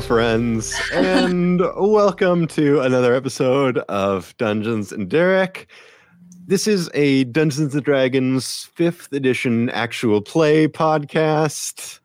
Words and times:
Hello, 0.00 0.06
friends, 0.16 0.80
and 0.94 1.60
welcome 1.76 2.46
to 2.46 2.80
another 2.80 3.12
episode 3.14 3.76
of 3.90 4.34
Dungeons 4.38 4.92
and 4.92 5.10
Derek. 5.10 5.70
This 6.46 6.66
is 6.66 6.88
a 6.94 7.24
Dungeons 7.24 7.74
and 7.74 7.84
Dragons 7.84 8.70
5th 8.78 9.12
edition 9.12 9.68
actual 9.68 10.22
play 10.22 10.66
podcast. 10.68 12.00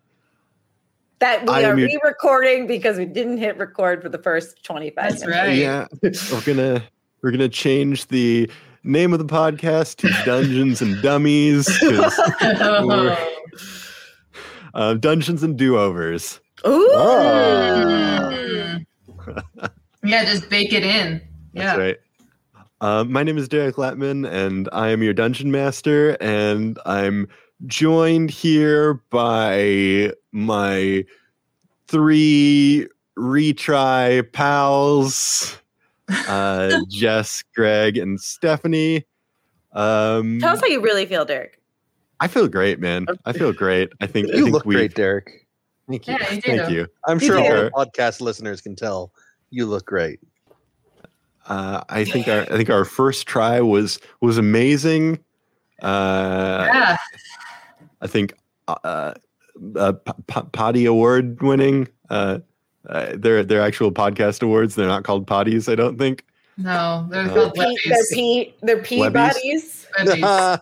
That 1.20 1.44
we 1.44 1.54
I 1.54 1.59
are 1.63 1.77
your- 1.80 1.88
re-recording 1.88 2.68
because 2.68 2.98
we 2.98 3.05
didn't 3.05 3.38
hit 3.38 3.58
record 3.58 4.02
for 4.02 4.09
the 4.09 4.20
first 4.21 4.62
25 4.66 4.96
That's 5.12 5.21
minutes. 5.26 5.40
right. 5.40 5.57
Yeah, 5.57 5.88
we're 6.34 6.41
gonna 6.41 6.84
we're 7.21 7.32
gonna 7.32 7.48
change 7.48 8.07
the 8.07 8.52
name 8.84 9.13
of 9.13 9.20
the 9.20 9.26
podcast 9.26 9.96
to 9.99 10.09
Dungeons 10.26 10.82
and 10.82 11.02
Dummies, 11.02 11.66
'cause, 11.80 12.20
uh, 14.73 14.96
Dungeons 14.96 15.43
and 15.43 15.55
Do 15.57 15.77
Overs. 15.77 16.41
Ooh. 16.68 16.90
Mm. 16.96 18.86
yeah, 20.04 20.26
just 20.26 20.50
bake 20.50 20.74
it 20.74 20.84
in. 20.84 21.22
That's 21.54 21.78
Yeah. 21.78 21.84
right. 21.84 21.98
Uh, 22.82 23.04
my 23.05 23.24
name 23.24 23.38
is 23.38 23.48
Derek 23.48 23.76
Latman, 23.76 24.30
and 24.30 24.68
I 24.74 24.90
am 24.90 25.02
your 25.02 25.14
dungeon 25.14 25.50
master. 25.52 26.18
And 26.22 26.78
I'm 26.86 27.28
joined 27.68 28.30
here 28.32 28.96
by 29.10 30.12
my 30.32 31.05
three 31.88 32.88
retry 33.18 34.29
pals, 34.34 35.57
uh, 36.27 36.79
Jess, 36.90 37.44
Greg, 37.55 37.98
and 37.98 38.20
Stephanie. 38.20 39.05
Um, 39.72 40.40
Tell 40.40 40.54
us 40.54 40.62
how 40.62 40.68
you 40.68 40.82
really 40.82 41.05
feel, 41.05 41.26
Derek. 41.26 41.62
I 42.20 42.27
feel 42.27 42.48
great, 42.48 42.79
man. 42.79 43.05
I 43.26 43.34
feel 43.34 43.52
great. 43.54 43.91
I 44.02 44.07
think 44.07 44.29
I 44.29 44.38
You 44.38 44.44
think 44.46 44.54
look 44.54 44.66
we. 44.66 44.76
great, 44.76 44.94
Derek. 44.96 45.45
Thank 45.88 46.08
you. 46.08 46.16
Yeah, 46.20 46.32
you 46.34 46.41
Thank 46.41 46.70
you. 46.72 46.88
I'm 47.08 47.20
sure 47.20 47.38
all 47.38 47.44
do. 47.48 47.64
the 47.66 47.72
podcast 47.72 48.22
listeners 48.22 48.62
can 48.62 48.76
tell 48.76 49.12
you 49.52 49.66
look 49.66 49.86
great. 49.86 50.20
Uh, 51.48 51.84
I 51.90 52.05
think 52.05 52.28
our 52.28 52.41
I 52.41 52.58
think 52.58 52.70
our 52.72 52.86
first 52.86 53.28
try 53.28 53.62
was 53.62 54.00
was 54.22 54.38
amazing. 54.40 55.20
Uh, 55.82 56.66
Yeah. 56.74 56.98
I 58.02 58.08
think 58.08 58.34
uh, 58.68 59.13
uh, 59.76 59.91
P- 59.94 60.12
P- 60.28 60.41
Potty 60.54 60.86
Award 60.86 61.41
winning. 61.44 61.88
Uh, 62.10 62.40
uh, 62.90 63.13
they're 63.16 63.44
they're 63.44 63.62
actual 63.62 63.91
podcast 63.91 64.41
awards. 64.41 64.74
They're 64.75 64.88
not 64.88 65.03
called 65.03 65.28
potties. 65.28 65.72
I 65.72 65.75
don't 65.75 65.97
think. 66.00 66.24
No, 66.58 67.06
they're 67.12 67.24
Uh, 67.30 67.34
called 67.34 67.53
Pea, 67.53 67.78
they're 67.86 67.97
Webbies. 67.97 68.13
pea, 68.13 68.56
they're 68.62 68.81
pea 68.81 69.00
Webbies? 69.02 69.13
bodies. 69.13 69.88
Webbies. 70.00 70.59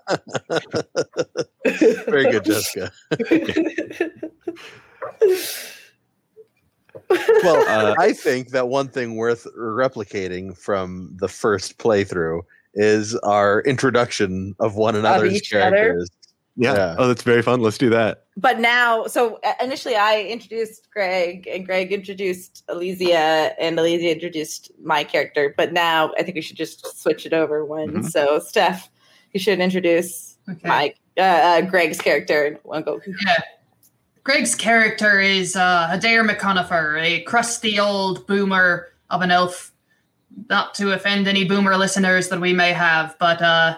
Very 2.05 2.31
good, 2.31 2.43
Jessica. 2.45 2.91
Well, 7.09 7.63
Uh, 7.67 7.95
I 7.99 8.13
think 8.13 8.49
that 8.49 8.67
one 8.69 8.87
thing 8.87 9.15
worth 9.15 9.47
replicating 9.57 10.57
from 10.57 11.15
the 11.19 11.27
first 11.27 11.77
playthrough 11.77 12.41
is 12.75 13.15
our 13.17 13.61
introduction 13.61 14.55
of 14.59 14.75
one 14.75 14.95
another's 14.95 15.33
each 15.33 15.53
other? 15.53 15.71
characters. 15.75 16.09
Yeah. 16.55 16.73
Yeah. 16.75 16.95
Oh, 16.99 17.07
that's 17.07 17.23
very 17.23 17.41
fun. 17.41 17.61
Let's 17.61 17.77
do 17.79 17.89
that. 17.89 18.25
but 18.37 18.59
now, 18.59 19.05
so 19.07 19.39
uh, 19.43 19.53
initially 19.61 19.95
I 19.95 20.21
introduced 20.21 20.87
Greg 20.91 21.47
and 21.47 21.65
Greg 21.65 21.91
introduced 21.91 22.63
Elysia 22.67 23.53
and 23.59 23.77
Elysia 23.77 24.11
introduced 24.11 24.71
my 24.83 25.03
character. 25.03 25.53
But 25.57 25.73
now 25.73 26.11
I 26.17 26.23
think 26.23 26.35
we 26.35 26.41
should 26.41 26.57
just 26.57 27.01
switch 27.01 27.25
it 27.25 27.33
over 27.33 27.65
one. 27.65 27.89
Mhm. 27.89 28.09
So, 28.11 28.39
Steph, 28.39 28.89
you 29.33 29.39
should 29.39 29.59
introduce 29.59 30.37
Okay. 30.49 30.67
my 30.67 30.93
uh, 31.17 31.21
uh, 31.21 31.61
Greg's 31.61 31.99
character 31.99 32.59
one 32.63 32.83
go. 32.83 33.01
Yeah. 33.25 33.41
Greg's 34.23 34.55
character 34.55 35.19
is 35.19 35.55
uh, 35.55 35.87
Adair 35.91 36.23
McConifer, 36.23 37.01
a 37.01 37.21
crusty 37.23 37.79
old 37.79 38.25
boomer 38.27 38.87
of 39.09 39.21
an 39.21 39.31
elf. 39.31 39.71
Not 40.49 40.73
to 40.75 40.93
offend 40.93 41.27
any 41.27 41.43
boomer 41.43 41.77
listeners 41.77 42.29
that 42.29 42.41
we 42.41 42.53
may 42.53 42.71
have, 42.73 43.15
but 43.19 43.39
uh, 43.41 43.77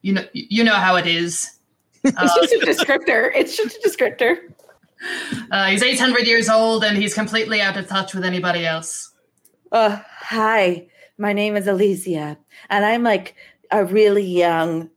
you 0.00 0.12
know, 0.14 0.24
you 0.32 0.64
know 0.64 0.74
how 0.74 0.96
it 0.96 1.06
is. 1.06 1.58
It's 2.02 2.16
Uh, 2.16 2.28
just 2.40 2.52
a 2.54 2.56
descriptor. 2.66 3.30
It's 3.34 3.56
just 3.56 3.76
a 3.76 3.88
descriptor. 3.88 4.38
uh, 5.52 5.66
he's 5.66 5.82
800 5.82 6.26
years 6.26 6.48
old 6.48 6.82
and 6.84 6.96
he's 6.96 7.14
completely 7.14 7.60
out 7.60 7.76
of 7.76 7.86
touch 7.86 8.14
with 8.14 8.24
anybody 8.24 8.66
else. 8.66 9.12
Uh, 9.70 10.00
hi, 10.08 10.86
my 11.18 11.32
name 11.32 11.56
is 11.56 11.66
Alicia, 11.68 12.36
and 12.68 12.84
I'm 12.84 13.02
like 13.04 13.36
a 13.72 13.84
really 13.84 14.24
young, 14.24 14.90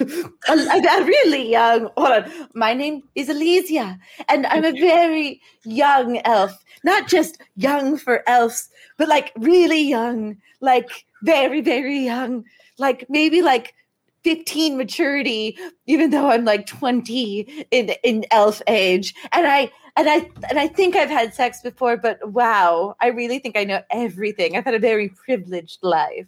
a, 0.00 0.04
a- 0.48 1.04
really 1.04 1.50
young. 1.50 1.88
Hold 1.96 2.24
on, 2.24 2.48
my 2.54 2.74
name 2.74 3.02
is 3.14 3.28
Alicia, 3.28 3.98
and 4.28 4.46
I'm 4.46 4.64
a 4.64 4.72
very 4.72 5.40
young 5.64 6.20
elf. 6.24 6.52
Not 6.84 7.08
just 7.08 7.40
young 7.56 7.96
for 7.96 8.28
elves, 8.28 8.68
but 8.98 9.08
like 9.08 9.32
really 9.36 9.80
young, 9.80 10.36
like 10.60 11.06
very 11.22 11.60
very 11.60 11.98
young, 11.98 12.44
like 12.78 13.06
maybe 13.08 13.42
like. 13.42 13.74
15 14.22 14.76
maturity 14.76 15.56
even 15.86 16.10
though 16.10 16.28
i'm 16.28 16.44
like 16.44 16.66
20 16.66 17.64
in 17.70 17.88
in 18.04 18.26
elf 18.30 18.60
age 18.68 19.14
and 19.32 19.46
i 19.46 19.72
and 19.96 20.08
I 20.08 20.30
and 20.48 20.58
I 20.58 20.68
think 20.68 20.96
I've 20.96 21.10
had 21.10 21.34
sex 21.34 21.60
before, 21.62 21.96
but 21.96 22.30
wow, 22.30 22.96
I 23.00 23.08
really 23.08 23.38
think 23.38 23.56
I 23.56 23.64
know 23.64 23.82
everything. 23.90 24.56
I've 24.56 24.64
had 24.64 24.74
a 24.74 24.78
very 24.78 25.08
privileged 25.08 25.78
life. 25.82 26.26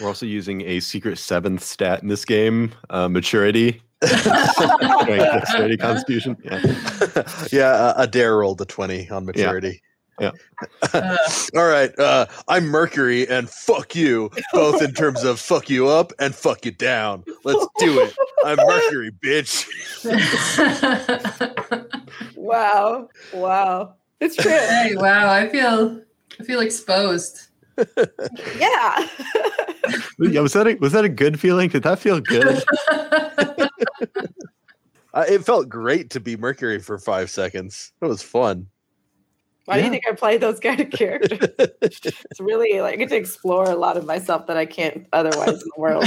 We're 0.00 0.08
also 0.08 0.26
using 0.26 0.62
a 0.62 0.80
secret 0.80 1.18
seventh 1.18 1.62
stat 1.62 2.02
in 2.02 2.08
this 2.08 2.24
game. 2.24 2.72
Uh, 2.90 3.08
maturity. 3.08 3.82
Strength, 4.04 5.06
dexterity, 5.06 5.76
constitution. 5.76 6.36
Yeah. 6.44 6.62
yeah, 7.52 7.70
uh, 7.72 7.94
Adair 7.96 8.38
rolled 8.38 8.60
a 8.60 8.64
20 8.64 9.10
on 9.10 9.26
maturity. 9.26 9.82
Uh, 10.18 10.32
All 11.56 11.66
right, 11.66 11.98
uh, 11.98 12.26
I'm 12.46 12.66
Mercury, 12.66 13.26
and 13.28 13.48
fuck 13.48 13.94
you, 13.94 14.30
both 14.52 14.82
in 14.82 14.92
terms 14.92 15.24
of 15.24 15.40
fuck 15.40 15.70
you 15.70 15.88
up 15.88 16.12
and 16.18 16.34
fuck 16.34 16.66
you 16.66 16.72
down. 16.72 17.24
Let's 17.44 17.66
do 17.78 18.00
it. 18.00 18.14
I'm 18.44 18.58
Mercury, 18.58 19.12
bitch. 19.24 19.66
Wow, 22.36 23.08
wow, 23.32 23.94
it's 24.20 24.34
true. 24.34 24.50
hey, 24.50 24.94
wow, 24.96 25.30
I 25.30 25.48
feel 25.48 26.02
I 26.40 26.42
feel 26.42 26.60
exposed. 26.60 27.49
Yeah. 28.58 29.08
Yeah, 30.20 30.42
was 30.42 30.52
that 30.52 30.66
a, 30.68 30.74
was 30.74 30.92
that 30.92 31.04
a 31.04 31.08
good 31.08 31.40
feeling? 31.40 31.70
Did 31.70 31.82
that 31.82 31.98
feel 31.98 32.20
good? 32.20 32.62
Uh, 35.12 35.24
it 35.28 35.44
felt 35.44 35.68
great 35.68 36.08
to 36.10 36.20
be 36.20 36.36
Mercury 36.36 36.78
for 36.78 36.96
five 36.96 37.30
seconds. 37.30 37.92
It 38.00 38.06
was 38.06 38.22
fun. 38.22 38.68
Why 39.64 39.78
do 39.78 39.84
you 39.84 39.90
think 39.90 40.04
I 40.08 40.14
play 40.14 40.36
those 40.38 40.60
kind 40.60 40.80
of 40.80 40.90
characters? 40.90 41.48
It's 41.82 42.40
really 42.40 42.80
like 42.80 42.94
I 42.94 42.96
get 42.96 43.08
to 43.10 43.16
explore 43.16 43.64
a 43.64 43.74
lot 43.74 43.96
of 43.96 44.06
myself 44.06 44.46
that 44.46 44.56
I 44.56 44.66
can't 44.66 45.06
otherwise 45.12 45.62
in 45.62 45.68
the 45.74 45.80
world. 45.80 46.06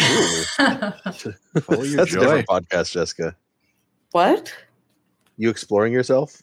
Follow 1.64 1.84
your 1.84 1.98
That's 1.98 2.14
a 2.14 2.20
different 2.20 2.48
podcast, 2.48 2.92
Jessica. 2.92 3.36
What? 4.12 4.54
You 5.38 5.50
exploring 5.50 5.94
yourself? 5.94 6.42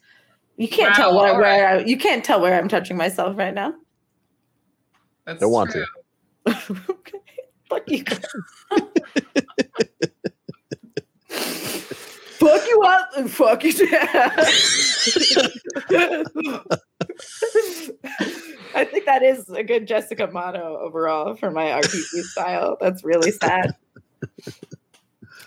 You 0.56 0.69
can't 0.69 0.90
Wow, 0.90 0.96
tell 0.96 1.16
where, 1.16 1.32
all 1.32 1.40
where 1.40 1.69
I, 1.69 1.78
you 1.78 1.96
can't 1.96 2.24
tell 2.24 2.40
where 2.40 2.58
I'm 2.58 2.69
touching 2.69 2.96
myself 2.96 3.36
right 3.36 3.54
now. 3.54 3.74
That's 5.26 5.41
Don't 5.41 5.53
want 5.53 5.70
true. 5.70 5.84
okay. 6.91 7.19
Fuck 7.69 7.88
you. 7.88 8.04
fuck 12.40 12.67
you 12.69 12.82
up 12.84 13.11
and 13.17 13.31
fuck 13.31 13.62
you 13.62 13.72
down. 13.72 13.88
I 18.75 18.84
think 18.84 19.05
that 19.06 19.22
is 19.22 19.49
a 19.50 19.62
good 19.62 19.87
Jessica 19.87 20.26
motto 20.26 20.78
overall 20.78 21.37
for 21.37 21.50
my 21.50 21.67
RPG 21.67 22.22
style. 22.22 22.76
That's 22.81 23.05
really 23.05 23.31
sad. 23.31 23.76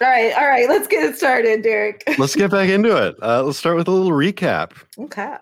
All 0.01 0.09
right, 0.09 0.33
all 0.33 0.47
right, 0.47 0.67
let's 0.67 0.87
get 0.87 1.03
it 1.03 1.17
started, 1.17 1.61
Derek. 1.61 2.03
Let's 2.17 2.35
get 2.35 2.51
back 2.51 2.69
into 2.69 2.95
it. 2.95 3.15
Uh, 3.21 3.43
let's 3.43 3.57
start 3.57 3.75
with 3.75 3.87
a 3.87 3.91
little 3.91 4.11
recap. 4.11 4.71
Okay. 4.97 5.37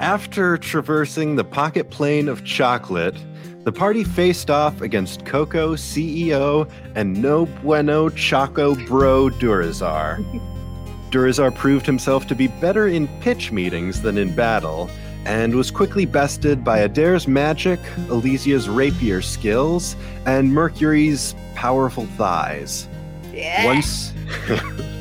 After 0.00 0.56
traversing 0.56 1.34
the 1.34 1.42
pocket 1.42 1.90
plane 1.90 2.28
of 2.28 2.44
chocolate, 2.44 3.16
the 3.64 3.72
party 3.72 4.04
faced 4.04 4.48
off 4.48 4.80
against 4.80 5.26
Coco 5.26 5.74
CEO 5.74 6.70
and 6.94 7.20
No 7.20 7.46
Bueno 7.46 8.08
Choco 8.08 8.76
Bro 8.86 9.30
Durazar. 9.40 10.24
Durazar 11.10 11.52
proved 11.52 11.84
himself 11.84 12.28
to 12.28 12.36
be 12.36 12.46
better 12.46 12.86
in 12.86 13.08
pitch 13.20 13.50
meetings 13.50 14.00
than 14.00 14.18
in 14.18 14.32
battle, 14.36 14.88
and 15.24 15.52
was 15.56 15.72
quickly 15.72 16.06
bested 16.06 16.62
by 16.62 16.78
Adair's 16.78 17.26
magic, 17.26 17.80
Elysia's 18.08 18.68
rapier 18.68 19.20
skills, 19.20 19.96
and 20.26 20.54
Mercury's 20.54 21.34
powerful 21.56 22.06
thighs. 22.16 22.86
Yeah. 23.32 23.64
Once 23.64 24.12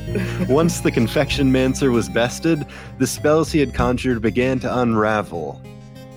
Once 0.47 0.81
the 0.81 0.91
confection 0.91 1.51
mancer 1.51 1.91
was 1.91 2.09
bested, 2.09 2.65
the 2.97 3.07
spells 3.07 3.51
he 3.51 3.59
had 3.59 3.73
conjured 3.73 4.21
began 4.21 4.59
to 4.59 4.79
unravel. 4.79 5.61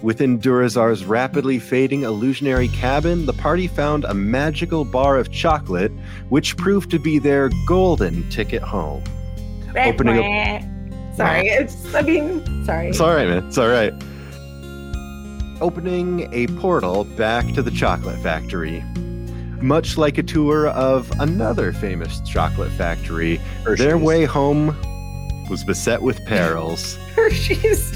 Within 0.03 0.39
Durazar's 0.39 1.05
rapidly 1.05 1.59
fading 1.59 2.05
illusionary 2.05 2.69
cabin, 2.69 3.27
the 3.27 3.35
party 3.35 3.67
found 3.67 4.05
a 4.05 4.15
magical 4.15 4.85
bar 4.85 5.19
of 5.19 5.31
chocolate, 5.31 5.93
which 6.31 6.57
proved 6.57 6.91
to 6.93 6.99
be 6.99 7.19
their 7.19 7.51
golden 7.67 8.29
ticket 8.31 8.63
home. 8.63 9.05
Opening 9.77 10.23
Sorry, 11.15 11.49
it's. 11.49 11.95
I 11.95 12.03
mean, 12.03 12.65
sorry. 12.65 12.89
It's 12.89 13.01
all 13.01 13.15
right, 13.15 13.29
man. 13.29 13.47
It's 13.47 13.59
all 13.59 13.69
right. 13.69 13.93
opening 15.61 16.33
a 16.33 16.47
portal 16.59 17.05
back 17.05 17.47
to 17.53 17.63
the 17.63 17.71
chocolate 17.71 18.19
factory. 18.21 18.83
Much 19.61 19.99
like 19.99 20.17
a 20.19 20.23
tour 20.23 20.69
of 20.69 21.11
another 21.21 21.73
famous 21.73 22.21
chocolate 22.21 22.73
factory, 22.73 23.41
their 23.77 23.99
way 23.99 24.25
home 24.25 24.69
was 25.51 25.63
beset 25.65 26.01
with 26.01 26.25
perils. 26.25 26.97
Hershey's. 27.15 27.91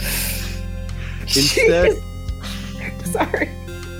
Instead- 1.23 1.93
Jeez. 1.93 3.07
Sorry. 3.07 3.49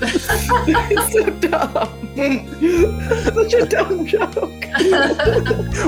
it's 0.01 1.13
so 1.13 1.29
dumb. 1.39 3.33
Such 3.33 3.53
a 3.53 3.65
dumb 3.65 4.05
joke. 4.05 4.65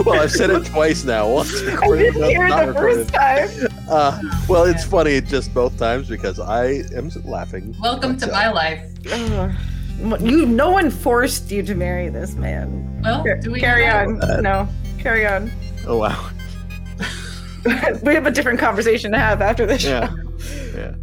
well, 0.05 0.19
I've 0.21 0.31
said 0.31 0.49
it 0.49 0.65
twice 0.65 1.03
now. 1.03 1.29
Once 1.29 1.53
I 1.61 1.87
didn't 1.97 2.23
hear 2.23 2.47
it 2.47 2.49
the 2.49 2.67
recorded. 2.67 3.11
first 3.11 3.13
time. 3.13 3.49
Uh, 3.89 4.19
well, 4.47 4.63
it's 4.63 4.83
funny 4.85 5.19
just 5.21 5.53
both 5.53 5.77
times 5.77 6.07
because 6.07 6.39
I 6.39 6.83
am 6.95 7.11
laughing. 7.25 7.75
Welcome 7.81 8.17
to 8.17 8.27
my 8.31 8.49
life. 8.49 8.89
Ugh. 9.11 9.51
You, 10.19 10.45
no 10.45 10.69
one 10.69 10.91
forced 10.91 11.49
you 11.51 11.63
to 11.63 11.73
marry 11.75 12.09
this 12.09 12.35
man. 12.35 13.01
Well, 13.03 13.23
Car- 13.23 13.37
do 13.37 13.51
we 13.51 13.59
carry 13.59 13.85
know? 13.87 13.95
on. 13.95 14.21
Uh, 14.21 14.41
no, 14.41 14.69
carry 14.99 15.25
on. 15.25 15.51
Oh 15.87 15.97
wow. 15.97 16.29
we 18.03 18.13
have 18.13 18.25
a 18.27 18.31
different 18.31 18.59
conversation 18.59 19.11
to 19.11 19.17
have 19.17 19.41
after 19.41 19.65
this 19.65 19.83
Yeah. 19.83 20.09
show. 20.09 20.15
Yeah. 20.77 20.93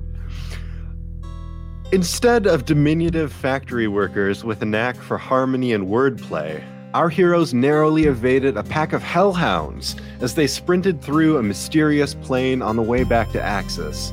Instead 1.92 2.46
of 2.46 2.64
diminutive 2.64 3.32
factory 3.32 3.86
workers 3.88 4.44
with 4.44 4.62
a 4.62 4.64
knack 4.64 4.96
for 4.96 5.18
harmony 5.18 5.72
and 5.72 5.86
wordplay, 5.88 6.62
our 6.94 7.08
heroes 7.08 7.52
narrowly 7.52 8.04
evaded 8.04 8.56
a 8.56 8.62
pack 8.62 8.92
of 8.92 9.02
hellhounds 9.02 9.96
as 10.20 10.34
they 10.34 10.46
sprinted 10.46 11.02
through 11.02 11.36
a 11.38 11.42
mysterious 11.42 12.14
plane 12.14 12.62
on 12.62 12.76
the 12.76 12.82
way 12.82 13.04
back 13.04 13.30
to 13.32 13.42
Axis. 13.42 14.12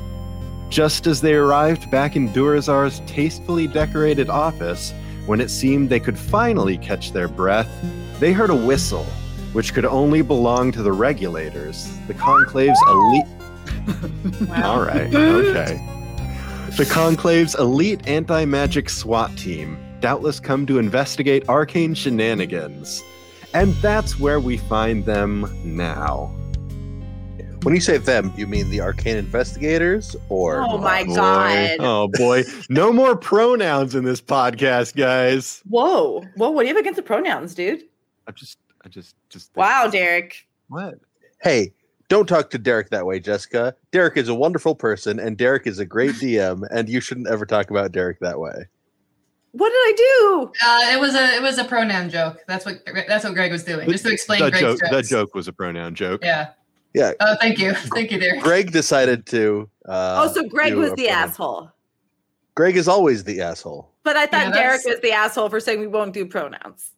Just 0.72 1.06
as 1.06 1.20
they 1.20 1.34
arrived 1.34 1.90
back 1.90 2.16
in 2.16 2.30
Durazar's 2.30 3.00
tastefully 3.00 3.66
decorated 3.66 4.30
office, 4.30 4.94
when 5.26 5.38
it 5.38 5.50
seemed 5.50 5.90
they 5.90 6.00
could 6.00 6.16
finally 6.16 6.78
catch 6.78 7.12
their 7.12 7.28
breath, 7.28 7.68
they 8.20 8.32
heard 8.32 8.48
a 8.48 8.56
whistle, 8.56 9.04
which 9.52 9.74
could 9.74 9.84
only 9.84 10.22
belong 10.22 10.72
to 10.72 10.82
the 10.82 10.90
regulators, 10.90 11.94
the 12.06 12.14
Conclave's 12.14 12.80
elite. 12.88 13.26
Wow. 14.48 14.72
All 14.72 14.82
right. 14.82 15.14
Okay. 15.14 15.76
The 16.78 16.86
Conclave's 16.86 17.54
elite 17.56 18.08
anti 18.08 18.46
magic 18.46 18.88
SWAT 18.88 19.36
team, 19.36 19.76
doubtless 20.00 20.40
come 20.40 20.64
to 20.66 20.78
investigate 20.78 21.46
arcane 21.50 21.92
shenanigans. 21.92 23.02
And 23.52 23.74
that's 23.74 24.18
where 24.18 24.40
we 24.40 24.56
find 24.56 25.04
them 25.04 25.54
now. 25.64 26.34
When 27.62 27.74
you 27.76 27.80
say 27.80 27.96
them, 27.98 28.32
you 28.36 28.48
mean 28.48 28.70
the 28.70 28.80
arcane 28.80 29.16
investigators, 29.16 30.16
or 30.28 30.62
Oh 30.62 30.78
my 30.78 31.04
Boy. 31.04 31.14
god. 31.14 31.76
Oh 31.78 32.08
boy. 32.08 32.42
No 32.68 32.92
more 32.92 33.14
pronouns 33.16 33.94
in 33.94 34.04
this 34.04 34.20
podcast, 34.20 34.96
guys. 34.96 35.62
Whoa. 35.68 36.24
Whoa, 36.34 36.50
what 36.50 36.62
do 36.62 36.68
you 36.68 36.74
have 36.74 36.80
against 36.80 36.96
the 36.96 37.02
pronouns, 37.04 37.54
dude? 37.54 37.84
I 38.26 38.32
just, 38.32 38.58
I 38.84 38.88
just, 38.88 39.14
just. 39.28 39.54
Wow, 39.56 39.88
Derek. 39.88 40.46
What? 40.68 40.94
hey, 41.40 41.72
don't 42.08 42.28
talk 42.28 42.50
to 42.50 42.58
Derek 42.58 42.90
that 42.90 43.06
way, 43.06 43.20
Jessica. 43.20 43.74
Derek 43.92 44.16
is 44.16 44.28
a 44.28 44.34
wonderful 44.34 44.74
person, 44.74 45.18
and 45.20 45.36
Derek 45.36 45.66
is 45.66 45.78
a 45.78 45.84
great 45.86 46.12
DM, 46.16 46.66
and 46.70 46.88
you 46.88 47.00
shouldn't 47.00 47.28
ever 47.28 47.46
talk 47.46 47.70
about 47.70 47.92
Derek 47.92 48.18
that 48.20 48.38
way. 48.40 48.66
What 49.52 49.68
did 49.68 49.76
I 49.76 49.94
do? 49.96 50.52
Uh, 50.64 50.96
it 50.96 51.00
was 51.00 51.14
a 51.14 51.36
it 51.36 51.42
was 51.42 51.58
a 51.58 51.64
pronoun 51.64 52.10
joke. 52.10 52.38
That's 52.48 52.64
what 52.66 52.82
that's 53.06 53.22
what 53.24 53.34
Greg 53.34 53.52
was 53.52 53.62
doing. 53.64 53.88
Just 53.90 54.04
to 54.06 54.12
explain 54.12 54.40
That 54.40 54.50
Greg's 54.52 54.62
joke, 54.62 54.80
jokes. 54.80 54.90
that 54.90 55.04
joke 55.04 55.34
was 55.34 55.46
a 55.46 55.52
pronoun 55.52 55.94
joke. 55.94 56.24
Yeah. 56.24 56.50
Yeah. 56.94 57.12
Oh, 57.20 57.36
thank 57.40 57.58
you, 57.58 57.72
thank 57.74 58.10
you, 58.10 58.18
there. 58.18 58.40
Greg 58.40 58.72
decided 58.72 59.26
to. 59.26 59.68
Uh, 59.86 60.24
oh, 60.28 60.32
so 60.32 60.48
Greg 60.48 60.74
was 60.74 60.90
the 60.90 61.06
pronoun. 61.06 61.28
asshole. 61.28 61.70
Greg 62.54 62.76
is 62.76 62.86
always 62.88 63.24
the 63.24 63.40
asshole. 63.40 63.90
But 64.02 64.16
I 64.16 64.22
Yeah, 64.22 64.26
thought 64.26 64.54
Derek 64.54 64.84
was 64.84 65.00
the 65.00 65.12
asshole 65.12 65.48
for 65.48 65.60
saying 65.60 65.80
we 65.80 65.86
won't 65.86 66.12
do 66.12 66.26
pronouns. 66.26 66.90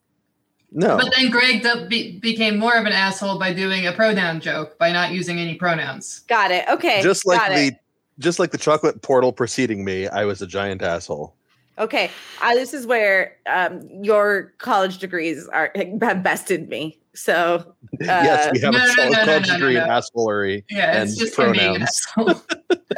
No. 0.73 0.97
But 0.97 1.15
then 1.17 1.31
Greg 1.31 1.65
be- 1.89 2.19
became 2.19 2.59
more 2.59 2.75
of 2.75 2.85
an 2.87 2.93
asshole 2.93 3.39
by 3.39 3.53
doing 3.53 3.87
a 3.87 3.93
pronoun 3.93 4.41
joke 4.41 4.77
by 4.79 4.91
not 4.91 5.13
using 5.13 5.39
any 5.39 5.55
pronouns. 5.55 6.21
Got 6.21 6.51
it. 6.51 6.69
Okay. 6.69 7.01
just 7.01 7.25
like 7.25 7.39
got 7.39 7.51
the 7.51 7.67
it. 7.69 7.75
just 8.19 8.41
like 8.41 8.51
the 8.51 8.59
chocolate 8.59 9.01
portal 9.03 9.33
preceding 9.33 9.85
me, 9.85 10.09
I 10.09 10.25
was 10.25 10.43
a 10.43 10.47
giant 10.49 10.83
asshole. 10.83 11.37
Okay. 11.79 12.11
Uh, 12.41 12.55
this 12.55 12.73
is 12.73 12.87
where 12.87 13.37
um, 13.47 13.81
your 14.03 14.53
college 14.59 14.99
degrees 14.99 15.49
are 15.49 15.73
have 16.03 16.23
bested 16.23 16.69
me. 16.69 16.99
So 17.15 17.75
yes, 18.01 18.51
we 18.53 18.61
have 18.61 18.73
no, 18.73 18.79
a 18.79 18.87
no, 18.87 18.95
solid 18.95 19.13
no, 19.13 19.19
no, 19.19 19.25
college 19.25 19.49
no, 19.49 19.55
degree 19.55 19.75
no, 19.75 19.85
in 19.85 19.89
assholery. 19.91 20.65
Yeah, 20.71 21.03
it's 21.03 21.13
And 21.13 21.21
just 21.21 21.39
him 21.39 21.53
being 21.53 21.77
an 21.77 21.87
pronouns. 22.15 22.45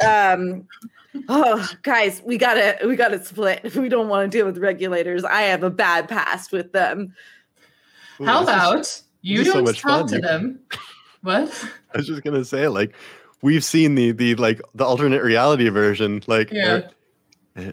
um 0.07 0.67
oh 1.29 1.67
guys 1.81 2.21
we 2.25 2.37
gotta 2.37 2.77
we 2.85 2.95
gotta 2.95 3.23
split 3.23 3.73
we 3.75 3.89
don't 3.89 4.07
want 4.07 4.31
to 4.31 4.37
deal 4.37 4.45
with 4.45 4.59
regulators 4.59 5.23
i 5.23 5.41
have 5.41 5.63
a 5.63 5.69
bad 5.71 6.07
past 6.07 6.51
with 6.51 6.71
them 6.73 7.11
Ooh, 8.21 8.25
How 8.25 8.41
this 8.41 8.49
is- 8.49 8.53
about 8.55 9.01
you 9.21 9.37
this 9.39 9.47
is 9.47 9.53
so 9.53 9.57
don't 9.59 9.65
much 9.65 9.81
talk 9.81 9.99
fun. 10.01 10.07
to 10.09 10.19
them? 10.19 10.59
What? 11.21 11.65
I 11.93 11.97
was 11.97 12.07
just 12.07 12.23
gonna 12.23 12.45
say, 12.45 12.67
like, 12.67 12.93
we've 13.41 13.63
seen 13.63 13.95
the 13.95 14.11
the 14.11 14.35
like 14.35 14.61
the 14.75 14.85
alternate 14.85 15.23
reality 15.23 15.67
version. 15.69 16.21
Like, 16.27 16.51
Yeah. 16.51 16.73
uh, 16.75 16.89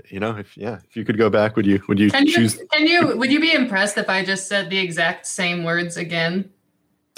you 0.09 0.21
know, 0.21 0.37
if 0.37 0.57
yeah, 0.57 0.79
if 0.89 0.97
you 0.97 1.05
could 1.05 1.19
go 1.19 1.29
back, 1.31 1.57
would 1.57 1.67
you 1.67 1.83
would 1.89 1.99
you 1.99 2.11
Can 2.11 2.27
you 2.27 2.33
choose? 2.33 2.61
can 2.73 2.87
you 2.87 3.17
would 3.17 3.31
you 3.31 3.41
be 3.41 3.53
impressed 3.53 3.97
if 3.99 4.09
I 4.09 4.25
just 4.25 4.49
said 4.49 4.71
the 4.71 4.79
exact 4.79 5.27
same 5.27 5.65
words 5.65 5.97
again? 5.97 6.51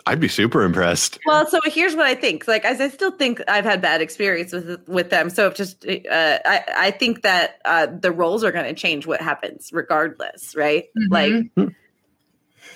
I'd 0.08 0.20
be 0.20 0.28
super 0.28 0.62
impressed. 0.62 1.18
well 1.26 1.46
so 1.48 1.58
here's 1.64 1.96
what 1.96 2.06
i 2.06 2.14
think 2.14 2.46
like 2.46 2.64
as 2.64 2.80
i 2.80 2.88
still 2.88 3.10
think 3.10 3.40
i've 3.48 3.64
had 3.64 3.80
bad 3.80 4.00
experience 4.00 4.52
with 4.52 4.86
with 4.86 5.10
them 5.10 5.30
so 5.30 5.48
if 5.48 5.54
just 5.54 5.84
uh, 5.86 6.38
i 6.44 6.62
i 6.76 6.90
think 6.92 7.22
that 7.22 7.58
uh 7.64 7.86
the 7.86 8.12
roles 8.12 8.44
are 8.44 8.52
going 8.52 8.66
to 8.66 8.74
change 8.74 9.06
what 9.06 9.20
happens 9.20 9.70
regardless 9.72 10.54
right 10.54 10.84
like 11.10 11.32
Mhm. 11.56 11.74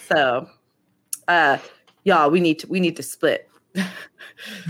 so 0.08 0.48
uh 1.28 1.58
y'all 2.04 2.30
we 2.30 2.40
need 2.40 2.58
to 2.60 2.66
we 2.68 2.80
need 2.80 2.96
to 2.96 3.02
split 3.02 3.48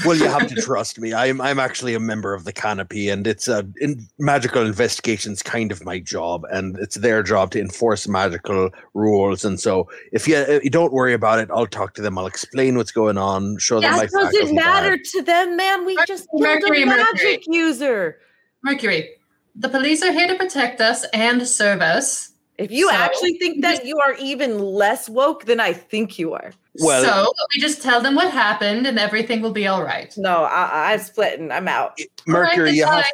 Well, 0.05 0.17
you 0.17 0.25
have 0.25 0.49
to 0.49 0.55
trust 0.57 0.99
me. 0.99 1.15
I'm 1.15 1.41
I'm 1.41 1.61
actually 1.61 1.95
a 1.95 2.01
member 2.01 2.35
of 2.35 2.45
the 2.45 2.53
Canopy, 2.53 3.09
and 3.09 3.25
it's 3.27 3.47
a 3.47 3.65
in, 3.81 4.05
magical 4.19 4.67
investigations 4.67 5.43
kind 5.45 5.71
of 5.71 5.85
my 5.85 6.01
job, 6.01 6.45
and 6.51 6.77
it's 6.79 6.97
their 6.97 7.23
job 7.23 7.53
to 7.53 7.61
enforce 7.61 8.09
magical 8.09 8.71
rules. 8.95 9.45
And 9.45 9.61
so, 9.61 9.89
if 10.11 10.27
you, 10.27 10.37
if 10.37 10.65
you 10.65 10.71
don't 10.71 10.93
worry 10.93 11.13
about 11.15 11.39
it, 11.39 11.49
I'll 11.53 11.69
talk 11.69 11.95
to 11.95 12.03
them. 12.03 12.19
I'll 12.19 12.27
explain 12.27 12.77
what's 12.77 12.91
going 12.91 13.17
on. 13.17 13.59
Show 13.59 13.81
them 13.81 13.93
my 13.93 14.07
that 14.07 14.33
doesn't 14.33 14.55
matter 14.57 14.97
badge. 14.97 15.11
to 15.13 15.23
them 15.23 15.57
man 15.57 15.85
we 15.87 15.95
Mer- 15.95 16.07
just 16.07 16.29
killed 16.31 16.43
Mercury, 16.43 16.83
a 16.83 16.87
Mercury. 16.87 17.05
magic 17.13 17.45
user 17.47 18.19
Mercury, 18.63 19.11
the 19.55 19.69
police 19.69 20.03
are 20.03 20.13
here 20.13 20.27
to 20.27 20.35
protect 20.35 20.81
us 20.81 21.05
and 21.13 21.47
serve 21.47 21.81
us. 21.81 22.30
If 22.61 22.71
you 22.71 22.89
So- 22.89 22.95
actually 22.95 23.35
think 23.39 23.63
that 23.63 23.85
you 23.87 23.97
are 24.05 24.15
even 24.21 24.59
less 24.59 25.09
woke 25.09 25.45
than 25.47 25.61
i 25.61 25.73
think 25.73 26.19
you 26.19 26.33
are 26.35 26.53
Well- 26.81 27.05
so 27.05 27.33
we 27.55 27.61
just 27.61 27.83
tell 27.83 28.01
them 28.01 28.15
what 28.15 28.31
happened 28.31 28.87
and 28.87 28.99
everything 28.99 29.41
will 29.43 29.53
be 29.53 29.67
all 29.67 29.83
right. 29.83 30.13
No, 30.17 30.45
I, 30.45 30.93
I'm 30.93 31.01
splitting. 31.01 31.51
I'm 31.51 31.67
out. 31.67 31.99
Mercury, 32.27 32.59
All 32.59 32.65
right, 32.65 32.75
you 32.75 32.85
have 32.87 33.05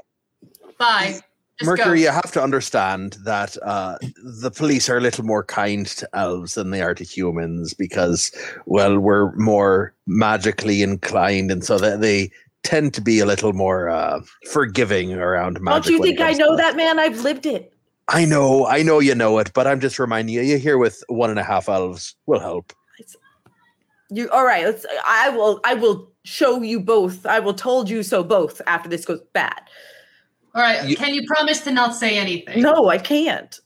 bye. 0.78 0.78
Bye. 0.78 1.20
Just 1.58 1.66
Mercury, 1.70 2.00
go. 2.00 2.04
you 2.04 2.10
have 2.10 2.30
to 2.32 2.42
understand 2.42 3.16
that 3.24 3.56
uh, 3.62 3.96
the 4.42 4.50
police 4.50 4.90
are 4.90 4.98
a 4.98 5.00
little 5.00 5.24
more 5.24 5.42
kind 5.42 5.86
to 5.86 6.06
elves 6.12 6.52
than 6.54 6.70
they 6.70 6.82
are 6.82 6.94
to 6.94 7.02
humans 7.04 7.72
because, 7.72 8.30
well, 8.66 8.98
we're 8.98 9.34
more 9.36 9.94
magically 10.06 10.82
inclined, 10.82 11.50
and 11.50 11.64
so 11.64 11.78
that 11.78 12.02
they 12.02 12.30
tend 12.62 12.92
to 12.94 13.00
be 13.00 13.20
a 13.20 13.26
little 13.26 13.54
more 13.54 13.88
uh, 13.88 14.20
forgiving 14.52 15.14
around 15.14 15.58
magic. 15.62 15.84
Don't 15.84 15.92
you 15.94 16.02
think 16.02 16.20
I 16.20 16.32
know 16.32 16.52
it. 16.52 16.56
that, 16.58 16.76
man? 16.76 16.98
I've 16.98 17.20
lived 17.22 17.46
it. 17.46 17.72
I 18.08 18.24
know, 18.24 18.66
I 18.66 18.82
know 18.82 19.00
you 19.00 19.14
know 19.14 19.38
it, 19.38 19.52
but 19.52 19.66
I'm 19.66 19.80
just 19.80 19.98
reminding 19.98 20.34
you. 20.34 20.40
You 20.42 20.58
here 20.58 20.78
with 20.78 21.02
one 21.08 21.30
and 21.30 21.38
a 21.38 21.42
half 21.44 21.68
elves 21.68 22.14
will 22.26 22.38
help. 22.40 22.72
You 24.10 24.30
all 24.30 24.44
right? 24.44 24.64
Let's. 24.64 24.86
I 25.04 25.30
will. 25.30 25.60
I 25.64 25.74
will 25.74 26.12
show 26.22 26.62
you 26.62 26.78
both. 26.78 27.26
I 27.26 27.40
will 27.40 27.54
told 27.54 27.90
you 27.90 28.04
so 28.04 28.22
both 28.22 28.62
after 28.68 28.88
this 28.88 29.04
goes 29.04 29.20
bad. 29.32 29.60
All 30.54 30.62
right. 30.62 30.88
You- 30.88 30.96
Can 30.96 31.12
you 31.12 31.26
promise 31.26 31.60
to 31.64 31.72
not 31.72 31.94
say 31.96 32.16
anything? 32.16 32.62
No, 32.62 32.88
I 32.88 32.98
can't. 32.98 33.58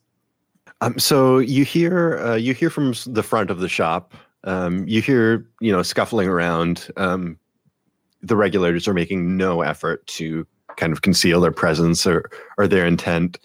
Um, 0.81 0.99
so 0.99 1.39
you 1.39 1.67
hear 1.67 2.19
uh, 2.21 2.37
you 2.37 2.55
hear 2.55 2.71
from 2.71 2.95
the 3.07 3.23
front 3.23 3.51
of 3.51 3.59
the 3.61 3.69
shop. 3.69 4.15
Um, 4.45 4.89
you 4.89 5.03
hear 5.03 5.47
you 5.61 5.71
know 5.71 5.83
scuffling 5.83 6.27
around. 6.29 6.89
Um, 6.97 7.39
the 8.23 8.37
regulators 8.37 8.89
are 8.89 8.95
making 8.95 9.37
no 9.37 9.61
effort 9.61 10.07
to 10.07 10.47
kind 10.79 10.95
of 10.95 11.03
conceal 11.03 11.43
their 11.43 11.53
presence 11.53 12.07
or 12.07 12.31
or 12.57 12.67
their 12.67 12.87
intent. 12.87 13.39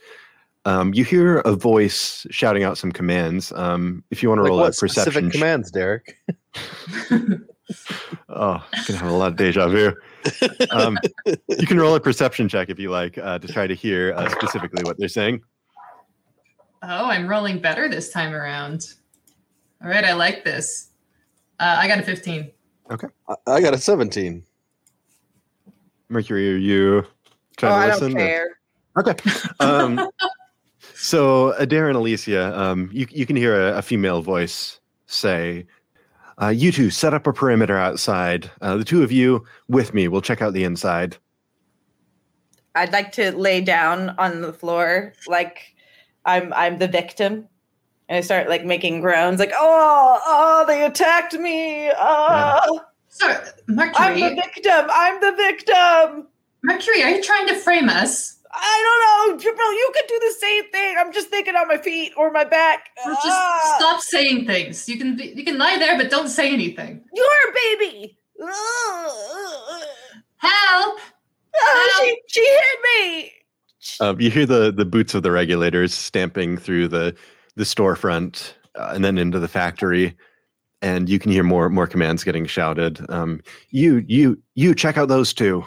Um, 0.67 0.93
you 0.95 1.03
hear 1.03 1.39
a 1.39 1.55
voice 1.55 2.25
shouting 2.31 2.63
out 2.63 2.77
some 2.77 2.91
commands. 2.91 3.51
Um, 3.55 4.03
if 4.09 4.23
you 4.23 4.29
want 4.29 4.39
to 4.39 4.43
Like 4.43 4.49
roll 4.49 4.59
what 4.61 4.75
a 4.75 4.79
perception, 4.79 5.11
specific 5.11 5.29
ch- 5.29 5.33
commands, 5.33 5.71
Derek? 5.71 6.17
oh, 8.29 8.65
gonna 8.87 8.99
have 8.99 9.07
a 9.07 9.13
lot 9.13 9.27
of 9.31 9.35
deja 9.37 9.67
vu. 9.67 9.93
Um, 10.71 10.97
you 11.49 11.67
can 11.67 11.79
roll 11.79 11.93
a 11.95 11.99
perception 11.99 12.49
check 12.49 12.69
if 12.69 12.79
you 12.79 12.89
like 12.89 13.17
uh, 13.19 13.37
to 13.39 13.47
try 13.47 13.67
to 13.67 13.75
hear 13.75 14.13
uh, 14.15 14.27
specifically 14.29 14.83
what 14.83 14.97
they're 14.97 15.07
saying. 15.07 15.41
Oh, 16.81 17.05
I'm 17.09 17.27
rolling 17.27 17.59
better 17.59 17.87
this 17.87 18.11
time 18.11 18.33
around. 18.33 18.93
All 19.83 19.89
right, 19.89 20.03
I 20.03 20.13
like 20.13 20.43
this. 20.43 20.89
Uh, 21.59 21.75
I 21.79 21.87
got 21.87 21.99
a 21.99 22.03
15. 22.03 22.49
Okay, 22.91 23.07
I 23.47 23.61
got 23.61 23.73
a 23.73 23.77
17. 23.77 24.43
Mercury, 26.09 26.53
are 26.53 26.57
you 26.57 27.03
Oh, 27.05 27.09
trying 27.57 27.91
I 27.91 27.93
to 27.93 27.99
don't 27.99 28.13
listen? 28.13 28.29
or- 28.29 28.49
Okay. 28.97 29.13
Um, 29.59 29.97
so 31.05 31.51
Adair 31.53 31.87
and 31.87 31.95
Alicia, 31.95 32.59
um, 32.59 32.89
you 32.91 33.05
you 33.11 33.25
can 33.25 33.35
hear 33.35 33.55
a, 33.55 33.77
a 33.77 33.81
female 33.81 34.21
voice 34.21 34.79
say, 35.05 35.65
uh, 36.41 36.47
"You 36.47 36.71
two 36.71 36.89
set 36.89 37.13
up 37.13 37.27
a 37.27 37.33
perimeter 37.33 37.77
outside. 37.77 38.49
Uh, 38.61 38.77
the 38.77 38.83
two 38.83 39.03
of 39.03 39.11
you 39.11 39.45
with 39.67 39.93
me. 39.93 40.07
We'll 40.07 40.21
check 40.21 40.41
out 40.41 40.53
the 40.53 40.63
inside." 40.63 41.17
I'd 42.73 42.91
like 42.91 43.11
to 43.13 43.31
lay 43.31 43.61
down 43.61 44.15
on 44.17 44.41
the 44.41 44.51
floor 44.51 45.13
like 45.27 45.75
I'm 46.25 46.51
I'm 46.53 46.79
the 46.79 46.87
victim. 46.87 47.47
And 48.07 48.17
I 48.17 48.21
start 48.21 48.49
like 48.49 48.63
making 48.63 49.01
groans 49.01 49.39
like, 49.39 49.51
oh, 49.55 50.19
oh, 50.23 50.65
they 50.67 50.85
attacked 50.85 51.33
me. 51.33 51.89
Oh, 51.97 52.81
So, 53.07 53.27
I'm 53.95 54.19
the 54.19 54.35
victim. 54.35 54.85
I'm 54.93 55.19
the 55.21 55.33
victim. 55.35 56.27
Mercury, 56.61 57.01
are 57.01 57.09
you 57.09 57.23
trying 57.23 57.47
to 57.47 57.55
frame 57.55 57.89
us? 57.89 58.34
I 58.57 59.27
don't 59.27 59.37
know. 59.37 59.41
Triple, 59.41 59.73
you 59.73 59.91
could 59.93 60.07
do 60.07 60.19
the 60.27 60.33
same 60.39 60.71
thing. 60.71 60.95
I'm 60.97 61.11
just 61.13 61.29
thinking 61.29 61.55
on 61.55 61.67
my 61.67 61.77
feet 61.77 62.13
or 62.17 62.31
my 62.31 62.43
back. 62.43 62.89
Or 63.05 63.11
just 63.11 63.25
Ah, 63.27 63.75
stop 63.77 64.01
saying 64.01 64.45
things. 64.47 64.87
You 64.87 64.97
can 64.97 65.15
be, 65.17 65.33
you 65.35 65.43
can 65.43 65.57
lie 65.57 65.77
there, 65.77 65.97
but 65.97 66.09
don't 66.09 66.29
say 66.29 66.51
anything. 66.51 67.03
You're 67.13 67.49
a 67.49 67.53
baby. 67.53 68.17
Oh, 68.41 69.83
Help! 70.37 70.99
she, 71.99 72.21
she 72.27 72.41
hit 72.41 72.79
me. 72.83 73.31
Um, 74.01 74.19
you 74.19 74.29
hear 74.29 74.45
the 74.45 74.71
the 74.71 74.85
boots 74.85 75.13
of 75.13 75.23
the 75.23 75.31
regulators 75.31 75.93
stamping 75.93 76.57
through 76.57 76.87
the 76.89 77.15
the 77.55 77.63
storefront 77.63 78.53
uh, 78.75 78.91
and 78.93 79.05
then 79.05 79.17
into 79.17 79.39
the 79.39 79.47
factory, 79.47 80.15
and 80.81 81.07
you 81.07 81.19
can 81.19 81.31
hear 81.31 81.43
more 81.43 81.69
more 81.69 81.87
commands 81.87 82.23
getting 82.23 82.45
shouted. 82.45 82.99
Um, 83.09 83.41
you 83.69 84.03
you 84.07 84.41
you 84.55 84.75
check 84.75 84.97
out 84.97 85.07
those 85.07 85.33
two. 85.33 85.63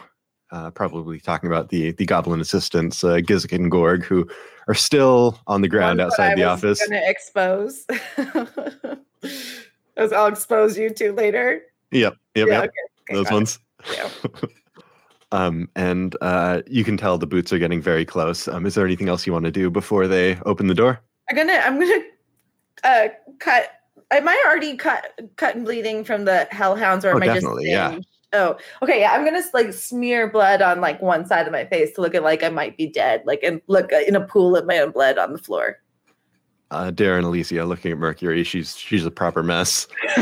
Uh, 0.51 0.71
probably 0.71 1.19
talking 1.19 1.47
about 1.47 1.69
the 1.69 1.91
the 1.91 2.05
goblin 2.05 2.41
assistants, 2.41 3.03
uh, 3.03 3.17
Gizik 3.17 3.53
and 3.53 3.69
Gorg, 3.69 4.03
who 4.03 4.27
are 4.67 4.73
still 4.73 5.39
on 5.47 5.61
the 5.61 5.67
ground 5.67 5.99
Ones 5.99 6.15
that 6.15 6.23
outside 6.23 6.31
I 6.31 6.35
the 6.35 6.41
was 6.41 6.63
office. 6.63 6.87
Gonna 6.87 7.01
expose. 7.03 7.85
Those 9.95 10.13
I'll 10.13 10.27
expose 10.27 10.77
you 10.77 10.89
to 10.91 11.11
later. 11.11 11.61
Yep, 11.91 12.15
yep, 12.35 12.47
yeah, 12.47 12.53
yep. 12.53 12.63
okay, 12.63 12.69
okay, 12.69 13.13
those 13.15 13.31
ones. 13.31 13.59
Yeah. 13.91 14.09
um, 15.31 15.69
and 15.75 16.15
uh, 16.21 16.61
you 16.67 16.83
can 16.83 16.95
tell 16.95 17.17
the 17.17 17.27
boots 17.27 17.51
are 17.51 17.59
getting 17.59 17.81
very 17.81 18.05
close. 18.05 18.47
Um, 18.47 18.65
is 18.65 18.75
there 18.75 18.85
anything 18.85 19.09
else 19.09 19.27
you 19.27 19.33
want 19.33 19.45
to 19.45 19.51
do 19.51 19.69
before 19.69 20.07
they 20.07 20.39
open 20.45 20.67
the 20.67 20.73
door? 20.73 21.01
I'm 21.29 21.35
gonna 21.35 21.53
I'm 21.53 21.79
gonna 21.79 22.03
uh 22.83 23.07
cut 23.39 23.71
am 24.11 24.27
I 24.27 24.41
already 24.47 24.77
cut 24.77 25.11
cut 25.35 25.55
and 25.55 25.65
bleeding 25.65 26.03
from 26.03 26.25
the 26.25 26.47
hellhounds 26.49 27.05
or 27.05 27.09
Oh, 27.09 27.17
am 27.17 27.23
I 27.23 27.25
just 27.25 27.41
definitely, 27.41 27.69
yeah. 27.69 27.99
Singed? 28.33 28.33
Oh, 28.33 28.57
okay. 28.83 28.99
Yeah, 29.01 29.13
I'm 29.13 29.23
gonna 29.25 29.41
like 29.53 29.73
smear 29.73 30.29
blood 30.29 30.61
on 30.61 30.81
like 30.81 31.01
one 31.01 31.25
side 31.25 31.45
of 31.47 31.51
my 31.51 31.65
face 31.65 31.93
to 31.95 32.01
look 32.01 32.15
at 32.15 32.23
like 32.23 32.43
I 32.43 32.49
might 32.49 32.77
be 32.77 32.87
dead, 32.87 33.23
like 33.25 33.41
and 33.43 33.61
look 33.67 33.91
uh, 33.93 33.99
in 34.07 34.15
a 34.15 34.21
pool 34.21 34.55
of 34.55 34.65
my 34.65 34.79
own 34.79 34.91
blood 34.91 35.17
on 35.17 35.31
the 35.33 35.39
floor. 35.39 35.77
Uh, 36.71 36.91
Darren 36.91 37.23
Alicia 37.23 37.65
looking 37.65 37.91
at 37.91 37.97
Mercury. 37.97 38.43
She's 38.43 38.75
she's 38.77 39.05
a 39.05 39.11
proper 39.11 39.41
mess. 39.41 39.87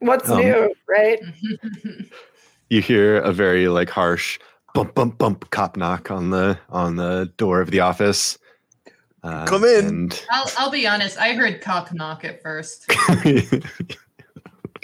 What's 0.00 0.28
Um, 0.28 0.40
new, 0.40 0.74
right? 0.88 1.18
You 2.70 2.80
hear 2.80 3.18
a 3.18 3.30
very 3.30 3.68
like 3.68 3.90
harsh 3.90 4.38
bump 4.74 4.94
bump 4.94 5.18
bump 5.18 5.48
cop 5.50 5.76
knock 5.76 6.10
on 6.10 6.30
the 6.30 6.58
on 6.70 6.96
the 6.96 7.30
door 7.36 7.60
of 7.60 7.70
the 7.70 7.80
office. 7.80 8.38
Uh, 9.22 9.44
Come 9.46 9.64
in. 9.64 9.84
and- 9.86 10.24
I'll, 10.30 10.50
I'll 10.58 10.70
be 10.70 10.86
honest. 10.86 11.18
I 11.18 11.34
heard 11.34 11.60
cock 11.60 11.92
knock 11.92 12.24
at 12.24 12.42
first. 12.42 12.90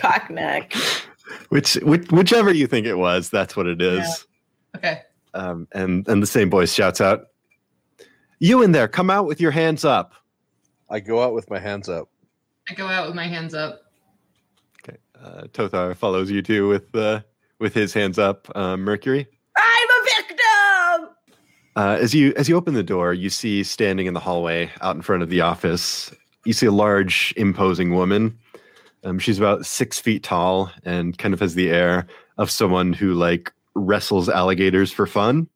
Cockneck. 0.00 0.74
which, 1.50 1.74
which 1.76 2.10
whichever 2.10 2.52
you 2.52 2.66
think 2.66 2.86
it 2.86 2.96
was, 2.96 3.30
that's 3.30 3.56
what 3.56 3.66
it 3.66 3.80
is. 3.80 4.26
Okay. 4.76 5.02
Um, 5.34 5.68
and 5.72 6.06
and 6.08 6.22
the 6.22 6.26
same 6.26 6.50
voice 6.50 6.72
shouts 6.72 7.00
out, 7.00 7.28
"You 8.38 8.62
in 8.62 8.72
there? 8.72 8.88
Come 8.88 9.10
out 9.10 9.26
with 9.26 9.40
your 9.40 9.50
hands 9.50 9.84
up." 9.84 10.12
I 10.88 10.98
go 11.00 11.22
out 11.22 11.34
with 11.34 11.48
my 11.48 11.58
hands 11.58 11.88
up. 11.88 12.08
I 12.68 12.74
go 12.74 12.86
out 12.88 13.06
with 13.06 13.14
my 13.14 13.26
hands 13.26 13.54
up. 13.54 13.82
Okay. 14.82 14.98
Uh, 15.22 15.42
Tothar 15.52 15.96
follows 15.96 16.30
you 16.30 16.42
too 16.42 16.68
with 16.68 16.94
uh, 16.94 17.20
with 17.60 17.74
his 17.74 17.92
hands 17.94 18.18
up. 18.18 18.48
Uh, 18.56 18.76
Mercury. 18.76 19.26
I'm 19.56 19.88
a 19.88 20.04
victim. 20.16 21.14
Uh, 21.76 21.96
as 22.00 22.14
you 22.14 22.32
as 22.36 22.48
you 22.48 22.56
open 22.56 22.74
the 22.74 22.82
door, 22.82 23.14
you 23.14 23.30
see 23.30 23.62
standing 23.62 24.06
in 24.06 24.14
the 24.14 24.20
hallway 24.20 24.70
out 24.80 24.96
in 24.96 25.02
front 25.02 25.22
of 25.22 25.28
the 25.30 25.40
office. 25.40 26.12
You 26.44 26.52
see 26.52 26.66
a 26.66 26.72
large, 26.72 27.34
imposing 27.36 27.94
woman. 27.94 28.36
Um, 29.04 29.18
she's 29.18 29.38
about 29.38 29.66
six 29.66 29.98
feet 29.98 30.22
tall 30.22 30.70
and 30.84 31.16
kind 31.16 31.32
of 31.32 31.40
has 31.40 31.54
the 31.54 31.70
air 31.70 32.06
of 32.38 32.50
someone 32.50 32.92
who 32.92 33.14
like 33.14 33.52
wrestles 33.74 34.28
alligators 34.28 34.92
for 34.92 35.06
fun. 35.06 35.48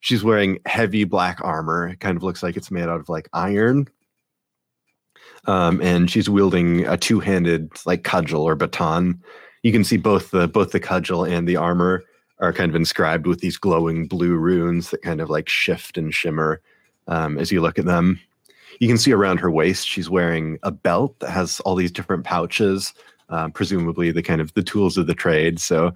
She's 0.00 0.24
wearing 0.24 0.58
heavy 0.66 1.04
black 1.04 1.38
armor. 1.42 1.88
It 1.88 2.00
kind 2.00 2.16
of 2.16 2.22
looks 2.22 2.42
like 2.42 2.56
it's 2.56 2.70
made 2.70 2.88
out 2.88 3.00
of 3.00 3.08
like 3.08 3.28
iron. 3.32 3.88
Um, 5.46 5.80
and 5.80 6.10
she's 6.10 6.28
wielding 6.28 6.86
a 6.86 6.96
two-handed 6.96 7.70
like 7.86 8.02
cudgel 8.02 8.42
or 8.42 8.54
baton. 8.54 9.22
You 9.62 9.72
can 9.72 9.84
see 9.84 9.96
both 9.96 10.30
the 10.30 10.48
both 10.48 10.72
the 10.72 10.80
cudgel 10.80 11.24
and 11.24 11.48
the 11.48 11.56
armor 11.56 12.04
are 12.40 12.52
kind 12.52 12.68
of 12.68 12.76
inscribed 12.76 13.26
with 13.26 13.40
these 13.40 13.56
glowing 13.56 14.06
blue 14.08 14.34
runes 14.34 14.90
that 14.90 15.02
kind 15.02 15.20
of 15.20 15.30
like 15.30 15.48
shift 15.48 15.96
and 15.96 16.12
shimmer 16.12 16.60
um, 17.06 17.38
as 17.38 17.52
you 17.52 17.60
look 17.60 17.78
at 17.78 17.84
them. 17.84 18.18
You 18.82 18.88
can 18.88 18.98
see 18.98 19.12
around 19.12 19.38
her 19.38 19.48
waist, 19.48 19.86
she's 19.86 20.10
wearing 20.10 20.58
a 20.64 20.72
belt 20.72 21.16
that 21.20 21.30
has 21.30 21.60
all 21.60 21.76
these 21.76 21.92
different 21.92 22.24
pouches, 22.24 22.92
uh, 23.28 23.48
presumably 23.50 24.10
the 24.10 24.24
kind 24.24 24.40
of 24.40 24.52
the 24.54 24.62
tools 24.64 24.98
of 24.98 25.06
the 25.06 25.14
trade. 25.14 25.60
So, 25.60 25.94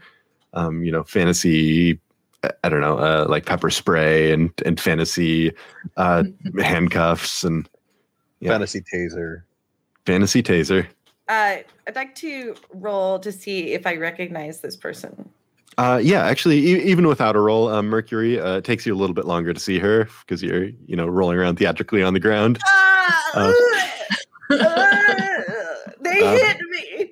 um, 0.52 0.84
you 0.84 0.92
know, 0.92 1.02
fantasy, 1.02 1.98
I- 2.44 2.52
I 2.62 2.68
don't 2.68 2.80
know, 2.80 2.96
uh, 2.98 3.26
like 3.28 3.44
pepper 3.44 3.70
spray 3.70 4.30
and 4.30 4.52
and 4.64 4.78
fantasy 4.78 5.50
uh, 5.96 6.22
handcuffs 6.62 7.42
and 7.42 7.68
Yeah. 8.38 8.52
Fantasy 8.52 8.82
taser. 8.82 9.42
fantasy 10.04 10.40
taser. 10.40 10.86
Uh, 11.26 11.56
I'd 11.88 11.96
like 11.96 12.14
to 12.16 12.54
roll 12.72 13.18
to 13.18 13.32
see 13.32 13.72
if 13.72 13.84
I 13.84 13.96
recognize 13.96 14.60
this 14.60 14.76
person. 14.76 15.28
Uh, 15.78 16.00
yeah, 16.02 16.24
actually, 16.24 16.58
e- 16.58 16.82
even 16.84 17.06
without 17.06 17.36
a 17.36 17.40
roll, 17.40 17.68
um, 17.68 17.86
Mercury, 17.88 18.40
uh, 18.40 18.60
takes 18.62 18.86
you 18.86 18.94
a 18.94 18.96
little 18.98 19.12
bit 19.14 19.26
longer 19.26 19.52
to 19.52 19.60
see 19.60 19.78
her 19.78 20.08
because 20.20 20.42
you're, 20.42 20.64
you 20.86 20.96
know, 20.96 21.06
rolling 21.06 21.36
around 21.38 21.56
theatrically 21.58 22.02
on 22.02 22.14
the 22.14 22.20
ground. 22.20 22.58
Ah, 22.66 23.32
Uh, 23.34 23.52
they 26.00 26.22
uh, 26.22 26.32
hit 26.36 26.58
me. 26.70 27.10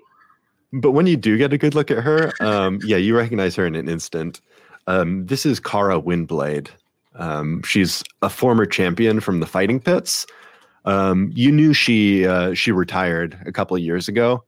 But 0.72 0.92
when 0.92 1.06
you 1.06 1.16
do 1.16 1.36
get 1.36 1.52
a 1.52 1.58
good 1.58 1.74
look 1.74 1.90
at 1.90 1.98
her, 2.02 2.32
um, 2.40 2.80
yeah, 2.84 2.96
you 2.96 3.16
recognize 3.16 3.54
her 3.56 3.66
in 3.66 3.74
an 3.74 3.88
instant. 3.88 4.40
Um, 4.86 5.26
this 5.26 5.44
is 5.46 5.60
Kara 5.60 6.00
Windblade. 6.00 6.68
Um, 7.16 7.62
she's 7.64 8.02
a 8.22 8.28
former 8.30 8.66
champion 8.66 9.20
from 9.20 9.40
the 9.40 9.46
fighting 9.46 9.78
pits. 9.78 10.26
Um, 10.84 11.30
you 11.34 11.52
knew 11.52 11.72
she 11.72 12.26
uh, 12.26 12.54
she 12.54 12.72
retired 12.72 13.38
a 13.46 13.52
couple 13.52 13.76
of 13.76 13.82
years 13.82 14.08
ago, 14.08 14.44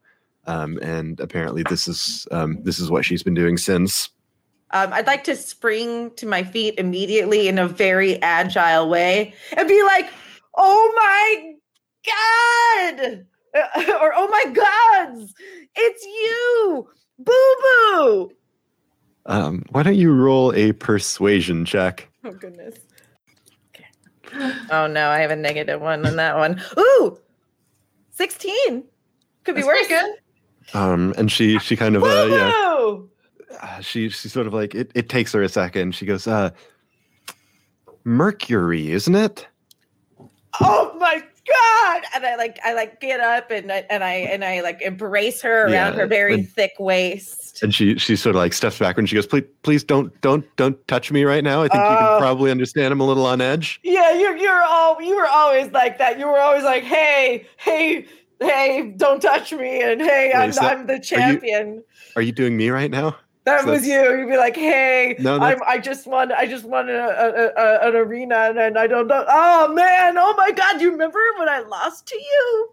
um, 0.46 0.78
and 0.82 1.18
apparently 1.20 1.62
this 1.64 1.88
is 1.88 2.26
um, 2.30 2.58
this 2.62 2.78
is 2.78 2.90
what 2.90 3.04
she's 3.04 3.22
been 3.22 3.34
doing 3.34 3.56
since. 3.56 4.10
Um, 4.72 4.92
I'd 4.92 5.06
like 5.06 5.24
to 5.24 5.36
spring 5.36 6.10
to 6.16 6.26
my 6.26 6.42
feet 6.42 6.74
immediately 6.78 7.48
in 7.48 7.58
a 7.58 7.68
very 7.68 8.20
agile 8.22 8.88
way 8.88 9.32
and 9.56 9.68
be 9.68 9.82
like, 9.84 10.08
"Oh 10.56 10.92
my 10.96 11.54
god!" 12.06 13.26
Or 14.02 14.12
"Oh 14.14 14.28
my 14.28 14.44
gods, 14.52 15.32
it's 15.74 16.04
you, 16.04 16.88
Boo 17.18 17.56
Boo." 17.62 18.30
Um, 19.24 19.64
why 19.70 19.82
don't 19.82 19.94
you 19.96 20.12
roll 20.12 20.52
a 20.54 20.72
persuasion 20.72 21.64
check? 21.64 22.08
Oh 22.24 22.32
goodness. 22.32 22.74
Okay. 23.74 24.52
Oh 24.70 24.86
no, 24.86 25.08
I 25.08 25.20
have 25.20 25.30
a 25.30 25.36
negative 25.36 25.80
one 25.80 26.04
on 26.04 26.16
that 26.16 26.36
one. 26.36 26.60
Ooh, 26.78 27.18
sixteen. 28.10 28.84
Could 29.44 29.54
be 29.54 29.62
That's 29.62 29.66
worse. 29.66 29.88
good. 29.88 30.16
Um, 30.74 31.14
and 31.16 31.30
she 31.30 31.58
she 31.60 31.76
kind 31.76 31.96
of 31.96 32.02
uh, 32.02 32.26
yeah 32.28 32.96
uh, 33.62 33.80
she 33.80 34.08
she 34.08 34.28
sort 34.28 34.46
of 34.46 34.52
like 34.54 34.74
it, 34.74 34.90
it 34.94 35.08
takes 35.08 35.32
her 35.32 35.42
a 35.42 35.48
second. 35.48 35.94
She 35.94 36.04
goes, 36.06 36.26
uh, 36.26 36.50
Mercury, 38.04 38.90
isn't 38.92 39.14
it? 39.14 39.46
oh 40.62 40.96
my 40.98 41.22
god 41.46 42.02
and 42.14 42.24
i 42.24 42.34
like 42.34 42.58
i 42.64 42.72
like 42.72 42.98
get 42.98 43.20
up 43.20 43.50
and 43.50 43.70
I, 43.70 43.84
and 43.90 44.02
i 44.02 44.14
and 44.14 44.42
i 44.42 44.62
like 44.62 44.80
embrace 44.80 45.42
her 45.42 45.64
around 45.64 45.72
Yeah, 45.72 45.92
her 45.92 46.06
very 46.06 46.32
and- 46.32 46.48
thick 46.48 46.72
waist 46.78 47.62
And 47.62 47.74
she 47.74 47.98
she 47.98 48.16
sort 48.16 48.34
of 48.34 48.40
like 48.40 48.54
steps 48.54 48.78
back 48.78 48.96
and 48.96 49.06
she 49.06 49.16
goes, 49.16 49.26
please 49.26 49.44
please 49.62 49.84
don't 49.84 50.18
don't 50.22 50.46
don't 50.56 50.78
touch 50.88 51.12
me 51.12 51.24
right 51.24 51.44
now. 51.44 51.58
I 51.62 51.68
think 51.68 51.74
you 51.74 51.80
Oh. 51.90 51.96
can 51.98 52.20
probably 52.20 52.50
understand 52.50 52.90
I'm 52.90 53.00
a 53.00 53.06
little 53.06 53.26
on 53.26 53.42
edge. 53.42 53.80
yeah 53.82 54.14
you're 54.18 54.34
you're 54.38 54.62
all 54.62 55.00
you 55.02 55.14
were 55.14 55.26
always 55.28 55.70
like 55.72 55.98
that 55.98 56.18
you 56.18 56.26
were 56.26 56.38
always 56.40 56.64
like 56.64 56.84
hey 56.84 57.46
hey 57.58 58.06
hey 58.40 58.92
don't 58.96 59.20
touch 59.20 59.52
me 59.52 59.82
and 59.82 60.00
hey 60.00 60.32
Wait, 60.34 60.40
i'm, 60.42 60.50
that- 60.52 60.78
I'm 60.78 60.86
the 60.86 60.98
champion 61.00 61.82
Are 62.16 62.22
you 62.22 62.32
doing 62.32 62.56
me 62.56 62.70
right 62.70 62.90
now? 62.90 63.16
that 63.44 63.62
so 63.62 63.70
was 63.70 63.86
you 63.86 63.94
you'd 64.18 64.28
be 64.28 64.36
like 64.36 64.56
hey 64.56 65.14
No, 65.20 65.38
I'm, 65.40 65.58
i 65.66 65.78
just 65.78 66.06
won 66.06 66.32
i 66.32 66.46
just 66.46 66.64
won 66.64 66.88
a, 66.90 66.92
a, 66.92 67.52
a, 67.56 67.88
an 67.88 67.94
arena 67.96 68.34
and, 68.50 68.58
and 68.58 68.76
i 68.78 68.86
don't 68.86 69.06
know 69.06 69.24
oh 69.28 69.72
man 69.72 70.18
oh 70.18 70.34
my 70.36 70.50
god 70.50 70.80
you 70.80 70.90
remember 70.90 71.18
when 71.38 71.48
i 71.48 71.60
lost 71.60 72.06
to 72.08 72.16
you 72.16 72.70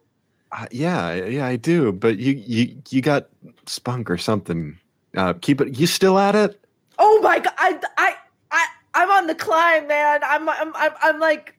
Uh, 0.53 0.67
yeah, 0.69 1.15
yeah, 1.15 1.47
I 1.49 1.55
do. 1.57 1.91
But 1.91 2.19
you 2.19 2.33
you 2.37 2.77
you 2.93 3.01
got 3.01 3.25
spunk 3.65 4.05
or 4.11 4.19
something. 4.19 4.77
Uh, 5.17 5.33
keep 5.41 5.59
it. 5.61 5.79
You 5.79 5.87
still 5.87 6.19
at 6.19 6.35
it? 6.35 6.61
Oh 7.01 7.17
my 7.25 7.39
god! 7.41 7.53
I 7.57 7.81
I 7.97 8.13
I 8.51 8.63
I'm 8.93 9.09
on 9.09 9.25
the 9.25 9.33
climb, 9.33 9.87
man. 9.87 10.21
I'm 10.23 10.47
I'm 10.47 10.69
I'm, 10.75 10.93
I'm 11.01 11.17
like 11.19 11.52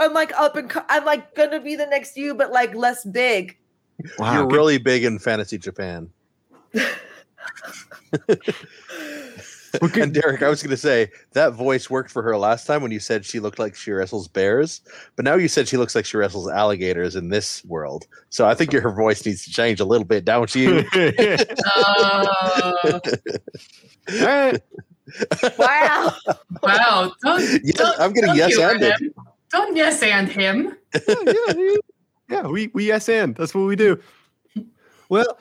I'm 0.00 0.12
like 0.12 0.32
up 0.38 0.56
and 0.56 0.68
co- 0.68 0.84
I'm 0.88 1.04
like 1.04 1.34
gonna 1.36 1.60
be 1.60 1.76
the 1.76 1.86
next 1.86 2.16
you, 2.16 2.34
but 2.34 2.50
like 2.50 2.74
less 2.74 3.04
big. 3.04 3.56
Wow, 4.18 4.32
You're 4.34 4.46
good- 4.48 4.56
really 4.56 4.78
big 4.78 5.04
in 5.04 5.18
fantasy 5.20 5.58
Japan. 5.58 6.10
Well, 9.80 9.88
And 9.94 10.12
Derek, 10.12 10.42
I 10.42 10.48
was 10.48 10.60
going 10.64 10.70
to 10.72 10.76
say 10.76 11.12
that 11.32 11.52
voice 11.52 11.88
worked 11.88 12.10
for 12.10 12.22
her 12.24 12.36
last 12.36 12.66
time 12.66 12.82
when 12.82 12.90
you 12.90 12.98
said 12.98 13.24
she 13.24 13.38
looked 13.38 13.60
like 13.60 13.76
she 13.76 13.92
wrestles 13.92 14.26
bears, 14.26 14.80
but 15.14 15.24
now 15.24 15.36
you 15.36 15.46
said 15.46 15.68
she 15.68 15.76
looks 15.76 15.94
like 15.94 16.04
she 16.04 16.16
wrestles 16.16 16.48
alligators 16.50 17.14
in 17.14 17.28
this 17.28 17.64
world. 17.64 18.08
So 18.30 18.48
I 18.48 18.54
think 18.54 18.72
your 18.72 18.90
voice 18.90 19.24
needs 19.24 19.44
to 19.44 19.50
change 19.52 19.78
a 19.78 19.84
little 19.84 20.04
bit, 20.04 20.24
don't 20.24 20.52
you? 20.56 20.84
Uh, 20.92 21.44
All 24.12 24.26
right. 24.26 24.60
Wow. 25.56 26.14
wow. 26.64 27.12
Don't, 27.22 27.40
Yes, 27.62 27.76
don't, 27.76 28.00
I'm 28.00 28.12
getting 28.12 28.34
yes 28.34 28.56
humor 28.56 28.70
anded. 28.72 28.92
him. 29.00 29.14
Don't 29.50 29.76
yes 29.76 30.02
and 30.02 30.28
him. 30.28 30.76
yeah, 31.08 31.14
yeah, 31.26 31.76
yeah, 32.28 32.46
we 32.46 32.70
we 32.72 32.86
yes 32.86 33.08
and 33.08 33.34
that's 33.34 33.54
what 33.54 33.62
we 33.62 33.76
do. 33.76 34.00
Well, 35.08 35.38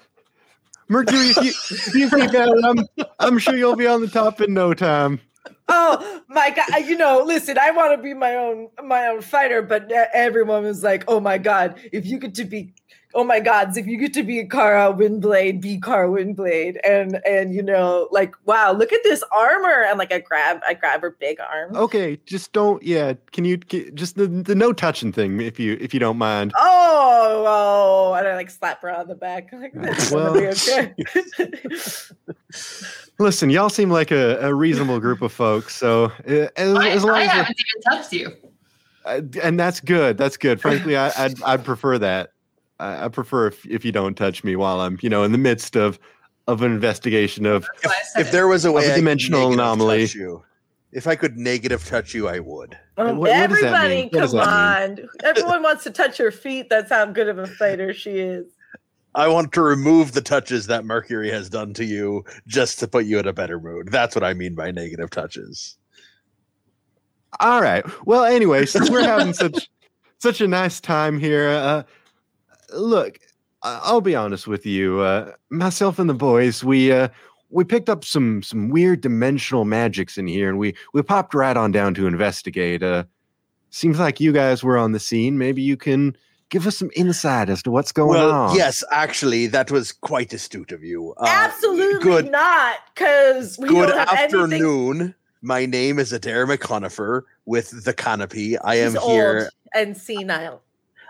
Mercury, 0.87 1.29
if 1.29 1.37
you, 1.37 1.49
if 1.69 1.95
you 1.95 2.09
keep 2.09 2.33
at 2.33 2.49
it, 2.49 2.65
I'm 2.65 3.07
I'm 3.19 3.37
sure 3.37 3.55
you'll 3.55 3.75
be 3.75 3.85
on 3.85 4.01
the 4.01 4.07
top 4.07 4.41
in 4.41 4.53
no 4.53 4.73
time. 4.73 5.21
oh 5.67 6.21
my 6.27 6.49
god! 6.49 6.65
Uh, 6.73 6.77
you 6.77 6.97
know, 6.97 7.21
listen. 7.23 7.57
I 7.59 7.69
want 7.71 7.95
to 7.95 8.01
be 8.01 8.15
my 8.15 8.35
own 8.35 8.69
my 8.83 9.07
own 9.07 9.21
fighter, 9.21 9.61
but 9.61 9.91
e- 9.91 10.05
everyone 10.13 10.63
was 10.63 10.83
like, 10.83 11.03
"Oh 11.07 11.19
my 11.19 11.37
god! 11.37 11.79
If 11.93 12.05
you 12.05 12.17
get 12.17 12.33
to 12.35 12.45
be." 12.45 12.73
Oh 13.15 13.23
my 13.23 13.39
gods, 13.39 13.75
if 13.75 13.87
you 13.87 13.97
get 13.97 14.13
to 14.13 14.21
be 14.23 14.37
a 14.39 14.45
Kara 14.45 14.93
Windblade, 14.93 15.61
be 15.61 15.79
Kara 15.81 16.07
Windblade. 16.07 16.77
And 16.87 17.19
and 17.25 17.55
you 17.55 17.63
know, 17.63 18.07
like, 18.11 18.35
wow, 18.45 18.71
look 18.71 18.93
at 18.93 18.99
this 19.03 19.23
armor. 19.31 19.83
And 19.83 19.97
like 19.97 20.13
I 20.13 20.19
grab 20.19 20.61
I 20.67 20.75
grab 20.75 21.01
her 21.01 21.15
big 21.19 21.39
arm. 21.39 21.75
Okay, 21.75 22.19
just 22.27 22.53
don't. 22.53 22.83
Yeah, 22.83 23.13
can 23.31 23.45
you 23.45 23.57
can, 23.57 23.95
just 23.95 24.15
the, 24.15 24.27
the 24.27 24.53
no 24.53 24.73
touching 24.73 25.11
thing 25.11 25.41
if 25.41 25.59
you 25.59 25.75
if 25.81 25.91
you 25.91 25.99
don't 25.99 26.19
mind. 26.19 26.53
Oh, 26.55 27.45
oh, 27.47 28.13
and 28.13 28.27
I 28.27 28.35
like 28.35 28.51
slap 28.51 28.79
her 28.83 28.91
on 28.95 29.07
the 29.07 29.15
back. 29.15 29.49
Like, 29.59 29.73
that's 29.73 30.11
Well- 30.11 30.37
okay. 30.37 30.93
Listen, 33.19 33.49
y'all 33.49 33.69
seem 33.69 33.89
like 33.89 34.11
a, 34.11 34.37
a 34.39 34.53
reasonable 34.53 34.99
group 34.99 35.21
of 35.21 35.31
folks. 35.33 35.75
So 35.75 36.05
uh, 36.27 36.47
as, 36.55 36.75
I, 36.75 36.89
as 36.89 37.03
long 37.03 37.15
I 37.15 37.21
as 37.23 37.25
we're- 37.25 37.25
haven't 37.27 37.57
even 37.59 37.81
touched 37.91 38.13
you. 38.13 38.31
Uh, 39.05 39.21
and 39.41 39.59
that's 39.59 39.79
good. 39.79 40.17
That's 40.17 40.37
good. 40.37 40.61
Frankly, 40.61 40.95
I, 40.95 41.11
I'd 41.17 41.41
I'd 41.43 41.65
prefer 41.65 41.97
that. 41.99 42.31
I, 42.79 43.05
I 43.05 43.07
prefer 43.09 43.47
if, 43.47 43.65
if 43.65 43.83
you 43.85 43.91
don't 43.91 44.15
touch 44.15 44.43
me 44.43 44.55
while 44.55 44.79
I'm 44.81 44.97
you 45.01 45.09
know 45.09 45.23
in 45.23 45.31
the 45.31 45.37
midst 45.37 45.75
of 45.75 45.99
of 46.47 46.61
an 46.61 46.71
investigation 46.71 47.45
of. 47.45 47.61
That's 47.81 47.85
why 47.85 47.99
I 47.99 48.03
said 48.03 48.21
If 48.21 48.31
there 48.31 48.47
was 48.47 48.65
a 48.65 48.71
way, 48.71 48.83
a 48.83 48.85
I 48.85 48.89
could 48.91 48.95
dimensional 49.01 49.41
negative 49.49 49.59
anomaly. 49.59 50.01
touch 50.07 50.15
you. 50.15 50.43
If 50.91 51.05
I 51.05 51.15
could 51.15 51.37
negative 51.37 51.85
touch 51.85 52.15
you, 52.15 52.27
I 52.27 52.39
would. 52.39 52.75
Um, 52.97 53.17
What- 53.17 53.17
what 53.17 53.27
does 53.49 53.61
that 53.61 53.73
everybody. 53.85 54.09
What 54.11 54.31
come 54.31 54.39
on. 54.39 54.97
Everyone 55.23 55.61
wants 55.61 55.83
to 55.83 55.91
touch 55.91 56.17
her 56.17 56.31
feet. 56.31 56.67
That's 56.69 56.89
how 56.89 57.05
good 57.05 57.27
of 57.27 57.37
a 57.37 57.45
fighter 57.45 57.93
she 57.93 58.17
is. 58.17 58.47
I 59.13 59.27
want 59.27 59.51
to 59.53 59.61
remove 59.61 60.13
the 60.13 60.21
touches 60.21 60.65
that 60.67 60.85
Mercury 60.85 61.29
has 61.29 61.49
done 61.49 61.73
to 61.75 61.85
you 61.85 62.23
just 62.47 62.79
to 62.79 62.87
put 62.87 63.05
you 63.05 63.19
in 63.19 63.27
a 63.27 63.33
better 63.33 63.59
mood. 63.59 63.89
That's 63.91 64.15
what 64.15 64.23
I 64.23 64.33
mean 64.33 64.55
by 64.55 64.71
negative 64.71 65.09
touches. 65.11 65.77
All 67.39 67.61
right. 67.61 67.85
Well, 68.05 68.23
anyway, 68.25 68.65
since 68.65 68.89
we're 68.89 69.03
having 69.03 69.33
such 69.33 69.69
such 70.17 70.41
a 70.41 70.47
nice 70.47 70.79
time 70.79 71.19
here, 71.19 71.47
uh, 71.49 71.83
look, 72.73 73.19
I- 73.63 73.79
I'll 73.83 74.01
be 74.01 74.15
honest 74.15 74.47
with 74.47 74.65
you. 74.65 74.99
Uh, 75.01 75.33
myself 75.49 75.99
and 75.99 76.09
the 76.09 76.13
boys, 76.13 76.63
we 76.63 76.91
uh, 76.91 77.09
we 77.49 77.63
picked 77.63 77.89
up 77.89 78.05
some 78.05 78.41
some 78.43 78.69
weird 78.69 79.01
dimensional 79.01 79.65
magics 79.65 80.17
in 80.17 80.27
here, 80.27 80.49
and 80.49 80.57
we 80.59 80.75
we 80.93 81.01
popped 81.01 81.33
right 81.33 81.57
on 81.57 81.71
down 81.71 81.93
to 81.95 82.07
investigate. 82.07 82.83
Uh, 82.83 83.03
seems 83.71 83.99
like 83.99 84.19
you 84.19 84.31
guys 84.31 84.63
were 84.63 84.77
on 84.77 84.91
the 84.93 84.99
scene. 84.99 85.37
Maybe 85.37 85.61
you 85.61 85.77
can 85.77 86.15
give 86.49 86.65
us 86.65 86.77
some 86.77 86.89
insight 86.95 87.47
as 87.49 87.61
to 87.61 87.69
what's 87.71 87.91
going 87.91 88.09
well, 88.19 88.31
on. 88.31 88.55
yes, 88.55 88.83
actually, 88.91 89.45
that 89.47 89.69
was 89.69 89.91
quite 89.91 90.33
astute 90.33 90.71
of 90.71 90.83
you. 90.83 91.13
Uh, 91.17 91.25
Absolutely 91.27 92.01
good- 92.03 92.31
not, 92.31 92.77
because 92.95 93.59
we 93.59 93.67
Good 93.69 93.89
don't 93.89 93.97
have 93.99 94.09
anything. 94.17 94.41
afternoon. 94.41 95.15
My 95.43 95.65
name 95.67 95.99
is 95.99 96.11
Adair 96.11 96.47
McConifer 96.47 97.21
with 97.45 97.83
the 97.85 97.93
Canopy. 97.93 98.57
I 98.57 98.75
am 98.75 98.93
He's 98.93 99.03
here. 99.03 99.37
old 99.41 99.49
and 99.75 99.95
senile. 99.95 100.61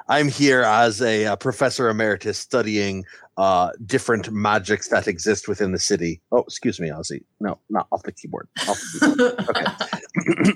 I'm 0.09 0.27
here 0.27 0.63
as 0.63 1.01
a, 1.01 1.27
uh 1.27 1.35
professor 1.37 1.87
emeritus 1.89 2.37
studying 2.37 3.05
uh, 3.39 3.71
different 3.85 4.29
magics 4.31 4.89
that 4.89 5.07
exist 5.07 5.47
within 5.47 5.71
the 5.71 5.79
city. 5.79 6.19
Oh, 6.33 6.39
excuse 6.39 6.77
me, 6.77 6.89
Ozzy. 6.89 7.23
No, 7.39 7.57
not 7.69 7.87
off 7.89 8.03
the 8.03 8.11
keyboard. 8.11 8.49
Off 8.67 8.77
the 8.99 9.79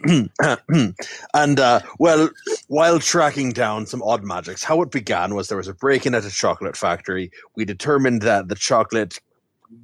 keyboard. 0.06 0.96
and 1.34 1.60
uh, 1.62 1.80
well, 1.98 2.30
while 2.68 3.00
tracking 3.00 3.52
down 3.54 3.86
some 3.86 4.04
odd 4.04 4.26
magics, 4.26 4.66
how 4.66 4.82
it 4.82 4.92
began 4.92 5.34
was 5.34 5.48
there 5.48 5.58
was 5.58 5.70
a 5.70 5.74
break-in 5.74 6.14
at 6.14 6.26
a 6.26 6.30
chocolate 6.30 6.76
factory. 6.76 7.32
We 7.56 7.64
determined 7.64 8.22
that 8.24 8.50
the 8.50 8.56
chocolate 8.56 9.22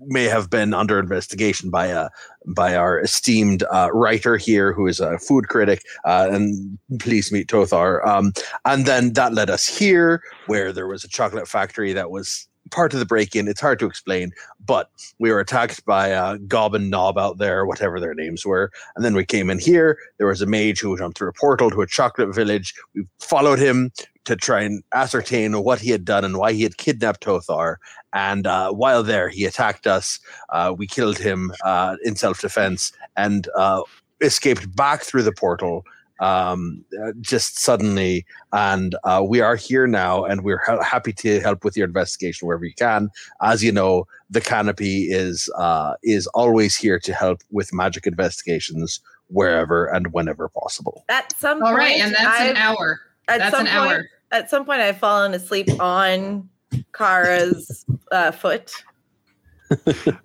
may 0.01 0.25
have 0.25 0.49
been 0.49 0.73
under 0.73 0.99
investigation 0.99 1.69
by 1.69 1.87
a 1.87 2.09
by 2.47 2.75
our 2.75 2.99
esteemed 2.99 3.63
uh, 3.71 3.89
writer 3.93 4.37
here, 4.37 4.73
who 4.73 4.87
is 4.87 4.99
a 4.99 5.19
food 5.19 5.47
critic. 5.47 5.83
Uh, 6.05 6.29
and 6.31 6.77
please 6.99 7.31
meet 7.31 7.47
Tothar. 7.47 8.05
Um, 8.07 8.33
and 8.65 8.85
then 8.85 9.13
that 9.13 9.33
led 9.33 9.49
us 9.49 9.67
here, 9.67 10.21
where 10.47 10.73
there 10.73 10.87
was 10.87 11.03
a 11.03 11.09
chocolate 11.09 11.47
factory 11.47 11.93
that 11.93 12.11
was 12.11 12.47
part 12.71 12.93
of 12.93 12.99
the 12.99 13.05
break-in. 13.05 13.47
It's 13.47 13.61
hard 13.61 13.79
to 13.79 13.85
explain, 13.85 14.31
but 14.65 14.89
we 15.17 15.31
were 15.31 15.39
attacked 15.39 15.85
by 15.85 16.11
uh, 16.11 16.37
Gob 16.47 16.75
and 16.75 16.91
Knob 16.91 17.17
out 17.17 17.37
there, 17.37 17.65
whatever 17.65 17.99
their 17.99 18.13
names 18.13 18.45
were. 18.45 18.71
And 18.95 19.03
then 19.03 19.15
we 19.15 19.25
came 19.25 19.49
in 19.49 19.59
here. 19.59 19.97
There 20.17 20.27
was 20.27 20.41
a 20.41 20.45
mage 20.45 20.79
who 20.79 20.97
jumped 20.97 21.17
through 21.17 21.29
a 21.29 21.33
portal 21.33 21.71
to 21.71 21.81
a 21.81 21.87
chocolate 21.87 22.33
village. 22.35 22.73
We 22.93 23.05
followed 23.19 23.59
him 23.59 23.91
to 24.25 24.35
try 24.35 24.61
and 24.61 24.83
ascertain 24.93 25.63
what 25.63 25.79
he 25.79 25.89
had 25.89 26.05
done 26.05 26.23
and 26.23 26.37
why 26.37 26.53
he 26.53 26.63
had 26.63 26.77
kidnapped 26.77 27.23
Tothar. 27.23 27.75
And 28.13 28.45
uh, 28.45 28.71
while 28.71 29.03
there, 29.03 29.29
he 29.29 29.45
attacked 29.45 29.87
us. 29.87 30.19
Uh, 30.49 30.73
we 30.77 30.87
killed 30.87 31.17
him 31.17 31.51
uh, 31.63 31.95
in 32.03 32.15
self-defense 32.15 32.91
and 33.17 33.47
uh, 33.55 33.81
escaped 34.21 34.75
back 34.75 35.01
through 35.03 35.23
the 35.23 35.31
portal 35.31 35.83
um, 36.19 36.83
uh, 37.01 37.13
just 37.21 37.59
suddenly. 37.59 38.25
And 38.51 38.93
uh, 39.05 39.23
we 39.25 39.39
are 39.41 39.55
here 39.55 39.87
now, 39.87 40.25
and 40.25 40.43
we're 40.43 40.61
ha- 40.65 40.83
happy 40.83 41.13
to 41.13 41.39
help 41.39 41.63
with 41.63 41.77
your 41.77 41.87
investigation 41.87 42.45
wherever 42.47 42.65
you 42.65 42.73
can. 42.73 43.09
As 43.41 43.63
you 43.63 43.71
know, 43.71 44.05
the 44.29 44.41
Canopy 44.41 45.11
is 45.11 45.49
uh, 45.57 45.93
is 46.03 46.27
always 46.27 46.75
here 46.75 46.99
to 46.99 47.13
help 47.13 47.41
with 47.51 47.73
magic 47.73 48.05
investigations 48.05 48.99
wherever 49.27 49.85
and 49.85 50.11
whenever 50.11 50.49
possible. 50.49 51.05
At 51.07 51.33
some 51.37 51.63
All 51.63 51.69
point, 51.69 51.77
right, 51.77 51.99
and 52.01 52.13
that's 52.13 52.41
an 52.41 52.47
I've- 52.49 52.59
hour. 52.59 52.99
At 53.29 53.37
That's 53.39 53.55
some 53.55 53.67
an 53.67 53.71
point, 53.73 53.91
hour. 53.91 54.05
At 54.31 54.49
some 54.49 54.65
point, 54.65 54.81
I've 54.81 54.97
fallen 54.97 55.33
asleep 55.33 55.69
on 55.79 56.49
Kara's 56.93 57.85
uh, 58.11 58.31
foot. 58.31 58.71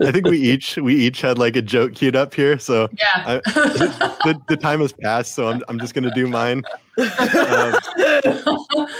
I 0.00 0.10
think 0.10 0.26
we 0.26 0.38
each 0.40 0.76
we 0.78 0.94
each 0.94 1.20
had 1.20 1.36
like 1.38 1.54
a 1.54 1.60
joke 1.60 1.94
queued 1.94 2.16
up 2.16 2.32
here. 2.32 2.58
So 2.58 2.88
Yeah. 2.98 3.40
the, 3.44 4.40
the 4.48 4.56
time 4.56 4.80
has 4.80 4.92
passed, 4.94 5.34
so 5.34 5.48
I'm 5.48 5.62
I'm 5.68 5.78
just 5.78 5.92
gonna 5.94 6.14
do 6.14 6.26
mine. 6.26 6.62
Um, 6.96 7.74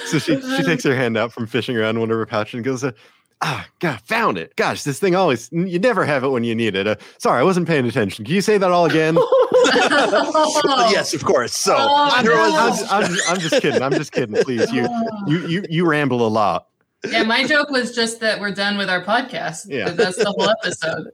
So 0.06 0.18
she 0.18 0.40
she 0.40 0.62
takes 0.62 0.84
her 0.84 0.94
hand 0.94 1.16
out 1.16 1.32
from 1.32 1.46
fishing 1.46 1.76
around 1.76 1.98
one 1.98 2.10
of 2.10 2.16
her 2.18 2.26
pouches 2.26 2.54
and 2.54 2.64
goes, 2.64 2.84
uh, 2.84 2.92
"Ah, 3.46 3.66
God, 3.78 4.00
found 4.00 4.38
it! 4.38 4.57
Gosh, 4.57 4.83
this 4.85 4.98
thing 4.98 5.14
always 5.14 5.50
you 5.52 5.78
never 5.78 6.04
have 6.07 6.24
it 6.24 6.28
when 6.28 6.44
you 6.44 6.54
need 6.54 6.74
it. 6.74 6.87
Uh, 6.87 6.96
sorry, 7.18 7.40
I 7.40 7.42
wasn't 7.44 7.68
paying 7.68 7.85
attention. 7.87 8.24
Can 8.24 8.35
you 8.35 8.40
say 8.40 8.57
that 8.59 8.70
all 8.70 8.87
again?" 8.87 9.16
yes, 10.90 11.12
of 11.14 11.24
course. 11.24 11.54
So 11.57 11.74
Oh, 11.78 12.22
there 12.22 12.37
was- 12.37 12.83
I'm, 12.90 13.04
just, 13.04 13.28
I'm, 13.28 13.35
I'm 13.35 13.40
just 13.40 13.62
kidding. 13.62 13.83
I'm 13.83 13.92
just 13.92 14.12
kidding. 14.12 14.35
Please, 14.44 14.70
you 14.72 14.88
you 15.26 15.46
you 15.46 15.64
you 15.68 15.87
ramble 15.87 16.26
a 16.26 16.28
lot. 16.28 16.68
yeah, 17.07 17.22
my 17.22 17.44
joke 17.46 17.70
was 17.70 17.94
just 17.94 18.20
that 18.20 18.40
we're 18.40 18.50
done 18.54 18.78
with 18.78 18.88
our 18.88 19.04
podcast. 19.04 19.66
Yeah. 19.68 19.90
That's 19.90 20.16
the 20.16 20.30
whole 20.30 20.48
episode. 20.48 21.11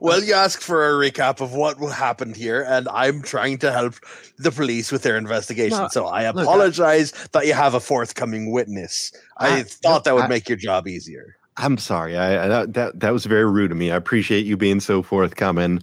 Well, 0.00 0.24
you 0.24 0.34
ask 0.34 0.60
for 0.60 0.88
a 0.88 1.10
recap 1.10 1.40
of 1.40 1.52
what 1.52 1.76
happened 1.92 2.36
here, 2.36 2.62
and 2.66 2.88
I'm 2.88 3.22
trying 3.22 3.58
to 3.58 3.70
help 3.70 3.94
the 4.38 4.50
police 4.50 4.90
with 4.90 5.02
their 5.02 5.16
investigation. 5.16 5.78
No, 5.78 5.88
so 5.88 6.06
I 6.06 6.26
look, 6.30 6.38
I- 6.38 6.42
apologize 6.42 7.12
that 7.32 7.46
you 7.46 7.52
have 7.52 7.74
a 7.74 7.80
forthcoming 7.80 8.50
witness. 8.50 9.12
I, 9.36 9.60
I- 9.60 9.62
thought 9.64 10.04
that 10.04 10.14
would 10.14 10.24
I- 10.24 10.28
make 10.28 10.48
your 10.48 10.58
job 10.58 10.88
easier. 10.88 11.36
I'm 11.56 11.76
sorry. 11.76 12.16
I, 12.16 12.44
I 12.44 12.48
that, 12.48 12.74
that 12.74 13.00
that 13.00 13.10
was 13.10 13.26
very 13.26 13.44
rude 13.50 13.70
of 13.72 13.76
me. 13.76 13.90
I 13.90 13.96
appreciate 13.96 14.46
you 14.46 14.56
being 14.56 14.80
so 14.80 15.02
forthcoming. 15.02 15.82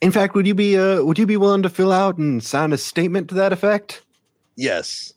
In 0.00 0.10
fact, 0.10 0.34
would 0.34 0.46
you 0.46 0.54
be 0.54 0.78
uh 0.78 1.02
would 1.02 1.18
you 1.18 1.26
be 1.26 1.36
willing 1.36 1.62
to 1.62 1.68
fill 1.68 1.92
out 1.92 2.16
and 2.16 2.42
sign 2.42 2.72
a 2.72 2.78
statement 2.78 3.28
to 3.28 3.34
that 3.34 3.52
effect? 3.52 4.02
Yes. 4.56 5.12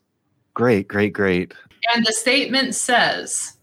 Great, 0.53 0.89
great, 0.89 1.13
great. 1.13 1.53
And 1.93 2.05
the 2.05 2.11
statement 2.11 2.75
says, 2.75 3.53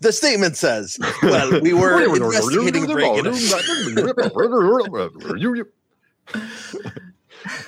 The 0.00 0.12
statement 0.12 0.56
says, 0.56 0.98
well, 1.22 1.60
we 1.60 1.72
were 1.72 2.02
investigating 2.02 2.90
a 2.90 2.94
break 2.94 3.24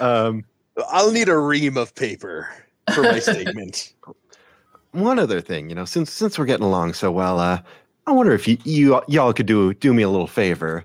um, 0.01 0.45
I'll 0.89 1.13
need 1.13 1.29
a 1.29 1.39
ream 1.39 1.77
of 1.77 1.95
paper 1.95 2.49
for 2.95 3.03
my 3.03 3.19
statement. 3.19 3.95
one 4.93 5.19
other 5.19 5.41
thing, 5.41 5.69
you 5.69 5.75
know, 5.75 5.85
since 5.85 6.13
since 6.13 6.39
we're 6.39 6.45
getting 6.45 6.67
along 6.67 6.95
so 6.95 7.11
well, 7.11 7.39
uh, 7.39 7.61
I 8.07 8.13
wonder 8.13 8.33
if 8.33 8.47
you, 8.47 8.59
you 8.65 9.01
y'all 9.09 9.33
could 9.33 9.47
do 9.47 9.75
do 9.75 9.95
me 9.95 10.03
a 10.03 10.09
little 10.09 10.27
favor. 10.27 10.85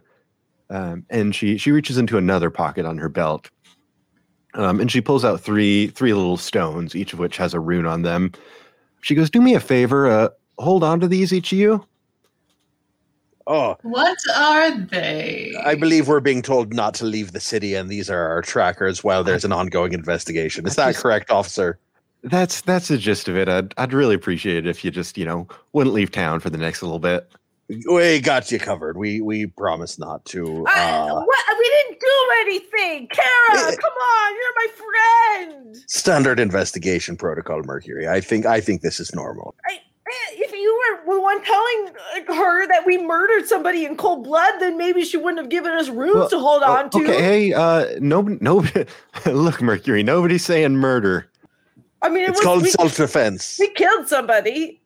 Um, 0.71 1.05
and 1.10 1.36
she 1.36 1.58
she 1.58 1.71
reaches 1.71 1.97
into 1.97 2.17
another 2.17 2.51
pocket 2.51 2.86
on 2.86 2.97
her 2.99 3.10
belt, 3.10 3.49
um, 4.53 4.79
and 4.79 4.91
she 4.91 5.01
pulls 5.01 5.25
out 5.25 5.41
three 5.41 5.88
three 5.88 6.13
little 6.13 6.38
stones, 6.38 6.95
each 6.95 7.12
of 7.13 7.19
which 7.19 7.38
has 7.38 7.53
a 7.53 7.60
rune 7.60 7.88
on 7.88 8.03
them. 8.03 8.32
She 9.01 9.15
goes, 9.15 9.32
"Do 9.32 9.41
me 9.41 9.55
a 9.55 9.60
favor, 9.60 10.08
uh, 10.08 10.29
hold 10.60 10.84
on 10.84 11.00
to 11.00 11.08
these, 11.08 11.34
each 11.34 11.52
of 11.52 11.58
you." 11.58 11.86
Oh, 13.48 13.76
What 13.82 14.17
are 14.36 14.78
they? 14.80 15.56
I 15.65 15.74
believe 15.74 16.08
we're 16.08 16.19
being 16.19 16.43
told 16.43 16.72
not 16.72 16.93
to 16.95 17.06
leave 17.06 17.32
the 17.32 17.39
city, 17.39 17.74
and 17.74 17.89
these 17.89 18.08
are 18.08 18.22
our 18.30 18.43
trackers 18.43 19.04
while 19.04 19.24
there's 19.24 19.43
an 19.43 19.52
ongoing 19.52 19.93
investigation. 19.93 20.67
Is 20.67 20.78
I 20.78 20.86
that 20.86 20.91
just- 20.91 21.02
correct, 21.02 21.32
officer? 21.32 21.80
That's 22.22 22.60
that's 22.62 22.89
the 22.89 22.98
gist 22.98 23.28
of 23.30 23.38
it. 23.38 23.48
I'd 23.48 23.74
I'd 23.78 23.93
really 23.93 24.13
appreciate 24.13 24.58
it 24.58 24.67
if 24.67 24.84
you 24.84 24.91
just 24.91 25.17
you 25.17 25.24
know 25.26 25.48
wouldn't 25.72 25.93
leave 25.95 26.12
town 26.12 26.41
for 26.41 26.50
the 26.50 26.58
next 26.58 26.84
little 26.84 27.00
bit. 27.00 27.28
We 27.89 28.19
got 28.19 28.52
you 28.52 28.60
covered. 28.60 28.98
We 28.98 29.22
we 29.22 29.45
promise 29.45 29.98
not 29.98 30.26
to. 30.26 30.65
I, 30.67 30.89
Uh, 31.08 31.13
what? 31.24 31.45
We 31.58 31.69
didn't 31.88 32.00
do 32.02 32.30
anything. 32.41 33.08
Kara, 33.08 33.72
Eh. 33.72 33.76
come 33.78 33.93
on. 33.93 34.34
You're 34.36 34.56
my 34.58 34.67
friend. 35.56 35.78
standard 35.88 36.39
investigation 36.41 37.15
protocol, 37.15 37.62
Mercury. 37.63 38.08
I 38.10 38.19
think 38.22 38.45
I 38.45 38.60
think 38.60 38.82
this 38.82 39.00
is 39.00 39.15
normal. 39.15 39.56
I, 39.69 39.76
eh, 39.76 39.78
if 40.34 40.52
you 40.52 40.82
were 41.06 41.13
the 41.15 41.22
one 41.22 41.43
telling 41.43 41.93
her 42.28 42.67
that 42.67 42.86
we 42.86 42.98
murdered 42.98 43.48
somebody 43.48 43.86
in 43.86 43.95
cold 43.98 44.24
blood, 44.24 44.60
then 44.60 44.78
maybe 44.78 45.04
she 45.04 45.17
wouldn't 45.17 45.39
have 45.39 45.50
given 45.50 45.72
us 45.74 45.89
runes 45.89 46.15
Well, 46.15 46.30
to 46.30 46.39
hold 46.39 46.63
on 46.63 46.89
to. 46.91 46.98
Okay, 47.00 47.22
hey, 47.22 47.54
uh, 47.54 47.86
no, 48.00 48.22
no, 48.41 48.65
look, 49.26 49.62
Mercury, 49.62 50.04
nobody's 50.04 50.45
saying 50.45 50.76
murder. 50.76 51.30
I 52.02 52.10
mean, 52.10 52.24
it 52.24 52.30
It's 52.30 52.39
was, 52.39 52.45
called 52.45 52.65
self-defense. 52.67 53.58
we 53.60 53.69
killed 53.74 54.08
somebody, 54.08 54.82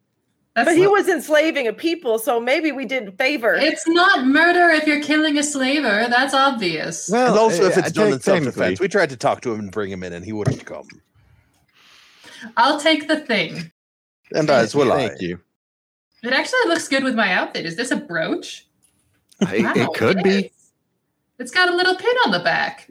That's 0.55 0.69
but 0.69 0.75
he 0.75 0.83
not- 0.83 0.91
was 0.93 1.07
enslaving 1.07 1.67
a 1.67 1.73
people, 1.73 2.17
so 2.17 2.39
maybe 2.39 2.71
we 2.71 2.86
did 2.86 3.07
a 3.09 3.12
favor. 3.12 3.53
It's 3.53 3.88
not 3.88 4.25
murder 4.25 4.69
if 4.71 4.88
you're 4.88 5.01
killing 5.03 5.38
a 5.38 5.43
slaver. 5.43 6.07
That's 6.09 6.33
obvious. 6.33 7.09
Well, 7.12 7.27
and 7.31 7.38
also, 7.39 7.65
if 7.65 7.77
uh, 7.77 7.81
it's 7.81 7.91
done 7.91 8.13
in 8.13 8.19
self-defense, 8.19 8.79
we 8.79 8.88
tried 8.88 9.09
to 9.12 9.17
talk 9.17 9.41
to 9.41 9.53
him 9.53 9.59
and 9.59 9.71
bring 9.71 9.91
him 9.91 10.01
in, 10.03 10.13
and 10.13 10.25
he 10.25 10.33
wouldn't 10.33 10.65
come. 10.65 10.88
I'll 12.57 12.79
take 12.79 13.07
the 13.07 13.19
thing. 13.19 13.71
And 14.31 14.49
as 14.49 14.73
will 14.75 14.91
I. 14.91 15.07
Thank 15.09 15.21
you. 15.21 15.39
It 16.23 16.31
actually 16.33 16.62
looks 16.67 16.88
good 16.88 17.03
with 17.03 17.15
my 17.15 17.31
outfit. 17.33 17.65
Is 17.65 17.75
this 17.75 17.91
a 17.91 17.97
brooch? 17.97 18.65
I- 19.41 19.59
Wow, 19.62 19.73
it 19.75 19.93
could 19.95 20.23
be. 20.23 20.51
It's 21.39 21.51
got 21.51 21.67
a 21.69 21.75
little 21.75 21.95
pin 21.95 22.15
on 22.25 22.31
the 22.31 22.39
back. 22.39 22.89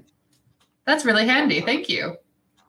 That's 0.84 1.04
really 1.04 1.26
handy. 1.26 1.60
Thank 1.60 1.88
you. 1.88 2.16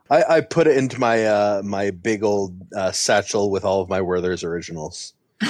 I, 0.10 0.24
I 0.38 0.42
put 0.42 0.68
it 0.68 0.78
into 0.78 1.00
my 1.00 1.26
uh, 1.26 1.62
my 1.66 1.90
big 1.92 2.24
old 2.24 2.56
uh, 2.76 2.92
satchel 2.92 3.50
with 3.50 3.66
all 3.66 3.82
of 3.82 3.90
my 3.90 4.00
Werther's 4.02 4.44
originals. 4.44 5.14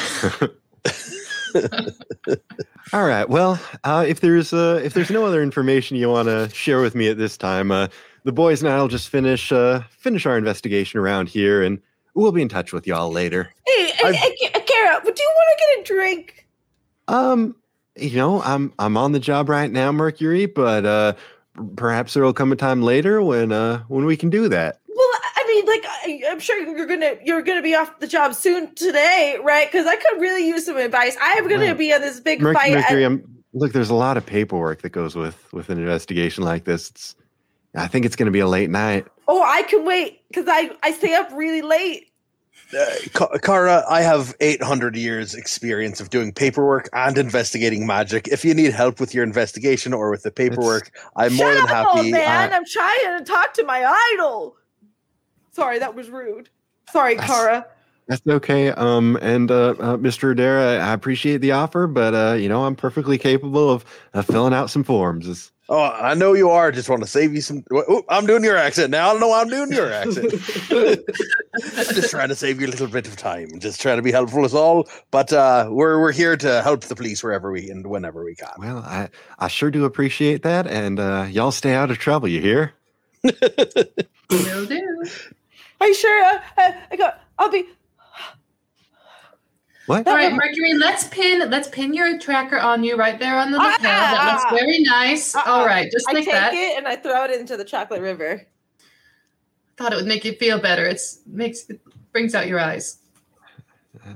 All 2.93 3.05
right. 3.05 3.27
Well, 3.29 3.59
uh, 3.83 4.05
if 4.07 4.19
there's 4.21 4.53
uh, 4.53 4.81
if 4.83 4.93
there's 4.93 5.09
no 5.09 5.25
other 5.25 5.41
information 5.43 5.97
you 5.97 6.09
want 6.09 6.27
to 6.27 6.49
share 6.53 6.81
with 6.81 6.95
me 6.95 7.07
at 7.09 7.17
this 7.17 7.37
time, 7.37 7.71
uh, 7.71 7.87
the 8.23 8.31
boys 8.31 8.61
and 8.63 8.71
I'll 8.71 8.87
just 8.87 9.09
finish 9.09 9.51
uh, 9.51 9.81
finish 9.89 10.25
our 10.25 10.37
investigation 10.37 10.99
around 10.99 11.29
here, 11.29 11.61
and 11.63 11.79
we'll 12.15 12.31
be 12.31 12.41
in 12.41 12.49
touch 12.49 12.73
with 12.73 12.85
y'all 12.87 13.11
later. 13.11 13.49
hey, 13.67 13.91
hey, 13.91 14.07
I've- 14.07 14.17
hey, 14.17 14.35
Ka- 14.53 14.59
Kara, 14.65 15.01
do 15.03 15.07
you 15.23 15.31
want 15.35 15.59
to 15.59 15.65
get 15.65 15.79
a 15.79 15.83
drink? 15.83 16.47
Um, 17.07 17.55
you 17.95 18.15
know, 18.17 18.41
I'm 18.41 18.73
I'm 18.79 18.97
on 18.97 19.11
the 19.11 19.19
job 19.19 19.49
right 19.49 19.71
now, 19.71 19.91
Mercury, 19.91 20.45
but 20.45 20.85
uh, 20.85 21.13
perhaps 21.75 22.13
there 22.13 22.23
will 22.23 22.33
come 22.33 22.51
a 22.51 22.55
time 22.55 22.81
later 22.81 23.21
when 23.21 23.51
uh 23.51 23.83
when 23.87 24.05
we 24.05 24.17
can 24.17 24.29
do 24.29 24.47
that. 24.49 24.79
Well, 24.87 25.09
I 25.35 25.45
mean, 25.47 25.65
like 25.65 25.83
I, 25.85 26.31
I'm 26.31 26.39
sure 26.39 26.57
you're 26.59 26.85
gonna 26.87 27.15
you're 27.23 27.41
gonna 27.41 27.61
be 27.61 27.75
off 27.75 27.99
the 27.99 28.07
job 28.07 28.33
soon 28.35 28.73
today, 28.75 29.37
right? 29.43 29.69
Because 29.71 29.85
I 29.85 29.95
could 29.97 30.19
really 30.21 30.47
use 30.47 30.65
some 30.65 30.77
advice. 30.77 31.15
I 31.21 31.33
am 31.33 31.47
gonna 31.47 31.65
Right. 31.67 31.77
be 31.77 31.93
on 31.93 32.01
this 32.01 32.19
big 32.19 32.41
Merc- 32.41 32.55
fight. 32.55 32.73
Mercury, 32.73 33.03
I'm, 33.03 33.23
look, 33.53 33.73
there's 33.73 33.89
a 33.91 33.95
lot 33.95 34.17
of 34.17 34.25
paperwork 34.25 34.81
that 34.81 34.89
goes 34.91 35.15
with 35.15 35.51
with 35.53 35.69
an 35.69 35.77
investigation 35.77 36.43
like 36.43 36.63
this. 36.63 36.89
It's, 36.89 37.15
I 37.75 37.87
think 37.87 38.05
it's 38.05 38.15
going 38.15 38.27
to 38.27 38.31
be 38.31 38.39
a 38.39 38.47
late 38.47 38.69
night. 38.69 39.07
Oh, 39.27 39.41
I 39.43 39.63
can 39.63 39.85
wait 39.85 40.21
because 40.29 40.45
I 40.47 40.71
I 40.83 40.91
stay 40.91 41.13
up 41.15 41.29
really 41.33 41.61
late. 41.61 42.09
Uh, 42.77 42.85
Ka- 43.13 43.37
Kara, 43.43 43.83
I 43.87 44.01
have 44.01 44.33
800 44.39 44.95
years 44.95 45.35
experience 45.35 46.01
of 46.01 46.09
doing 46.09 46.31
paperwork 46.33 46.89
and 46.93 47.15
investigating 47.19 47.85
magic. 47.85 48.27
If 48.29 48.43
you 48.43 48.55
need 48.55 48.71
help 48.73 48.99
with 48.99 49.13
your 49.13 49.23
investigation 49.23 49.93
or 49.93 50.09
with 50.09 50.23
the 50.23 50.31
paperwork, 50.31 50.89
I'm 51.15 51.35
more 51.35 51.53
Shut 51.53 51.67
than 51.67 51.75
up, 51.75 51.87
old 51.87 51.97
happy. 51.97 52.11
man! 52.11 52.51
uh, 52.51 52.55
I'm 52.55 52.65
trying 52.65 53.19
to 53.19 53.23
talk 53.23 53.53
to 53.55 53.63
my 53.63 53.83
idol. 54.13 54.55
Sorry, 55.51 55.77
that 55.79 55.93
was 55.93 56.09
rude. 56.09 56.49
Sorry, 56.91 57.15
That's- 57.15 57.29
Kara. 57.29 57.67
That's 58.07 58.21
okay. 58.27 58.67
Um, 58.69 59.17
and 59.21 59.49
uh, 59.49 59.75
uh, 59.79 59.95
Mr. 59.97 60.33
Adair, 60.33 60.81
I 60.81 60.91
appreciate 60.91 61.37
the 61.37 61.53
offer, 61.53 61.87
but 61.87 62.13
uh, 62.13 62.33
you 62.33 62.49
know, 62.49 62.65
I'm 62.65 62.75
perfectly 62.75 63.17
capable 63.17 63.69
of, 63.69 63.85
of 64.13 64.25
filling 64.25 64.53
out 64.53 64.69
some 64.69 64.83
forms. 64.83 65.25
It's- 65.25 65.51
oh, 65.69 65.81
I 65.81 66.13
know 66.13 66.33
you 66.33 66.49
are. 66.49 66.71
Just 66.71 66.89
want 66.89 67.01
to 67.01 67.07
save 67.07 67.33
you 67.33 67.41
some. 67.41 67.63
I'm 68.09 68.25
doing 68.25 68.43
your 68.43 68.57
accent 68.57 68.91
now. 68.91 69.09
I 69.09 69.11
don't 69.11 69.21
know 69.21 69.33
I'm 69.33 69.49
doing 69.49 69.71
your 69.71 69.91
accent. 69.91 70.31
just 71.59 72.11
trying 72.11 72.29
to 72.29 72.35
save 72.35 72.61
you 72.61 72.67
a 72.67 72.69
little 72.69 72.87
bit 72.87 73.07
of 73.07 73.15
time. 73.15 73.59
Just 73.59 73.81
trying 73.81 73.97
to 73.97 74.01
be 74.03 74.11
helpful 74.11 74.45
as 74.45 74.53
all. 74.53 74.87
But 75.11 75.31
uh, 75.33 75.67
we're 75.69 75.99
we're 75.99 76.11
here 76.11 76.35
to 76.37 76.61
help 76.61 76.81
the 76.81 76.95
police 76.95 77.23
wherever 77.23 77.51
we 77.51 77.69
and 77.69 77.85
whenever 77.87 78.23
we 78.23 78.35
can. 78.35 78.49
well, 78.57 78.79
I 78.79 79.09
I 79.39 79.47
sure 79.47 79.71
do 79.71 79.85
appreciate 79.85 80.43
that, 80.43 80.67
and 80.67 80.99
uh, 80.99 81.27
y'all 81.29 81.51
stay 81.51 81.73
out 81.73 81.91
of 81.91 81.97
trouble. 81.97 82.27
You 82.27 82.41
hear? 82.41 82.73
Will 83.23 84.65
do. 84.65 85.05
Are 85.81 85.87
you 85.87 85.93
sure? 85.93 86.23
Uh, 86.23 86.39
uh, 86.57 86.71
I 86.91 86.95
got. 86.95 87.21
I'll 87.39 87.51
be. 87.51 87.65
What? 89.85 90.07
All 90.07 90.15
right, 90.15 90.31
Mercury. 90.33 90.73
Let's 90.75 91.07
pin. 91.09 91.49
Let's 91.49 91.67
pin 91.67 91.93
your 91.93 92.17
tracker 92.17 92.57
on 92.57 92.83
you 92.83 92.95
right 92.95 93.19
there 93.19 93.37
on 93.37 93.51
the 93.51 93.57
Ah, 93.59 93.63
lapel. 93.63 93.81
that 93.83 94.17
ah, 94.17 94.31
looks 94.31 94.45
ah. 94.47 94.55
very 94.55 94.79
nice. 94.79 95.35
Uh-uh. 95.35 95.43
All 95.45 95.65
right, 95.65 95.91
just 95.91 96.07
I 96.07 96.13
take 96.13 96.25
that. 96.27 96.53
it 96.53 96.77
and 96.77 96.87
I 96.87 96.95
throw 96.95 97.25
it 97.25 97.31
into 97.31 97.57
the 97.57 97.65
chocolate 97.65 98.01
river. 98.01 98.47
Thought 99.75 99.91
it 99.91 99.95
would 99.97 100.05
make 100.05 100.23
you 100.23 100.33
feel 100.33 100.59
better. 100.59 100.85
It's 100.85 101.19
makes 101.25 101.69
it 101.69 101.81
brings 102.13 102.33
out 102.33 102.47
your 102.47 102.59
eyes. 102.59 102.99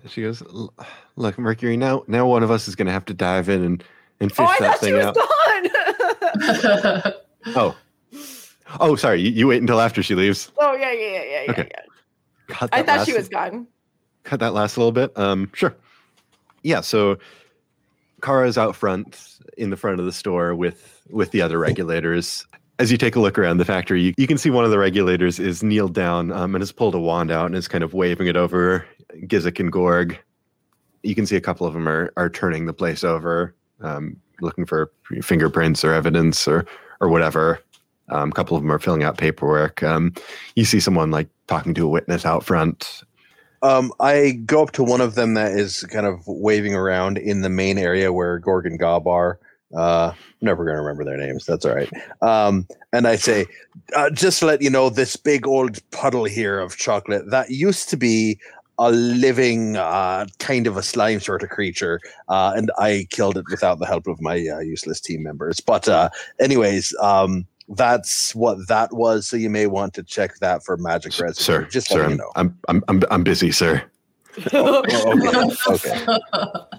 She 0.07 0.21
goes, 0.21 0.41
"Look, 1.15 1.37
Mercury. 1.39 1.75
Now, 1.77 2.03
now 2.07 2.27
one 2.27 2.43
of 2.43 2.51
us 2.51 2.67
is 2.67 2.75
going 2.75 2.87
to 2.87 2.91
have 2.93 3.05
to 3.05 3.13
dive 3.13 3.49
in 3.49 3.63
and 3.63 3.83
and 4.19 4.31
fish 4.31 4.47
oh, 4.49 4.55
that 4.59 4.79
thought 4.79 4.85
she 4.85 4.91
thing 4.91 4.95
was 4.95 5.05
out." 5.05 5.15
gone. 7.03 7.13
Oh, 7.55 7.77
oh, 8.81 8.95
sorry. 8.97 9.21
You, 9.21 9.31
you 9.31 9.47
wait 9.47 9.61
until 9.61 9.79
after 9.79 10.03
she 10.03 10.15
leaves. 10.15 10.51
oh 10.57 10.73
yeah, 10.75 10.91
yeah, 10.91 11.07
yeah, 11.07 11.23
yeah, 11.23 11.43
yeah. 11.45 11.51
Okay. 11.51 11.67
yeah. 11.71 11.81
Cut 12.49 12.69
I 12.73 12.83
thought 12.83 13.05
she 13.05 13.13
last- 13.13 13.19
was 13.19 13.29
gone. 13.29 13.67
Cut 14.27 14.39
that 14.41 14.53
last 14.53 14.77
little 14.77 14.91
bit. 14.91 15.17
Um, 15.17 15.49
sure. 15.53 15.75
Yeah. 16.61 16.81
So 16.81 17.17
Kara's 18.21 18.57
out 18.57 18.75
front 18.75 19.39
in 19.57 19.69
the 19.69 19.77
front 19.77 19.99
of 19.99 20.05
the 20.05 20.11
store 20.11 20.53
with 20.53 21.01
with 21.09 21.31
the 21.31 21.41
other 21.41 21.57
regulators. 21.57 22.45
As 22.79 22.91
you 22.91 22.97
take 22.97 23.15
a 23.15 23.19
look 23.19 23.39
around 23.39 23.57
the 23.57 23.65
factory, 23.65 24.03
you, 24.03 24.13
you 24.17 24.27
can 24.27 24.37
see 24.37 24.51
one 24.51 24.63
of 24.63 24.69
the 24.69 24.77
regulators 24.77 25.39
is 25.39 25.63
kneeled 25.63 25.95
down 25.95 26.31
um, 26.31 26.53
and 26.53 26.61
has 26.61 26.71
pulled 26.71 26.93
a 26.93 26.99
wand 26.99 27.31
out 27.31 27.47
and 27.47 27.55
is 27.55 27.67
kind 27.67 27.83
of 27.83 27.95
waving 27.95 28.27
it 28.27 28.35
over 28.35 28.85
Gizik 29.21 29.59
and 29.59 29.71
Gorg. 29.71 30.19
You 31.01 31.15
can 31.15 31.25
see 31.25 31.35
a 31.35 31.41
couple 31.41 31.65
of 31.65 31.73
them 31.73 31.87
are 31.87 32.11
are 32.17 32.29
turning 32.29 32.65
the 32.65 32.73
place 32.73 33.03
over, 33.03 33.55
um, 33.81 34.17
looking 34.41 34.65
for 34.65 34.91
fingerprints 35.21 35.83
or 35.83 35.93
evidence 35.93 36.47
or 36.47 36.65
or 36.99 37.09
whatever. 37.09 37.59
Um, 38.09 38.29
a 38.29 38.33
couple 38.33 38.55
of 38.55 38.63
them 38.63 38.71
are 38.71 38.79
filling 38.79 39.03
out 39.03 39.17
paperwork. 39.17 39.83
Um, 39.83 40.13
you 40.55 40.65
see 40.65 40.79
someone 40.79 41.11
like 41.11 41.27
talking 41.47 41.73
to 41.73 41.85
a 41.85 41.89
witness 41.89 42.25
out 42.25 42.43
front. 42.43 43.03
Um, 43.67 43.91
I 43.99 44.31
go 44.45 44.63
up 44.63 44.71
to 44.73 44.83
one 44.83 45.01
of 45.01 45.15
them 45.15 45.33
that 45.33 45.51
is 45.51 45.83
kind 45.91 46.05
of 46.05 46.25
waving 46.25 46.73
around 46.73 47.17
in 47.17 47.41
the 47.41 47.49
main 47.49 47.77
area 47.77 48.13
where 48.13 48.39
Gorg 48.39 48.65
and 48.65 48.79
Gob 48.79 49.07
are. 49.07 49.39
Uh, 49.75 50.13
never 50.39 50.63
going 50.63 50.77
to 50.77 50.81
remember 50.81 51.03
their 51.03 51.17
names. 51.17 51.45
That's 51.45 51.65
all 51.65 51.75
right. 51.75 51.91
Um, 52.21 52.65
and 52.93 53.05
I 53.05 53.17
say, 53.17 53.45
uh, 53.93 54.09
just 54.09 54.39
to 54.39 54.45
let 54.45 54.61
you 54.61 54.69
know, 54.69 54.89
this 54.89 55.17
big 55.17 55.45
old 55.45 55.79
puddle 55.91 56.23
here 56.23 56.59
of 56.59 56.77
chocolate 56.77 57.29
that 57.31 57.49
used 57.49 57.89
to 57.89 57.97
be 57.97 58.39
a 58.79 58.91
living 58.91 59.75
uh, 59.75 60.27
kind 60.39 60.67
of 60.67 60.77
a 60.77 60.83
slime 60.83 61.19
sort 61.19 61.43
of 61.43 61.49
creature, 61.49 61.99
uh, 62.29 62.53
and 62.55 62.71
I 62.77 63.07
killed 63.09 63.37
it 63.37 63.45
without 63.49 63.79
the 63.79 63.87
help 63.87 64.07
of 64.07 64.21
my 64.21 64.35
uh, 64.47 64.59
useless 64.59 65.01
team 65.01 65.23
members. 65.23 65.59
But 65.59 65.89
uh, 65.89 66.09
anyways, 66.39 66.95
um, 67.01 67.45
that's 67.69 68.33
what 68.33 68.67
that 68.67 68.93
was. 68.93 69.27
So 69.27 69.37
you 69.37 69.49
may 69.49 69.67
want 69.67 69.93
to 69.95 70.03
check 70.03 70.37
that 70.39 70.63
for 70.63 70.77
magic 70.77 71.17
residue. 71.19 71.43
sir, 71.43 71.63
just 71.65 71.89
sir, 71.89 72.09
you 72.09 72.15
know. 72.15 72.31
I'm, 72.35 72.57
I'm, 72.67 72.83
I'm, 72.87 73.03
I'm 73.11 73.23
busy, 73.23 73.51
sir. 73.51 73.83
Oh, 74.53 74.83
okay. 75.67 76.05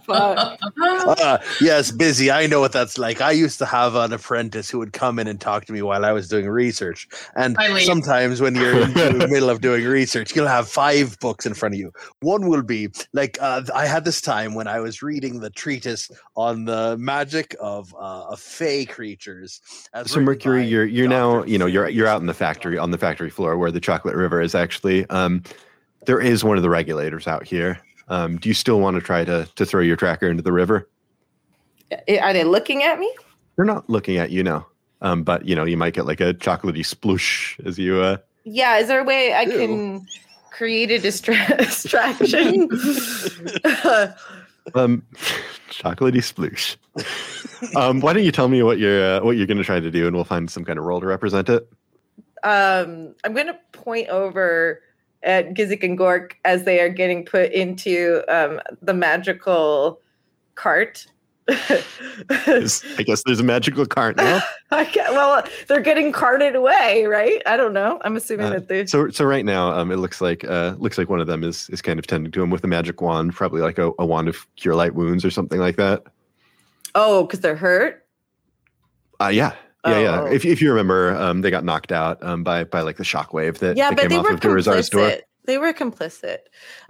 okay. 0.08 0.56
Uh, 0.88 1.38
yes, 1.60 1.90
busy. 1.90 2.30
I 2.30 2.46
know 2.46 2.60
what 2.60 2.72
that's 2.72 2.98
like. 2.98 3.20
I 3.20 3.32
used 3.32 3.58
to 3.58 3.66
have 3.66 3.94
an 3.94 4.12
apprentice 4.12 4.70
who 4.70 4.78
would 4.78 4.92
come 4.92 5.18
in 5.18 5.26
and 5.26 5.40
talk 5.40 5.64
to 5.66 5.72
me 5.72 5.82
while 5.82 6.04
I 6.04 6.12
was 6.12 6.28
doing 6.28 6.48
research. 6.48 7.08
And 7.36 7.56
I 7.58 7.80
sometimes 7.80 8.40
when 8.40 8.54
you're 8.54 8.80
in 8.80 8.92
the 8.94 9.28
middle 9.30 9.50
of 9.50 9.60
doing 9.60 9.84
research, 9.84 10.34
you'll 10.34 10.48
have 10.48 10.68
five 10.68 11.18
books 11.20 11.46
in 11.46 11.54
front 11.54 11.74
of 11.74 11.80
you. 11.80 11.92
One 12.20 12.48
will 12.48 12.62
be 12.62 12.88
like 13.12 13.38
uh, 13.40 13.62
I 13.74 13.86
had 13.86 14.04
this 14.04 14.20
time 14.20 14.54
when 14.54 14.68
I 14.68 14.80
was 14.80 15.02
reading 15.02 15.40
the 15.40 15.50
treatise 15.50 16.10
on 16.36 16.64
the 16.64 16.96
magic 16.98 17.54
of 17.60 17.94
uh, 17.94 18.28
of 18.28 18.40
fey 18.40 18.84
creatures. 18.84 19.60
as 19.94 20.10
So 20.10 20.20
Mercury, 20.20 20.66
you're 20.66 20.86
you're 20.86 21.08
now 21.08 21.42
you 21.44 21.58
know 21.58 21.66
you're 21.66 21.88
you're 21.88 22.06
out 22.06 22.20
in 22.20 22.26
the 22.26 22.34
factory 22.34 22.78
on 22.78 22.90
the 22.90 22.98
factory 22.98 23.30
floor 23.30 23.58
where 23.58 23.70
the 23.70 23.80
chocolate 23.80 24.14
river 24.14 24.40
is 24.40 24.54
actually. 24.54 25.08
Um, 25.10 25.42
there 26.06 26.20
is 26.20 26.44
one 26.44 26.56
of 26.56 26.62
the 26.62 26.70
regulators 26.70 27.26
out 27.26 27.46
here. 27.46 27.80
Um, 28.08 28.38
do 28.38 28.48
you 28.48 28.54
still 28.54 28.80
want 28.80 28.94
to 28.96 29.00
try 29.00 29.24
to 29.24 29.48
to 29.56 29.66
throw 29.66 29.82
your 29.82 29.96
tracker 29.96 30.28
into 30.28 30.42
the 30.42 30.52
river? 30.52 30.88
Are 32.20 32.32
they 32.32 32.44
looking 32.44 32.82
at 32.82 32.98
me? 32.98 33.12
They're 33.56 33.64
not 33.64 33.88
looking 33.90 34.18
at 34.18 34.30
you 34.30 34.42
now. 34.42 34.66
Um, 35.00 35.22
but 35.22 35.46
you 35.46 35.54
know, 35.54 35.64
you 35.64 35.76
might 35.76 35.94
get 35.94 36.06
like 36.06 36.20
a 36.20 36.34
chocolatey 36.34 36.80
sploosh 36.84 37.64
as 37.66 37.78
you 37.78 38.00
uh 38.00 38.16
Yeah, 38.44 38.78
is 38.78 38.88
there 38.88 39.00
a 39.00 39.04
way 39.04 39.34
I 39.34 39.44
can 39.44 40.06
create 40.50 40.90
a 40.90 40.98
distra- 40.98 41.56
distraction? 41.58 42.62
um 44.74 45.02
chocolatey 45.70 46.22
sploosh. 46.22 46.76
um, 47.76 48.00
why 48.00 48.12
don't 48.12 48.24
you 48.24 48.32
tell 48.32 48.48
me 48.48 48.62
what 48.62 48.78
you're 48.78 49.16
uh, 49.16 49.20
what 49.24 49.36
you're 49.36 49.46
gonna 49.46 49.64
try 49.64 49.80
to 49.80 49.90
do 49.90 50.06
and 50.06 50.14
we'll 50.16 50.24
find 50.24 50.50
some 50.50 50.64
kind 50.64 50.78
of 50.78 50.84
role 50.84 51.00
to 51.00 51.06
represent 51.06 51.48
it. 51.48 51.68
um, 52.42 53.14
I'm 53.24 53.34
going 53.34 53.46
to 53.48 53.58
point 53.72 54.08
over 54.08 54.80
at 55.22 55.54
Gizik 55.54 55.82
and 55.82 55.98
Gorg 55.98 56.36
as 56.44 56.64
they 56.64 56.80
are 56.80 56.88
getting 56.88 57.24
put 57.24 57.52
into 57.52 58.22
um, 58.28 58.60
the 58.82 58.94
magical 58.94 60.00
cart. 60.54 61.06
I 61.48 63.02
guess 63.06 63.22
there's 63.24 63.40
a 63.40 63.44
magical 63.44 63.86
cart 63.86 64.16
now. 64.16 64.40
Well, 64.70 65.42
they're 65.66 65.80
getting 65.80 66.12
carted 66.12 66.54
away, 66.54 67.06
right? 67.06 67.42
I 67.46 67.56
don't 67.56 67.72
know. 67.72 67.98
I'm 68.04 68.16
assuming 68.16 68.46
Uh, 68.46 68.50
that 68.50 68.68
they. 68.68 68.86
So 68.86 69.08
so 69.08 69.24
right 69.24 69.44
now, 69.44 69.72
um, 69.72 69.90
it 69.90 69.96
looks 69.96 70.20
like 70.20 70.44
uh 70.44 70.74
looks 70.78 70.98
like 70.98 71.08
one 71.08 71.20
of 71.20 71.26
them 71.26 71.42
is 71.42 71.68
is 71.70 71.80
kind 71.80 71.98
of 71.98 72.06
tending 72.06 72.30
to 72.32 72.42
him 72.42 72.50
with 72.50 72.62
a 72.64 72.66
magic 72.68 73.00
wand, 73.00 73.34
probably 73.34 73.62
like 73.62 73.78
a, 73.78 73.92
a 73.98 74.04
wand 74.06 74.28
of 74.28 74.46
cure 74.56 74.74
light 74.74 74.94
wounds 74.94 75.24
or 75.24 75.30
something 75.30 75.58
like 75.58 75.76
that. 75.76 76.02
Oh, 76.94 77.24
because 77.24 77.40
they're 77.40 77.56
hurt. 77.56 78.04
Uh 79.20 79.28
yeah. 79.28 79.54
Yeah, 79.86 80.00
yeah. 80.00 80.20
Oh. 80.22 80.26
If, 80.26 80.44
if 80.44 80.60
you 80.60 80.70
remember, 80.70 81.14
um, 81.14 81.40
they 81.40 81.50
got 81.50 81.64
knocked 81.64 81.92
out 81.92 82.22
um, 82.22 82.42
by 82.42 82.64
by 82.64 82.80
like 82.80 82.96
the 82.96 83.04
shockwave 83.04 83.58
that, 83.58 83.76
yeah, 83.76 83.90
that 83.90 83.96
but 83.96 84.02
came 84.02 84.10
they 84.10 84.16
off 84.16 84.24
were 84.24 84.34
of 84.34 84.40
Durazar's 84.40 84.88
door. 84.88 85.02
complicit. 85.08 85.20
They 85.44 85.58
were 85.58 85.72
complicit. 85.72 86.38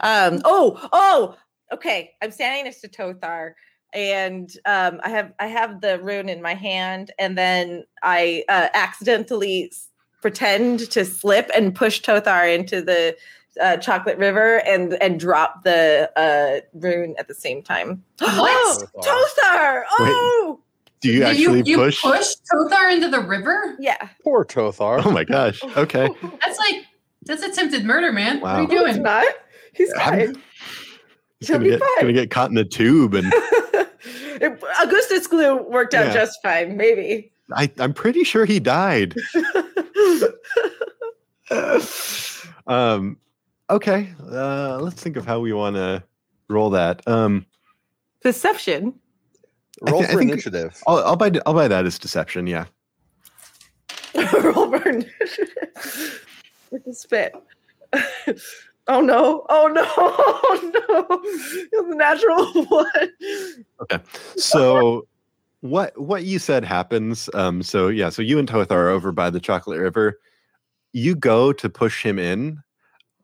Um, 0.00 0.40
oh, 0.44 0.88
oh, 0.92 1.36
okay. 1.72 2.12
I'm 2.22 2.30
standing 2.30 2.64
next 2.64 2.80
to 2.80 2.88
Tothar, 2.88 3.52
and 3.92 4.50
um, 4.64 5.00
I 5.02 5.10
have 5.10 5.32
I 5.38 5.46
have 5.46 5.80
the 5.80 6.00
rune 6.00 6.28
in 6.28 6.40
my 6.40 6.54
hand, 6.54 7.10
and 7.18 7.36
then 7.36 7.84
I 8.02 8.44
uh, 8.48 8.68
accidentally 8.74 9.72
pretend 10.22 10.90
to 10.90 11.04
slip 11.04 11.50
and 11.54 11.74
push 11.74 12.00
Tothar 12.00 12.52
into 12.52 12.80
the 12.82 13.16
uh, 13.60 13.76
chocolate 13.76 14.18
river 14.18 14.58
and 14.66 14.94
and 15.02 15.20
drop 15.20 15.64
the 15.64 16.10
uh, 16.16 16.66
rune 16.72 17.14
at 17.18 17.28
the 17.28 17.34
same 17.34 17.62
time. 17.62 18.02
What? 18.20 18.84
Tothar! 19.02 19.82
Oh, 19.98 20.60
Do 21.00 21.10
you 21.12 21.20
Do 21.20 21.24
actually 21.26 21.62
you, 21.64 21.76
push? 21.76 22.02
you 22.04 22.10
push 22.10 22.26
Tothar 22.52 22.92
into 22.92 23.08
the 23.08 23.20
river? 23.20 23.76
yeah. 23.78 24.08
Poor 24.24 24.44
Tothar. 24.44 25.02
Oh 25.04 25.10
my 25.10 25.24
gosh. 25.24 25.60
Okay. 25.76 26.08
That's 26.40 26.58
like 26.58 26.84
that's 27.22 27.42
attempted 27.42 27.84
murder, 27.84 28.12
man. 28.12 28.40
Wow. 28.40 28.62
What 28.62 28.70
are 28.70 28.74
you 28.74 28.80
No, 28.80 28.84
it's 28.86 28.94
doing? 28.94 29.02
not. 29.04 29.24
He's 29.74 29.92
I'm- 29.94 30.34
fine. 30.34 30.42
He's 31.40 31.48
He'll 31.48 31.58
gonna 31.58 31.64
be 31.66 31.70
get 31.70 31.80
fine. 31.80 31.88
gonna 32.00 32.12
get 32.14 32.30
caught 32.30 32.50
in 32.50 32.56
a 32.58 32.64
tube, 32.64 33.14
and 33.14 33.32
It- 34.40 34.60
Augustus 34.82 35.28
Gloop 35.28 35.70
worked 35.70 35.94
out 35.94 36.06
Yeah. 36.06 36.14
just 36.14 36.40
fine, 36.42 36.76
maybe. 36.76 37.30
I, 37.54 37.70
I'm 37.78 37.94
pretty 37.94 38.24
sure 38.24 38.44
he 38.44 38.58
died. 38.60 39.14
Um, 42.66 43.16
okay. 43.70 44.10
Uh, 44.20 44.78
let's 44.80 45.02
think 45.02 45.16
of 45.16 45.24
how 45.24 45.40
we 45.40 45.54
want 45.54 45.76
to 45.76 46.02
roll 46.50 46.68
that. 46.70 47.06
Um, 47.08 47.46
Deception. 48.22 48.92
I 49.86 49.90
Roll 49.90 50.02
thi- 50.02 50.08
I 50.08 50.12
for 50.12 50.18
think- 50.18 50.32
initiative. 50.32 50.82
I'll, 50.86 50.98
I'll 51.04 51.16
buy 51.16 51.30
I'll 51.46 51.54
buy 51.54 51.68
that 51.68 51.86
as 51.86 51.98
deception. 51.98 52.46
Yeah. 52.46 52.66
Roll 54.42 54.68
burn. 54.68 55.04
With 56.70 56.84
the 56.84 56.92
spit. 56.94 57.34
oh 58.88 59.00
no. 59.00 59.46
Oh 59.48 59.68
no. 59.72 59.84
Oh 59.96 60.70
no. 60.88 61.20
It's 61.22 61.92
a 61.92 61.94
natural 61.94 62.64
one. 62.64 62.86
Okay, 63.82 63.98
so 64.36 65.06
what 65.60 65.98
what 66.00 66.24
you 66.24 66.38
said 66.38 66.64
happens. 66.64 67.30
Um, 67.34 67.62
so 67.62 67.88
yeah. 67.88 68.08
So 68.08 68.22
you 68.22 68.38
and 68.38 68.48
Tothar 68.48 68.90
over 68.90 69.12
by 69.12 69.30
the 69.30 69.40
Chocolate 69.40 69.78
River. 69.80 70.18
You 70.92 71.14
go 71.14 71.52
to 71.52 71.68
push 71.68 72.02
him 72.02 72.18
in. 72.18 72.58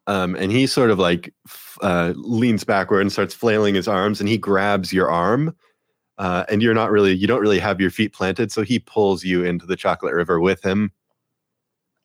Um, 0.07 0.35
and 0.37 0.53
he 0.53 0.67
sort 0.67 0.91
of 0.91 0.99
like 0.99 1.33
f- 1.49 1.79
uh, 1.81 2.13
leans 2.17 2.63
backward 2.63 3.01
and 3.01 3.11
starts 3.11 3.33
flailing 3.33 3.75
his 3.75 3.89
arms, 3.89 4.21
and 4.21 4.29
he 4.29 4.37
grabs 4.37 4.93
your 4.93 5.11
arm. 5.11 5.57
Uh, 6.19 6.45
and 6.49 6.63
you're 6.63 6.75
not 6.75 6.91
really, 6.91 7.13
you 7.13 7.27
don't 7.27 7.41
really 7.41 7.59
have 7.59 7.81
your 7.81 7.91
feet 7.91 8.13
planted, 8.13 8.53
so 8.53 8.63
he 8.63 8.79
pulls 8.79 9.25
you 9.25 9.45
into 9.45 9.67
the 9.67 9.77
Chocolate 9.77 10.15
River 10.15 10.41
with 10.41 10.63
him. 10.65 10.93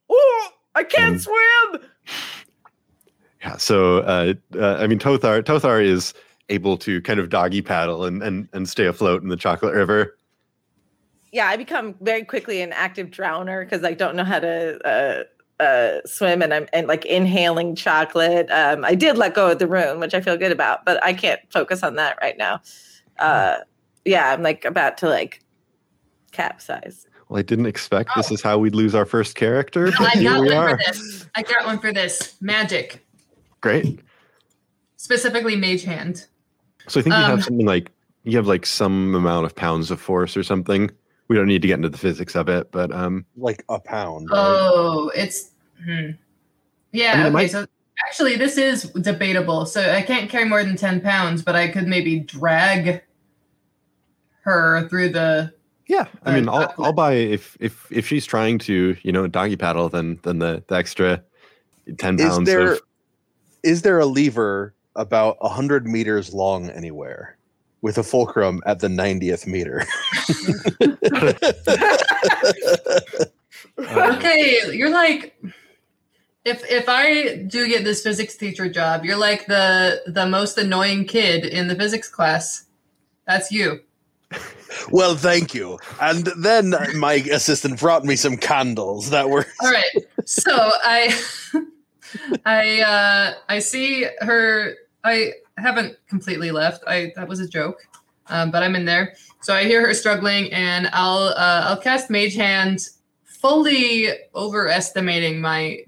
Oh, 0.10 0.50
I 0.76 0.84
can't 0.84 1.22
swim. 1.22 1.90
Yeah. 3.42 3.58
So, 3.58 4.00
uh, 4.00 4.34
uh, 4.56 4.78
I 4.80 4.88
mean, 4.88 5.00
Tothar 5.00 5.42
Tothar 5.44 5.84
is 5.84 6.14
able 6.50 6.78
to 6.78 7.02
kind 7.02 7.20
of 7.20 7.30
doggy 7.30 7.62
paddle 7.62 8.06
and 8.06 8.22
and 8.22 8.50
and 8.54 8.68
stay 8.68 8.86
afloat 8.86 9.22
in 9.22 9.30
the 9.30 9.38
chocolate 9.38 9.74
river. 9.74 10.18
Yeah, 11.32 11.48
I 11.48 11.58
become 11.58 11.96
very 12.02 12.24
quickly 12.24 12.62
an 12.62 12.74
active 12.74 13.10
drowner 13.10 13.64
because 13.64 13.84
I 13.84 13.94
don't 13.94 14.16
know 14.16 14.24
how 14.24 14.40
to 14.40 14.80
uh, 15.60 15.64
uh, 15.64 16.02
swim, 16.06 16.42
and 16.42 16.54
I'm 16.54 16.68
and 16.74 16.88
like 16.88 17.06
inhaling 17.06 17.76
chocolate. 17.76 18.50
Um, 18.50 18.84
I 18.84 18.96
did 18.96 19.18
let 19.18 19.36
go 19.36 19.52
of 19.52 19.60
the 19.60 19.68
rune, 19.68 20.00
which 20.00 20.14
I 20.14 20.22
feel 20.22 20.38
good 20.38 20.52
about, 20.52 20.86
but 20.86 21.02
I 21.04 21.14
can't 21.14 21.40
focus 21.52 21.84
on 21.84 21.96
that 21.96 22.18
right 22.22 22.38
now. 22.38 22.62
Uh, 23.20 23.58
yeah, 24.10 24.34
I'm 24.34 24.42
like 24.42 24.66
about 24.66 24.98
to 25.00 25.08
like 25.10 25.42
capsize. 26.32 27.06
Well, 27.28 27.40
I 27.40 27.44
didn't 27.44 27.68
expect 27.68 28.10
this 28.16 28.32
Oh. 28.32 28.34
is 28.34 28.42
how 28.42 28.58
we'd 28.58 28.76
lose 28.76 28.96
our 28.96 29.06
first 29.06 29.36
character, 29.36 29.92
but 29.98 30.18
I 30.18 30.24
got 30.24 30.40
one 30.40 30.52
are. 30.54 30.70
for 30.72 30.78
this. 30.88 31.28
I 31.36 31.44
got 31.44 31.66
one 31.66 31.80
for 31.80 31.94
this. 31.94 32.36
Magic, 32.42 33.06
Great. 33.62 34.00
specifically 34.98 35.56
Mage 35.56 35.84
Hand. 35.84 36.26
So 36.88 37.00
I 37.00 37.04
think 37.04 37.16
you 37.16 37.22
Um, 37.22 37.30
have 37.32 37.44
something 37.44 37.66
like 37.68 37.92
you 38.24 38.36
have 38.38 38.48
like 38.48 38.66
some 38.66 39.14
amount 39.16 39.46
of 39.46 39.56
pounds 39.56 39.92
of 39.92 40.02
force 40.02 40.36
or 40.36 40.44
something. 40.44 40.90
We 41.28 41.36
don't 41.36 41.48
need 41.48 41.62
to 41.62 41.68
get 41.68 41.76
into 41.76 41.90
the 41.90 41.98
physics 41.98 42.36
of 42.36 42.50
it, 42.50 42.72
but 42.72 42.92
um, 42.92 43.26
Like 43.38 43.64
a 43.70 43.80
pound. 43.80 44.30
right? 44.32 44.38
Oh, 44.40 45.12
it's 45.16 45.52
hmm. 45.86 46.12
yeah. 46.92 47.14
I 47.14 47.18
mean, 47.18 47.26
okay, 47.28 47.30
might- 47.34 47.52
so 47.52 47.66
actually, 48.08 48.36
this 48.38 48.58
is 48.58 48.84
debatable. 49.02 49.66
So 49.68 49.82
I 49.94 50.02
can't 50.02 50.30
carry 50.32 50.46
more 50.46 50.64
than 50.64 50.76
ten 50.76 51.00
pounds, 51.00 51.44
but 51.44 51.56
I 51.56 51.68
could 51.68 51.88
maybe 51.88 52.20
drag 52.22 53.04
her 54.50 54.88
through 54.90 55.10
the. 55.10 55.52
yeah. 55.88 56.08
I 56.24 56.36
mean, 56.36 56.50
I'll. 56.50 56.74
I'll 56.78 56.94
buy 56.94 57.14
if 57.14 57.58
if 57.60 57.92
if 57.92 58.08
she's 58.08 58.26
trying 58.26 58.60
to 58.60 58.96
you 59.02 59.12
know 59.12 59.28
doggy 59.28 59.56
paddle, 59.56 59.90
then 59.90 60.20
then 60.24 60.40
the, 60.40 60.64
the 60.68 60.76
extra 60.76 61.24
ten 61.98 62.20
Is 62.20 62.30
pounds 62.30 62.48
there 62.48 62.74
of 62.74 62.82
is 63.64 63.82
there 63.82 64.00
a 64.00 64.06
lever 64.06 64.74
about 64.96 65.38
a 65.42 65.50
hundred 65.50 65.88
meters 65.88 66.34
long 66.34 66.70
anywhere 66.70 67.38
with 67.82 67.98
a 67.98 68.04
fulcrum 68.04 68.62
at 68.66 68.80
the 68.80 68.88
90th 68.88 69.48
meter? 69.48 69.86
Uh, 73.78 74.16
Okay, 74.18 74.60
you're 74.74 74.90
like. 74.90 75.36
If 76.46 76.64
if 76.70 76.86
I 76.88 77.44
do 77.48 77.68
get 77.68 77.84
this 77.84 78.02
physics 78.02 78.38
teacher 78.38 78.70
job, 78.70 79.04
you're 79.04 79.18
like 79.18 79.46
the 79.46 80.02
the 80.08 80.26
most 80.26 80.58
annoying 80.58 81.06
kid 81.06 81.46
in 81.46 81.68
the 81.68 81.76
physics 81.76 82.10
class. 82.10 82.66
That's 83.28 83.52
you. 83.52 83.82
Well, 84.92 85.16
thank 85.16 85.54
you. 85.54 85.80
And 86.02 86.26
then 86.38 86.74
my 86.96 87.14
assistant 87.14 87.80
brought 87.80 88.06
me 88.06 88.16
some 88.16 88.38
candles 88.38 89.10
that 89.10 89.30
were 89.30 89.46
All 89.62 89.72
right. 89.72 89.90
So 90.26 90.52
I 90.54 91.20
I 92.46 92.82
uh 92.82 93.34
I 93.48 93.60
see 93.60 94.06
her 94.22 94.76
I 95.04 95.34
haven't 95.58 95.98
completely 96.08 96.52
left. 96.52 96.84
I 96.88 97.12
that 97.16 97.28
was 97.28 97.40
a 97.40 97.48
joke. 97.48 97.86
Um, 98.28 98.52
but 98.52 98.62
I'm 98.62 98.76
in 98.76 98.86
there. 98.86 99.16
So 99.42 99.56
I 99.56 99.64
hear 99.64 99.86
her 99.86 99.94
struggling 99.94 100.52
and 100.54 100.90
I'll 100.94 101.30
uh 101.30 101.64
I'll 101.66 101.82
cast 101.82 102.10
Mage 102.10 102.36
Hand 102.36 102.88
fully 103.24 104.10
overestimating 104.36 105.42
my 105.42 105.80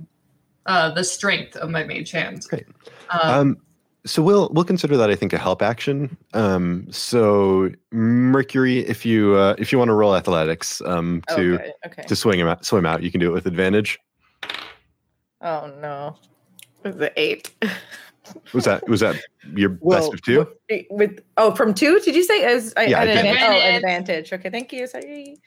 uh 0.66 0.92
the 0.92 1.04
strength 1.04 1.56
of 1.56 1.70
my 1.70 1.84
Mage 1.84 2.12
Hand. 2.12 2.46
Great. 2.50 2.66
Um, 3.12 3.30
Um, 3.30 3.58
so 4.06 4.24
we'll 4.24 4.50
we'll 4.52 4.66
consider 4.66 4.98
that 4.98 5.10
I 5.10 5.16
think 5.16 5.34
a 5.34 5.38
help 5.38 5.62
action. 5.62 6.18
Um, 6.34 6.88
so 6.92 7.70
Mercury, 7.92 8.80
if 8.80 9.06
you 9.06 9.36
uh, 9.36 9.56
if 9.58 9.72
you 9.72 9.78
want 9.78 9.90
to 9.90 9.94
roll 9.94 10.16
athletics 10.16 10.82
um, 10.86 11.22
to 11.36 11.56
okay, 11.56 11.74
okay. 11.86 12.04
to 12.04 12.16
swing 12.16 12.40
him 12.40 12.48
out, 12.48 12.66
swim 12.66 12.86
out, 12.86 13.04
you 13.04 13.12
can 13.12 13.20
do 13.20 13.30
it 13.30 13.34
with 13.34 13.46
advantage. 13.46 14.00
Oh 15.42 15.72
no, 15.82 16.16
it 16.84 16.96
was 16.96 17.02
an 17.02 17.10
eight. 17.16 17.52
Was 18.54 18.66
that 18.66 18.88
was 18.88 19.02
that 19.02 19.22
your 19.56 19.70
best 19.84 20.14
of 20.14 20.22
two? 20.22 20.48
With 20.90 21.22
oh, 21.38 21.54
from 21.54 21.74
two? 21.74 22.00
Did 22.00 22.16
you 22.16 22.24
say 22.24 22.44
as 22.44 22.74
I, 22.78 22.86
Yeah, 22.86 23.02
I 23.02 23.06
didn't- 23.06 23.26
advantage. 23.28 23.44
Oh, 23.44 23.76
advantage. 23.76 24.34
Okay, 24.34 24.50
thank 24.50 24.74
you. 24.74 24.88
Sorry, 24.88 25.38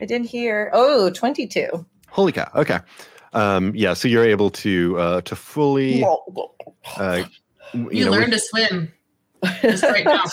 I 0.00 0.06
didn't 0.06 0.26
hear. 0.26 0.70
Oh, 0.72 1.10
22. 1.10 1.84
Holy 2.08 2.32
cow! 2.32 2.50
Okay, 2.54 2.78
um, 3.32 3.72
yeah. 3.74 3.94
So 3.94 4.08
you're 4.08 4.24
able 4.24 4.50
to 4.50 4.98
uh, 4.98 5.20
to 5.22 5.34
fully 5.34 6.04
uh, 6.98 7.24
w- 7.72 7.90
you 7.98 8.04
know, 8.04 8.10
learn 8.12 8.30
with- 8.30 8.32
to 8.32 8.38
swim 8.40 8.92
just 9.62 9.82
right 9.84 10.04
now. 10.04 10.24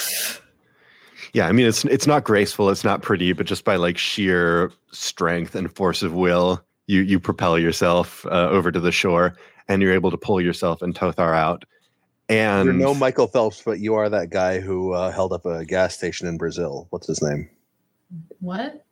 yeah. 1.33 1.47
I 1.47 1.51
mean, 1.51 1.65
it's 1.65 1.85
it's 1.85 2.07
not 2.07 2.23
graceful, 2.23 2.69
it's 2.69 2.83
not 2.83 3.01
pretty, 3.01 3.33
but 3.33 3.45
just 3.45 3.63
by 3.65 3.75
like 3.75 3.97
sheer 3.97 4.71
strength 4.91 5.55
and 5.55 5.73
force 5.75 6.03
of 6.03 6.13
will, 6.13 6.63
you 6.87 7.01
you 7.01 7.19
propel 7.19 7.57
yourself 7.59 8.25
uh, 8.27 8.49
over 8.49 8.71
to 8.71 8.79
the 8.79 8.91
shore, 8.91 9.35
and 9.67 9.81
you're 9.81 9.93
able 9.93 10.11
to 10.11 10.17
pull 10.17 10.39
yourself 10.41 10.81
and 10.81 10.93
Tothar 10.95 11.35
out. 11.35 11.65
And 12.27 12.65
You're 12.65 12.73
no 12.75 12.93
Michael 12.93 13.25
Phelps, 13.27 13.63
but 13.63 13.79
you 13.79 13.95
are 13.95 14.07
that 14.09 14.29
guy 14.29 14.59
who 14.59 14.93
uh, 14.93 15.11
held 15.11 15.33
up 15.33 15.45
a 15.47 15.65
gas 15.65 15.95
station 15.97 16.27
in 16.27 16.37
Brazil. 16.37 16.85
What's 16.91 17.07
his 17.07 17.23
name? 17.23 17.49
What? 18.39 18.85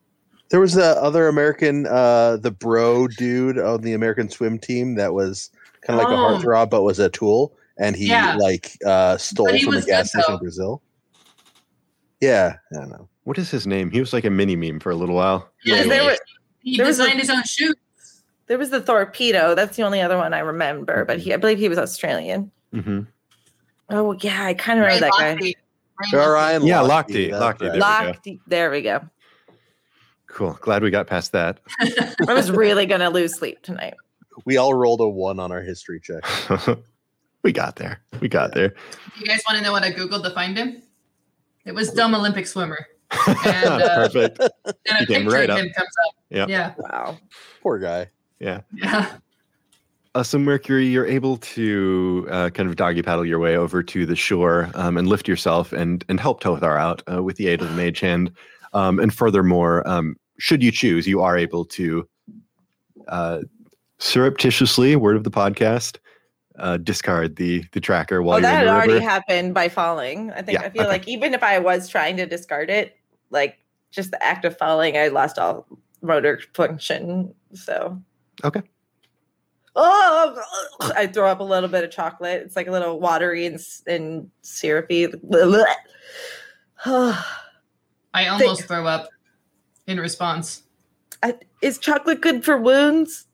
There 0.50 0.58
was 0.58 0.74
the 0.74 1.00
other 1.00 1.28
American, 1.28 1.86
uh, 1.86 2.38
the 2.38 2.50
bro 2.50 3.06
dude 3.06 3.58
on 3.58 3.82
the 3.82 3.92
American 3.92 4.28
swim 4.28 4.58
team 4.58 4.94
that 4.96 5.14
was 5.14 5.50
kind 5.82 6.00
of 6.00 6.04
like 6.04 6.12
a 6.12 6.18
Oh. 6.18 6.36
heartthrob, 6.38 6.70
but 6.70 6.82
was 6.82 6.98
a 6.98 7.10
tool, 7.10 7.52
and 7.78 7.96
he 7.96 8.08
Yeah. 8.08 8.36
like 8.36 8.76
uh, 8.84 9.16
stole 9.16 9.46
from 9.58 9.74
a 9.74 9.82
gas 9.82 10.10
station 10.10 10.34
in. 10.34 10.38
Brazil. 10.38 10.82
Yeah, 12.20 12.56
I 12.72 12.76
don't 12.76 12.90
know. 12.90 13.08
What 13.24 13.38
is 13.38 13.50
his 13.50 13.66
name? 13.66 13.90
He 13.90 14.00
was 14.00 14.12
like 14.12 14.24
a 14.24 14.30
mini 14.30 14.56
meme 14.56 14.80
for 14.80 14.90
a 14.90 14.94
little 14.96 15.14
while. 15.14 15.48
Yeah, 15.64 15.84
there 15.84 16.04
were- 16.04 16.16
he 16.60 16.76
there 16.76 16.86
was 16.86 16.98
a- 16.98 17.02
designed 17.04 17.20
his 17.20 17.30
own 17.30 17.42
shoe. 17.44 17.74
There 18.46 18.58
was 18.58 18.70
the 18.70 18.80
torpedo. 18.80 19.54
That's 19.54 19.76
the 19.76 19.82
only 19.82 20.00
other 20.00 20.16
one 20.16 20.32
I 20.34 20.38
remember, 20.40 21.04
but 21.04 21.18
he, 21.18 21.34
I 21.34 21.36
believe 21.36 21.58
he 21.58 21.68
was 21.68 21.78
Australian. 21.78 22.50
Mm-hmm. 22.74 23.00
Oh 23.90 24.12
yeah, 24.20 24.44
I 24.44 24.54
kind 24.54 24.78
of 24.80 24.86
remember 24.86 25.06
that 25.06 25.12
guy. 25.18 25.34
Lochte. 25.36 25.54
Ray 26.12 26.18
All 26.56 26.66
Yeah, 26.66 26.78
Lochte, 26.78 27.30
Lochte, 27.30 27.30
that's 27.30 27.42
Lochte, 27.42 27.60
right. 27.60 27.60
there. 27.60 27.76
Locked. 27.78 28.28
There 28.46 28.70
we 28.70 28.82
go. 28.82 29.00
Cool. 30.26 30.58
Glad 30.60 30.82
we 30.82 30.90
got 30.90 31.06
past 31.06 31.32
that. 31.32 31.60
I 32.28 32.32
was 32.34 32.50
really 32.50 32.86
gonna 32.86 33.10
lose 33.10 33.36
sleep 33.36 33.62
tonight. 33.62 33.94
We 34.44 34.56
all 34.56 34.72
rolled 34.74 35.00
a 35.00 35.08
one 35.08 35.38
on 35.40 35.52
our 35.52 35.62
history 35.62 36.00
check. 36.00 36.22
we 37.42 37.52
got 37.52 37.76
there. 37.76 38.00
We 38.20 38.28
got 38.28 38.54
there. 38.54 38.74
You 39.18 39.26
guys 39.26 39.42
want 39.48 39.58
to 39.58 39.64
know 39.64 39.72
what 39.72 39.82
I 39.82 39.92
googled 39.92 40.22
to 40.24 40.30
find 40.30 40.56
him? 40.56 40.82
It 41.64 41.74
was 41.74 41.92
dumb 41.92 42.14
Olympic 42.14 42.46
swimmer, 42.46 42.86
And, 43.26 43.82
uh, 43.82 44.08
Perfect. 44.08 44.38
and 44.40 44.50
a 44.66 45.00
You 45.00 45.06
came 45.06 45.22
picture 45.22 45.30
right 45.30 45.50
of 45.50 45.56
up. 45.56 45.62
him 45.64 45.70
comes 45.76 45.90
up. 46.06 46.14
Yeah. 46.30 46.46
yeah, 46.48 46.74
Wow. 46.78 47.18
Poor 47.62 47.78
guy. 47.78 48.08
yeah. 48.38 48.60
Uh, 50.14 50.22
so 50.22 50.38
Mercury, 50.38 50.86
you're 50.86 51.06
able 51.06 51.36
to 51.36 52.26
uh, 52.30 52.50
kind 52.50 52.68
of 52.68 52.76
doggy 52.76 53.02
paddle 53.02 53.24
your 53.24 53.38
way 53.38 53.56
over 53.56 53.82
to 53.82 54.04
the 54.06 54.16
shore 54.16 54.70
um, 54.74 54.96
and 54.96 55.06
lift 55.06 55.28
yourself 55.28 55.72
and 55.72 56.04
and 56.08 56.18
help 56.18 56.42
Tothar 56.42 56.78
out 56.80 57.02
uh, 57.12 57.22
with 57.22 57.36
the 57.36 57.46
aid 57.48 57.60
of 57.60 57.68
the 57.68 57.74
mage 57.76 58.00
hand. 58.00 58.32
Um, 58.72 58.98
and 58.98 59.14
furthermore, 59.14 59.86
um, 59.86 60.16
should 60.38 60.62
you 60.62 60.70
choose, 60.72 61.06
you 61.06 61.20
are 61.20 61.36
able 61.36 61.64
to 61.66 62.08
uh, 63.08 63.40
surreptitiously, 63.98 64.96
word 64.96 65.16
of 65.16 65.24
the 65.24 65.30
podcast, 65.30 65.98
uh, 66.58 66.76
discard 66.76 67.36
the 67.36 67.64
the 67.72 67.80
tracker 67.80 68.22
while 68.22 68.36
Oh, 68.36 68.38
you're 68.38 68.42
that 68.50 68.52
in 68.54 68.58
had 68.60 68.66
the 68.68 68.72
already 68.72 68.92
river. 68.94 69.04
happened 69.08 69.54
by 69.54 69.68
falling. 69.68 70.30
I 70.32 70.42
think 70.42 70.58
Yeah, 70.58 70.66
I 70.66 70.70
feel 70.70 70.82
okay. 70.82 70.90
like 70.90 71.08
even 71.08 71.34
if 71.34 71.42
I 71.42 71.58
was 71.58 71.88
trying 71.88 72.16
to 72.18 72.26
discard 72.26 72.70
it, 72.70 72.96
like 73.30 73.58
just 73.90 74.10
the 74.10 74.22
act 74.22 74.44
of 74.44 74.56
falling, 74.58 74.96
I 74.96 75.08
lost 75.08 75.38
all 75.38 75.66
motor 76.02 76.40
function. 76.54 77.34
So 77.54 78.00
Okay. 78.44 78.62
Oh, 79.80 80.42
I 80.96 81.06
throw 81.06 81.28
up 81.28 81.38
a 81.38 81.44
little 81.44 81.68
bit 81.68 81.84
of 81.84 81.90
chocolate. 81.92 82.42
It's 82.42 82.56
like 82.56 82.66
a 82.66 82.72
little 82.72 82.98
watery 82.98 83.46
and, 83.46 83.60
and 83.86 84.28
syrupy. 84.42 85.06
I 86.84 88.26
almost 88.26 88.64
throw 88.64 88.86
up 88.86 89.08
in 89.86 90.00
response. 90.00 90.64
I, 91.22 91.36
is 91.62 91.78
chocolate 91.78 92.20
good 92.20 92.44
for 92.44 92.56
wounds? 92.58 93.27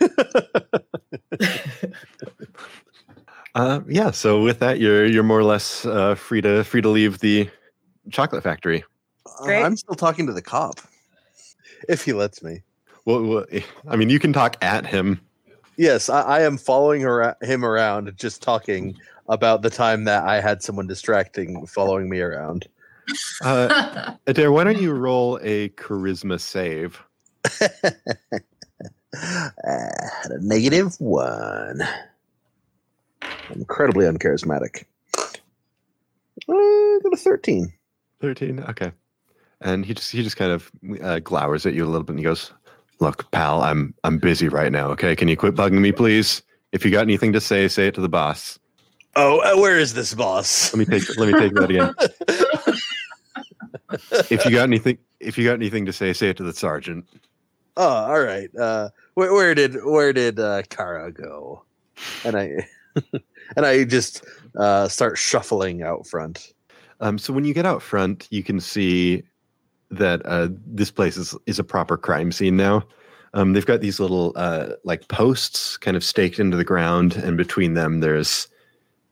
Uh, 3.56 3.80
yeah. 3.88 4.10
So 4.10 4.42
with 4.42 4.58
that, 4.58 4.78
you're 4.78 5.06
you're 5.06 5.22
more 5.22 5.38
or 5.38 5.44
less 5.44 5.86
uh, 5.86 6.14
free 6.14 6.42
to 6.42 6.62
free 6.62 6.82
to 6.82 6.90
leave 6.90 7.20
the 7.20 7.48
chocolate 8.10 8.42
factory. 8.42 8.84
Uh, 9.40 9.46
I'm 9.46 9.78
still 9.78 9.94
talking 9.94 10.26
to 10.26 10.34
the 10.34 10.42
cop, 10.42 10.78
if 11.88 12.04
he 12.04 12.12
lets 12.12 12.42
me. 12.42 12.60
Well, 13.06 13.22
well, 13.22 13.46
I 13.88 13.96
mean, 13.96 14.10
you 14.10 14.18
can 14.18 14.34
talk 14.34 14.62
at 14.62 14.84
him. 14.84 15.22
Yes, 15.78 16.10
I, 16.10 16.20
I 16.20 16.40
am 16.42 16.58
following 16.58 17.00
her, 17.00 17.34
him 17.40 17.64
around, 17.64 18.12
just 18.16 18.42
talking 18.42 18.94
about 19.28 19.62
the 19.62 19.70
time 19.70 20.04
that 20.04 20.24
I 20.24 20.40
had 20.40 20.62
someone 20.62 20.86
distracting 20.86 21.66
following 21.66 22.10
me 22.10 22.20
around. 22.20 22.68
Uh, 23.42 24.14
Adair, 24.26 24.52
why 24.52 24.64
don't 24.64 24.80
you 24.80 24.92
roll 24.92 25.38
a 25.42 25.70
charisma 25.70 26.38
save? 26.38 27.02
uh, 29.22 29.90
had 30.22 30.30
a 30.32 30.38
negative 30.46 30.94
one. 31.00 31.80
Incredibly 33.54 34.06
uncharismatic. 34.06 34.84
Uh, 36.48 36.98
got 37.02 37.12
a 37.12 37.16
13. 37.16 37.72
13 38.20 38.60
okay 38.60 38.92
and 39.60 39.84
he 39.84 39.92
just 39.92 40.10
he 40.10 40.22
just 40.22 40.36
kind 40.36 40.50
of 40.50 40.70
uh, 41.02 41.20
glowers 41.20 41.66
at 41.66 41.74
you 41.74 41.84
a 41.84 41.86
little 41.86 42.02
bit 42.02 42.12
and 42.12 42.18
he 42.18 42.24
goes 42.24 42.50
look 42.98 43.30
pal 43.30 43.62
i'm 43.62 43.92
i'm 44.04 44.18
busy 44.18 44.48
right 44.48 44.72
now 44.72 44.88
okay 44.88 45.14
can 45.14 45.28
you 45.28 45.36
quit 45.36 45.54
bugging 45.54 45.80
me 45.80 45.92
please 45.92 46.42
if 46.72 46.82
you 46.84 46.90
got 46.90 47.02
anything 47.02 47.32
to 47.32 47.40
say 47.40 47.68
say 47.68 47.88
it 47.88 47.94
to 47.94 48.00
the 48.00 48.08
boss 48.08 48.58
Oh, 49.18 49.38
uh, 49.40 49.58
where 49.60 49.78
is 49.78 49.94
this 49.94 50.14
boss? 50.14 50.72
let 50.74 50.78
me 50.78 50.84
take 50.98 51.18
let 51.18 51.32
me 51.32 51.38
take 51.38 51.54
that 51.54 51.70
again 51.70 51.94
if 54.30 54.44
you 54.44 54.50
got 54.50 54.62
anything 54.64 54.98
if 55.20 55.36
you 55.36 55.44
got 55.44 55.54
anything 55.54 55.84
to 55.86 55.92
say 55.92 56.12
say 56.14 56.30
it 56.30 56.36
to 56.38 56.42
the 56.42 56.52
sergeant 56.54 57.06
Oh, 57.76 57.88
all 57.88 58.20
right. 58.22 58.54
Uh, 58.56 58.90
where, 59.14 59.32
where 59.32 59.54
did 59.54 59.76
where 59.84 60.12
did 60.12 60.38
uh, 60.40 60.62
Kara 60.70 61.12
go? 61.12 61.62
And 62.24 62.36
I 62.36 62.66
and 63.56 63.66
I 63.66 63.84
just 63.84 64.24
uh, 64.56 64.88
start 64.88 65.18
shuffling 65.18 65.82
out 65.82 66.06
front. 66.06 66.52
um, 67.00 67.18
so 67.18 67.32
when 67.32 67.44
you 67.44 67.54
get 67.54 67.66
out 67.66 67.82
front 67.82 68.26
you 68.30 68.42
can 68.42 68.60
see 68.60 69.22
that 69.90 70.22
uh, 70.24 70.48
this 70.66 70.90
place 70.90 71.16
is 71.16 71.34
is 71.46 71.58
a 71.58 71.64
proper 71.64 71.96
crime 71.96 72.32
scene 72.32 72.56
now 72.56 72.82
um, 73.34 73.52
they've 73.52 73.66
got 73.66 73.80
these 73.80 74.00
little 74.00 74.32
uh, 74.36 74.70
like 74.84 75.06
posts 75.08 75.76
kind 75.76 75.96
of 75.96 76.02
staked 76.02 76.38
into 76.38 76.56
the 76.56 76.64
ground 76.64 77.16
and 77.16 77.36
between 77.36 77.74
them 77.74 78.00
there's 78.00 78.48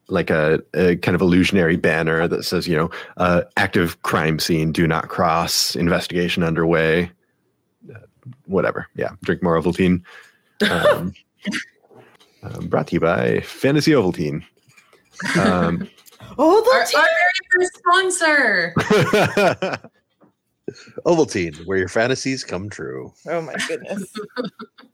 like 0.08 0.30
a, 0.30 0.60
a 0.74 0.96
kind 0.96 1.14
of 1.14 1.20
illusionary 1.22 1.76
banner 1.76 2.26
that 2.28 2.42
says 2.44 2.66
you 2.66 2.76
know 2.76 2.90
uh, 3.18 3.42
active 3.56 4.00
crime 4.02 4.38
scene 4.38 4.72
do 4.72 4.86
not 4.86 5.08
cross 5.08 5.76
investigation 5.76 6.42
underway 6.42 7.10
whatever 8.46 8.86
yeah 8.96 9.10
drink 9.22 9.42
more 9.42 9.60
ovaltine 9.60 10.02
um, 10.70 11.12
um, 12.42 12.66
brought 12.68 12.86
to 12.88 12.94
you 12.94 13.00
by 13.00 13.40
fantasy 13.40 13.92
ovaltine 13.92 14.42
um, 15.38 15.88
Oh, 16.36 16.56
our, 16.72 16.78
that's 16.80 16.94
our 16.94 17.02
very 17.02 17.32
first 17.52 17.76
sponsor. 17.78 18.74
Ovaltine, 21.06 21.64
where 21.66 21.78
your 21.78 21.88
fantasies 21.88 22.42
come 22.42 22.68
true. 22.70 23.12
oh 23.28 23.40
my 23.42 23.54
goodness. 23.68 24.12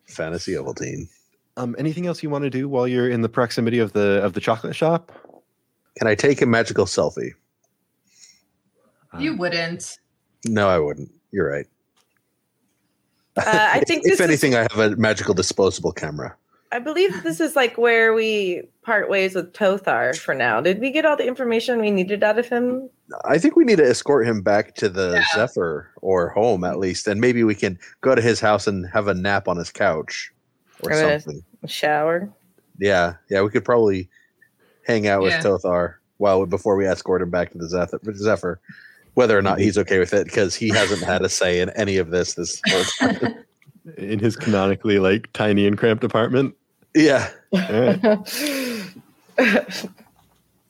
Fantasy 0.07 0.53
Ovaltine. 0.55 1.09
um, 1.57 1.75
anything 1.79 2.07
else 2.07 2.23
you 2.23 2.29
want 2.29 2.45
to 2.45 2.51
do 2.51 2.69
while 2.69 2.87
you're 2.89 3.09
in 3.09 3.23
the 3.23 3.29
proximity 3.29 3.79
of 3.79 3.93
the 3.93 4.21
of 4.23 4.33
the 4.35 4.41
chocolate 4.41 4.75
shop 4.77 5.13
Can 5.99 6.09
I 6.09 6.15
take 6.15 6.43
a 6.43 6.47
magical 6.47 6.85
selfie? 6.85 7.33
you 9.19 9.33
Um, 9.33 9.39
wouldn't. 9.39 9.99
No, 10.47 10.69
I 10.69 10.79
wouldn't. 10.79 11.11
You're 11.31 11.49
right. 11.49 11.67
Uh, 13.37 13.43
I 13.47 13.79
If- 13.79 13.89
think 13.89 14.01
if, 14.05 14.05
this 14.05 14.13
is- 14.15 14.21
anything, 14.21 14.55
I 14.55 14.61
have 14.71 14.79
a 14.79 14.97
magical 14.97 15.35
disposable 15.35 15.93
camera. 15.93 16.35
I 16.73 16.79
believe 16.79 17.25
this 17.25 17.41
is 17.41 17.57
like 17.57 17.77
where 17.79 18.15
we 18.15 18.63
part 18.83 19.11
ways 19.11 19.35
with 19.35 19.53
Tothar 19.53 20.17
for 20.17 20.35
now. 20.37 20.61
Did 20.61 20.79
we 20.79 20.93
get 20.93 21.05
all 21.05 21.17
the 21.17 21.27
information 21.27 21.81
we 21.81 21.91
needed 21.91 22.23
out 22.23 22.39
of 22.39 22.49
him? 22.49 22.89
I 23.25 23.39
think 23.39 23.57
we 23.57 23.65
need 23.65 23.79
to 23.79 23.85
escort 23.89 24.25
him 24.25 24.41
back 24.41 24.77
to 24.77 24.89
the 24.89 25.15
Yeah. 25.15 25.25
Zephyr 25.35 25.91
or 26.01 26.29
home 26.29 26.63
at 26.63 26.79
least, 26.79 27.09
and 27.09 27.21
maybe 27.21 27.43
we 27.43 27.57
can 27.57 27.77
go 28.03 28.15
to 28.15 28.23
his 28.23 28.39
house 28.39 28.69
and 28.69 28.87
have 28.93 29.09
a 29.09 29.15
nap 29.15 29.49
on 29.49 29.57
his 29.57 29.71
couch 29.73 30.31
or 30.85 30.93
Okay. 30.93 31.19
something. 31.19 31.43
Shower. 31.67 32.29
Yeah, 32.79 33.15
yeah, 33.29 33.43
we 33.43 33.51
could 33.51 33.65
probably 33.65 34.09
hang 34.87 35.09
out 35.09 35.23
with 35.23 35.33
Tothar 35.43 35.95
while 36.19 36.47
before 36.47 36.77
we 36.77 36.87
escort 36.87 37.21
him 37.21 37.31
back 37.31 37.51
to 37.51 37.59
the 37.59 37.69
Zephyr. 37.69 38.01
Zephyr. 38.15 38.61
Whether 39.15 39.37
or 39.37 39.43
not 39.43 39.59
he's 39.59 39.77
okay 39.79 39.99
with 39.99 40.15
it, 40.15 40.25
because 40.27 40.55
he 40.55 40.69
hasn't 40.69 41.03
had 41.03 41.23
a 41.23 41.29
say 41.29 41.61
in 41.61 41.71
any 41.71 41.97
of 41.97 42.11
this. 42.11 42.35
This 42.35 42.61
whole 42.69 42.85
time. 43.09 43.35
in 43.97 44.19
his 44.19 44.37
canonically 44.37 44.99
like 44.99 45.33
tiny 45.33 45.67
and 45.67 45.79
cramped 45.79 46.05
apartment. 46.05 46.55
yeah, 46.95 47.31
All 47.53 47.61
right. 47.61 48.27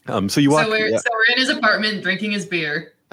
Um, 0.07 0.28
so 0.28 0.41
you 0.41 0.51
walk. 0.51 0.64
so 0.64 0.70
we're 0.70 0.88
yeah. 0.88 0.99
so 0.99 1.09
we're 1.12 1.32
in 1.34 1.38
his 1.38 1.49
apartment 1.51 2.03
drinking 2.03 2.32
his 2.32 2.45
beer. 2.47 2.93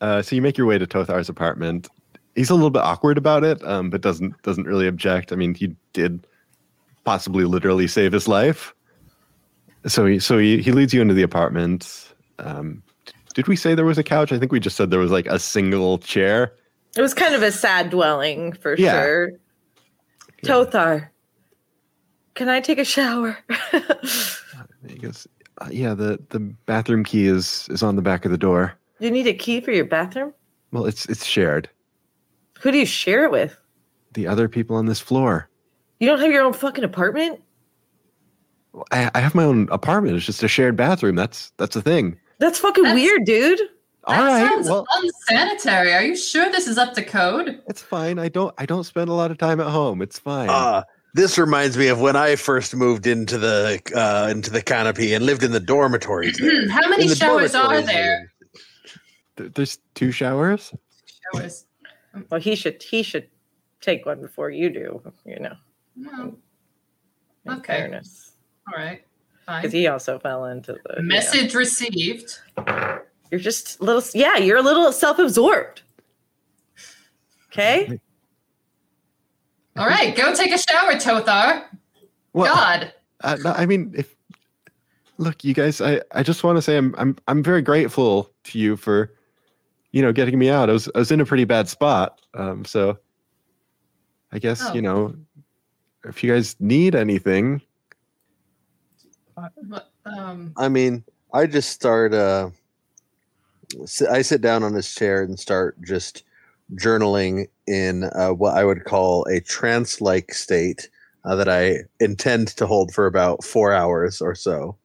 uh, 0.00 0.22
so 0.22 0.34
you 0.34 0.42
make 0.42 0.56
your 0.56 0.66
way 0.66 0.78
to 0.78 0.86
Tothar's 0.86 1.28
apartment. 1.28 1.88
He's 2.34 2.48
a 2.50 2.54
little 2.54 2.70
bit 2.70 2.82
awkward 2.82 3.18
about 3.18 3.44
it, 3.44 3.62
um, 3.64 3.90
but 3.90 4.00
doesn't 4.00 4.40
doesn't 4.42 4.64
really 4.66 4.86
object. 4.86 5.32
I 5.32 5.36
mean, 5.36 5.54
he 5.54 5.74
did 5.92 6.26
possibly 7.04 7.44
literally 7.44 7.86
save 7.86 8.12
his 8.12 8.28
life. 8.28 8.74
So 9.86 10.06
he 10.06 10.18
so 10.18 10.38
he, 10.38 10.62
he 10.62 10.72
leads 10.72 10.94
you 10.94 11.02
into 11.02 11.14
the 11.14 11.22
apartment. 11.22 12.07
Um, 12.38 12.82
did 13.34 13.46
we 13.48 13.56
say 13.56 13.74
there 13.74 13.84
was 13.84 13.98
a 13.98 14.02
couch? 14.04 14.32
I 14.32 14.38
think 14.38 14.52
we 14.52 14.60
just 14.60 14.76
said 14.76 14.90
there 14.90 14.98
was 14.98 15.10
like 15.10 15.26
a 15.26 15.38
single 15.38 15.98
chair. 15.98 16.54
It 16.96 17.02
was 17.02 17.14
kind 17.14 17.34
of 17.34 17.42
a 17.42 17.52
sad 17.52 17.90
dwelling 17.90 18.52
for 18.52 18.76
Yeah. 18.76 18.92
sure. 19.02 19.30
Yeah. 20.42 20.50
Tothar, 20.50 21.08
can 22.34 22.48
I 22.48 22.60
take 22.60 22.78
a 22.78 22.84
shower? 22.84 23.36
He 24.86 24.94
goes, 24.96 25.26
uh, 25.60 25.68
"Yeah, 25.70 25.92
the 25.94 26.18
the 26.30 26.38
bathroom 26.38 27.02
key 27.04 27.26
is 27.26 27.66
is 27.68 27.82
on 27.82 27.96
the 27.96 28.02
back 28.02 28.24
of 28.24 28.30
the 28.30 28.38
door. 28.38 28.74
you 29.00 29.10
need 29.10 29.26
a 29.26 29.34
key 29.34 29.60
for 29.60 29.72
your 29.72 29.84
bathroom? 29.84 30.32
Well, 30.72 30.86
it's 30.86 31.04
it's 31.06 31.24
shared. 31.26 31.68
Who 32.60 32.70
do 32.70 32.78
you 32.78 32.86
share 32.86 33.24
it 33.24 33.32
with? 33.32 33.58
The 34.14 34.26
other 34.28 34.48
people 34.48 34.76
on 34.76 34.86
this 34.86 35.00
floor. 35.00 35.50
You 35.98 36.06
don't 36.08 36.20
have 36.20 36.30
your 36.30 36.44
own 36.44 36.52
fucking 36.52 36.84
apartment? 36.84 37.42
I, 38.92 39.10
I 39.14 39.20
have 39.20 39.34
my 39.34 39.44
own 39.44 39.68
apartment. 39.72 40.16
It's 40.16 40.24
just 40.26 40.42
a 40.44 40.48
shared 40.48 40.76
bathroom. 40.76 41.16
That's 41.16 41.52
that's 41.56 41.74
the 41.74 41.82
thing. 41.82 42.16
That's 42.38 42.58
fucking 42.58 42.84
That's- 42.84 43.00
weird, 43.00 43.24
dude. 43.24 43.60
All 44.04 44.14
that 44.14 44.24
right. 44.42 44.48
sounds 44.50 44.68
Well, 44.70 44.86
unsanitary. 44.96 45.92
Are 45.92 46.02
you 46.02 46.16
sure 46.16 46.50
this 46.50 46.66
is 46.66 46.78
up 46.78 46.94
to 46.94 47.02
code? 47.04 47.60
it's 47.68 47.82
fine. 47.82 48.18
I 48.18 48.28
don't 48.28 48.54
I 48.56 48.64
don't 48.64 48.84
spend 48.84 49.10
a 49.10 49.12
lot 49.12 49.30
of 49.30 49.36
time 49.38 49.60
at 49.60 49.66
home. 49.66 50.00
It's 50.00 50.18
fine. 50.18 50.48
Uh, 50.48 50.82
this 51.14 51.36
reminds 51.36 51.76
me 51.76 51.88
of 51.88 52.00
when 52.00 52.16
I 52.16 52.36
first 52.36 52.74
moved 52.74 53.06
into 53.06 53.36
the 53.38 53.80
uh, 53.94 54.28
into 54.30 54.50
the 54.50 54.62
canopy 54.62 55.12
and 55.12 55.26
lived 55.26 55.42
in 55.42 55.52
the 55.52 55.60
dormitories. 55.60 56.38
How 56.70 56.88
many 56.88 57.06
the 57.08 57.16
showers 57.16 57.54
are 57.54 57.64
dormitories 57.74 57.86
there? 57.86 58.32
There's 59.36 59.78
two 59.94 60.10
showers. 60.10 60.72
Showers. 61.34 61.66
Well, 62.30 62.40
he 62.40 62.54
should 62.54 62.82
he 62.82 63.02
should 63.02 63.28
take 63.82 64.06
one 64.06 64.20
before 64.22 64.48
you 64.50 64.70
do. 64.70 65.02
You 65.26 65.40
know. 65.40 65.54
Well, 65.96 66.34
in 67.44 67.52
Okay. 67.52 67.76
Fairness, 67.78 68.32
all 68.68 68.78
right. 68.82 69.02
Because 69.48 69.72
he 69.72 69.86
also 69.86 70.18
fell 70.18 70.44
into 70.44 70.74
the 70.74 70.94
yeah. 70.96 71.02
Message 71.02 71.54
received. 71.54 72.38
You're 73.30 73.40
just 73.40 73.80
a 73.80 73.84
little. 73.84 74.02
Yeah, 74.14 74.36
you're 74.36 74.58
a 74.58 74.62
little 74.62 74.92
self-absorbed. 74.92 75.82
Okay. 77.50 77.98
All 79.76 79.86
right, 79.86 80.14
go 80.16 80.34
take 80.34 80.52
a 80.52 80.58
shower, 80.58 80.92
Tothar. 80.94 81.64
Well, 82.32 82.54
God. 82.54 82.92
uh, 83.22 83.36
no, 83.42 83.52
I 83.52 83.64
mean, 83.64 83.94
if 83.96 84.14
look, 85.18 85.44
you 85.44 85.54
guys, 85.54 85.80
I, 85.80 86.00
I 86.12 86.22
just 86.22 86.44
want 86.44 86.56
to 86.56 86.62
say 86.62 86.76
I'm 86.76 86.94
I'm 86.98 87.16
I'm 87.28 87.42
very 87.42 87.62
grateful 87.62 88.30
to 88.44 88.58
you 88.58 88.76
for, 88.76 89.14
you 89.92 90.02
know, 90.02 90.12
getting 90.12 90.38
me 90.38 90.50
out. 90.50 90.68
I 90.68 90.72
was 90.72 90.88
I 90.94 90.98
was 90.98 91.10
in 91.10 91.20
a 91.20 91.26
pretty 91.26 91.44
bad 91.44 91.68
spot. 91.68 92.20
Um, 92.34 92.64
so 92.64 92.98
I 94.32 94.38
guess 94.38 94.62
Oh. 94.64 94.74
you 94.74 94.82
know, 94.82 95.14
if 96.04 96.22
you 96.22 96.32
guys 96.32 96.56
need 96.60 96.94
anything, 96.94 97.62
What, 99.66 99.90
Um, 100.04 100.52
I 100.56 100.68
mean, 100.68 101.04
I 101.32 101.46
just 101.46 101.70
start. 101.70 102.14
Uh, 102.14 102.50
I 104.10 104.22
sit 104.22 104.40
down 104.40 104.62
on 104.62 104.74
this 104.74 104.94
chair 104.94 105.22
and 105.22 105.38
start 105.38 105.80
just 105.82 106.24
journaling 106.74 107.48
in 107.66 108.04
uh, 108.04 108.30
what 108.30 108.56
I 108.56 108.64
would 108.64 108.84
call 108.84 109.24
a 109.24 109.40
trance-like 109.40 110.32
state 110.32 110.88
uh, 111.24 111.34
that 111.36 111.48
I 111.48 111.80
intend 112.00 112.48
to 112.56 112.66
hold 112.66 112.92
for 112.92 113.06
about 113.06 113.44
four 113.44 113.72
hours 113.72 114.20
or 114.20 114.34
so. 114.34 114.76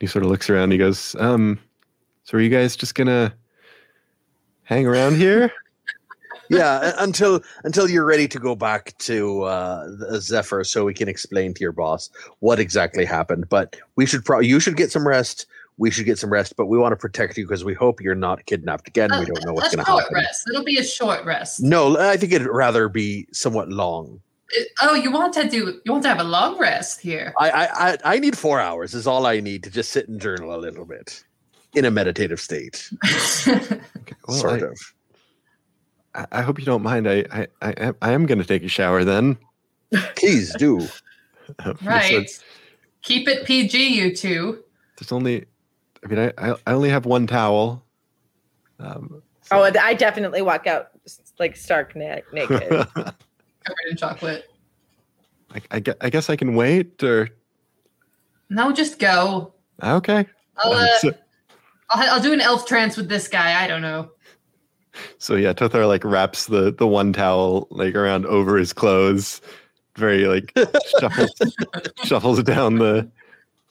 he 0.00 0.06
sort 0.06 0.24
of 0.24 0.30
looks 0.30 0.48
around. 0.48 0.70
He 0.70 0.78
goes, 0.78 1.16
um, 1.18 1.58
so 2.24 2.38
are 2.38 2.40
you 2.40 2.50
guys 2.50 2.76
just 2.76 2.94
gonna 2.94 3.34
hang 4.62 4.86
around 4.86 5.16
here? 5.16 5.52
Yeah 6.52 6.92
until 6.98 7.40
until 7.64 7.88
you're 7.88 8.04
ready 8.04 8.28
to 8.28 8.38
go 8.38 8.54
back 8.54 8.96
to 8.98 9.42
uh 9.42 9.88
zephyr 10.18 10.64
so 10.64 10.84
we 10.84 10.94
can 10.94 11.08
explain 11.08 11.54
to 11.54 11.60
your 11.60 11.72
boss 11.72 12.10
what 12.40 12.58
exactly 12.60 13.04
happened 13.04 13.48
but 13.48 13.76
we 13.96 14.06
should 14.06 14.24
probably 14.24 14.46
you 14.46 14.60
should 14.60 14.76
get 14.76 14.90
some 14.90 15.06
rest 15.06 15.46
we 15.78 15.90
should 15.90 16.04
get 16.04 16.18
some 16.18 16.30
rest 16.30 16.54
but 16.56 16.66
we 16.66 16.78
want 16.78 16.92
to 16.92 16.96
protect 16.96 17.36
you 17.36 17.44
because 17.44 17.64
we 17.64 17.74
hope 17.74 18.00
you're 18.00 18.14
not 18.14 18.44
kidnapped 18.46 18.86
again 18.88 19.10
we 19.18 19.24
don't 19.24 19.44
know 19.44 19.52
what's 19.52 19.74
going 19.74 19.84
to 19.84 19.90
short 19.90 20.02
happen 20.02 20.14
rest. 20.16 20.44
It'll 20.50 20.64
be 20.64 20.78
a 20.78 20.84
short 20.84 21.24
rest. 21.24 21.62
no 21.62 21.98
i 21.98 22.16
think 22.16 22.32
it'd 22.32 22.46
rather 22.46 22.88
be 22.88 23.26
somewhat 23.32 23.68
long 23.68 24.20
Uh, 24.58 24.64
Oh, 24.82 24.94
you 24.94 25.10
want 25.10 25.32
to 25.34 25.48
do? 25.48 25.80
You 25.84 25.92
want 25.92 26.02
to 26.04 26.10
have 26.10 26.20
a 26.20 26.24
long 26.38 26.58
rest 26.58 27.00
here? 27.00 27.32
I, 27.38 27.50
I 27.50 27.64
i 27.88 27.98
i 28.04 28.18
need 28.18 28.36
four 28.36 28.60
hours 28.60 28.92
is 28.94 29.06
all 29.06 29.24
i 29.26 29.40
need 29.40 29.62
to 29.64 29.70
just 29.70 29.92
sit 29.92 30.08
and 30.08 30.20
journal 30.20 30.54
a 30.54 30.60
little 30.60 30.84
bit 30.84 31.24
in 31.74 31.84
a 31.86 31.90
meditative 31.90 32.38
state 32.40 32.90
Okay, 33.48 33.80
well, 34.28 34.36
sort 34.36 34.62
I, 34.62 34.66
of 34.66 34.78
I, 36.14 36.26
I 36.32 36.42
hope 36.42 36.58
you 36.58 36.64
don't 36.64 36.82
mind. 36.82 37.08
I 37.08 37.24
I 37.32 37.46
I, 37.60 37.70
am- 37.72 37.96
I 38.02 38.12
am 38.12 38.26
gonna 38.26 38.44
take 38.44 38.62
a 38.64 38.68
shower 38.68 39.04
then. 39.04 39.38
please 40.16 40.54
do 40.56 40.80
Um, 41.64 41.76
so 41.82 41.86
right. 41.86 42.42
Keep 43.02 43.28
it 43.28 43.44
PG, 43.44 43.88
you 43.88 44.14
two. 44.14 44.62
there's 44.96 45.10
only, 45.12 45.44
I 46.04 46.06
mean, 46.08 46.18
I 46.18 46.32
I 46.38 46.54
I 46.66 46.72
only 46.72 46.88
have 46.88 47.04
one 47.04 47.26
towel. 47.26 47.84
Um, 48.78 49.22
Oh, 49.50 49.62
I 49.64 49.92
definitely 49.92 50.40
walk 50.40 50.66
out 50.66 50.88
like 51.38 51.56
stark 51.56 51.94
na- 51.96 52.20
naked. 52.32 52.68
Covered 52.94 53.86
in 53.90 53.96
chocolate. 53.96 54.48
I, 55.54 55.60
I, 55.72 55.80
gue- 55.80 55.94
I 56.00 56.08
guess 56.10 56.30
I 56.30 56.36
can 56.36 56.54
wait 56.54 57.02
or 57.02 57.28
No, 58.48 58.72
just 58.72 58.98
go. 58.98 59.52
okay. 59.82 60.24
I'll, 60.56 60.72
uh, 60.72 60.86
I'll, 61.90 62.10
I'll 62.14 62.20
do 62.22 62.32
an 62.32 62.40
elf 62.40 62.64
trance 62.66 62.96
with 62.96 63.08
this 63.10 63.28
guy. 63.28 63.62
I 63.62 63.66
don't 63.66 63.82
know. 63.82 64.12
So 65.18 65.34
yeah, 65.36 65.52
Tothar 65.52 65.86
like 65.88 66.04
wraps 66.04 66.46
the 66.46 66.72
the 66.72 66.86
one 66.86 67.12
towel 67.12 67.66
like 67.70 67.94
around 67.94 68.26
over 68.26 68.56
his 68.56 68.72
clothes, 68.72 69.40
very 69.96 70.26
like 70.26 70.52
shuffles 71.00 71.30
shuffles 72.04 72.42
down 72.42 72.76
the 72.76 73.08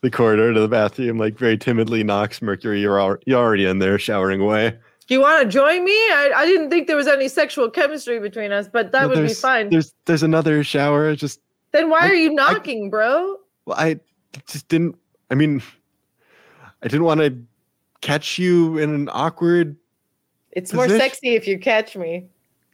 the 0.02 0.10
corridor 0.12 0.54
to 0.54 0.60
the 0.60 0.68
bathroom, 0.68 1.18
like 1.18 1.38
very 1.38 1.58
timidly 1.58 2.04
knocks 2.04 2.42
Mercury. 2.42 2.82
You're 2.82 3.00
al- 3.00 3.18
you're 3.26 3.40
already 3.40 3.66
in 3.66 3.80
there 3.80 4.00
showering 4.00 4.42
away. 4.42 4.78
Do 5.08 5.16
you 5.16 5.22
want 5.22 5.44
to 5.44 5.50
join 5.50 5.84
me? 5.84 5.92
I, 5.92 6.32
I 6.38 6.46
didn't 6.46 6.70
think 6.70 6.88
there 6.88 6.96
was 6.96 7.08
any 7.08 7.28
sexual 7.28 7.70
chemistry 7.70 8.20
between 8.20 8.52
us, 8.52 8.68
but 8.68 8.92
that 8.94 9.10
Well, 9.10 9.20
would 9.20 9.28
be 9.28 9.34
fine. 9.34 9.70
There's 9.70 9.94
there's 10.06 10.24
another 10.24 10.64
shower. 10.64 11.16
Just 11.16 11.40
Then 11.72 11.90
why 11.90 12.00
I- 12.02 12.10
are 12.10 12.14
you 12.16 12.32
I- 12.32 12.34
knocking, 12.34 12.90
bro? 12.90 13.38
well, 13.66 13.78
I 13.78 14.00
just 14.48 14.68
didn't. 14.70 14.96
I 15.30 15.36
mean, 15.36 15.62
I 16.82 16.88
didn't 16.88 17.04
want 17.04 17.20
to 17.22 17.38
catch 18.02 18.40
you 18.40 18.78
in 18.80 18.94
an 18.94 19.10
awkward. 19.12 19.76
It's 20.52 20.74
more 20.74 20.88
sexy 20.88 21.36
if 21.36 21.47
you 21.47 21.58
catch 21.60 21.95
me. 21.95 22.26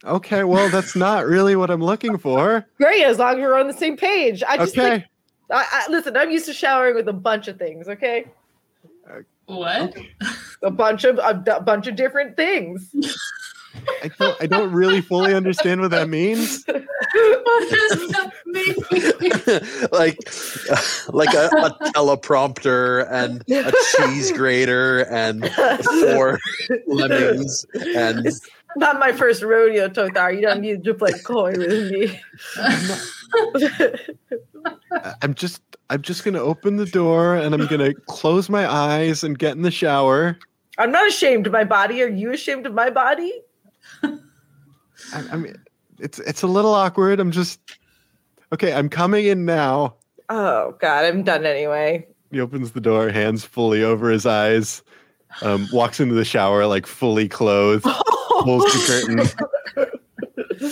Okay, 0.04 0.44
well, 0.44 0.68
that's 0.68 0.94
not 0.94 1.26
really 1.26 1.56
what 1.56 1.70
I'm 1.70 1.82
looking 1.82 2.18
for. 2.18 2.64
Great, 2.76 3.02
as 3.02 3.18
long 3.18 3.34
as 3.34 3.40
we're 3.40 3.58
on 3.58 3.66
the 3.66 3.72
same 3.72 3.96
page. 3.96 4.42
I 4.46 4.56
just 4.56 4.76
Okay, 4.78 4.90
like, 4.90 5.04
I, 5.50 5.84
I, 5.86 5.90
listen. 5.90 6.16
I'm 6.16 6.30
used 6.30 6.46
to 6.46 6.52
showering 6.52 6.94
with 6.94 7.08
a 7.08 7.12
bunch 7.12 7.48
of 7.48 7.58
things. 7.58 7.88
Okay, 7.88 8.26
What? 9.46 9.96
a 10.62 10.70
bunch 10.70 11.04
of 11.04 11.18
a 11.22 11.34
bunch 11.60 11.86
of 11.86 11.96
different 11.96 12.36
things. 12.36 12.94
I 14.02 14.10
don't. 14.18 14.42
I 14.42 14.46
don't 14.46 14.72
really 14.72 15.00
fully 15.00 15.34
understand 15.34 15.80
what 15.80 15.90
that 15.90 16.08
means. 16.08 16.64
what 16.66 17.70
does 17.70 18.08
that 18.10 18.32
mean? 18.46 18.74
like 19.92 20.18
like 21.12 21.34
a, 21.34 21.46
a 21.56 21.92
teleprompter 21.92 23.06
and 23.10 23.42
a 23.50 23.72
cheese 23.96 24.32
grater 24.32 25.00
and 25.10 25.50
four 26.12 26.38
lemons 26.86 27.64
and 27.96 28.26
It's 28.26 28.40
not 28.76 28.98
my 28.98 29.12
first 29.12 29.42
rodeo, 29.42 29.88
Tothar. 29.88 30.34
You 30.34 30.42
don't 30.42 30.60
need 30.60 30.84
to 30.84 30.94
play 30.94 31.12
coy 31.24 31.52
with 31.56 31.90
me. 31.90 32.20
I'm 35.22 35.34
just. 35.34 35.62
I'm 35.90 36.02
just 36.02 36.22
gonna 36.22 36.40
open 36.40 36.76
the 36.76 36.84
door 36.84 37.34
and 37.34 37.54
I'm 37.54 37.66
gonna 37.66 37.94
close 37.94 38.50
my 38.50 38.70
eyes 38.70 39.24
and 39.24 39.38
get 39.38 39.56
in 39.56 39.62
the 39.62 39.70
shower. 39.70 40.38
I'm 40.76 40.92
not 40.92 41.08
ashamed 41.08 41.46
of 41.46 41.52
my 41.52 41.64
body. 41.64 42.02
Are 42.02 42.08
you 42.08 42.30
ashamed 42.30 42.66
of 42.66 42.74
my 42.74 42.90
body? 42.90 43.32
I, 45.14 45.24
I 45.32 45.36
mean, 45.36 45.56
it's 45.98 46.18
it's 46.20 46.42
a 46.42 46.46
little 46.46 46.74
awkward. 46.74 47.20
I'm 47.20 47.30
just. 47.30 47.60
Okay, 48.52 48.72
I'm 48.72 48.88
coming 48.88 49.26
in 49.26 49.44
now. 49.44 49.96
Oh 50.28 50.74
God, 50.80 51.04
I'm 51.04 51.22
done 51.22 51.44
anyway. 51.44 52.06
He 52.30 52.40
opens 52.40 52.72
the 52.72 52.80
door, 52.80 53.10
hands 53.10 53.44
fully 53.44 53.82
over 53.82 54.10
his 54.10 54.26
eyes, 54.26 54.82
um, 55.42 55.68
walks 55.72 56.00
into 56.00 56.14
the 56.14 56.24
shower 56.24 56.66
like 56.66 56.86
fully 56.86 57.28
clothed, 57.28 57.84
pulls 58.40 58.64
the 58.64 59.32
curtain, 60.56 60.68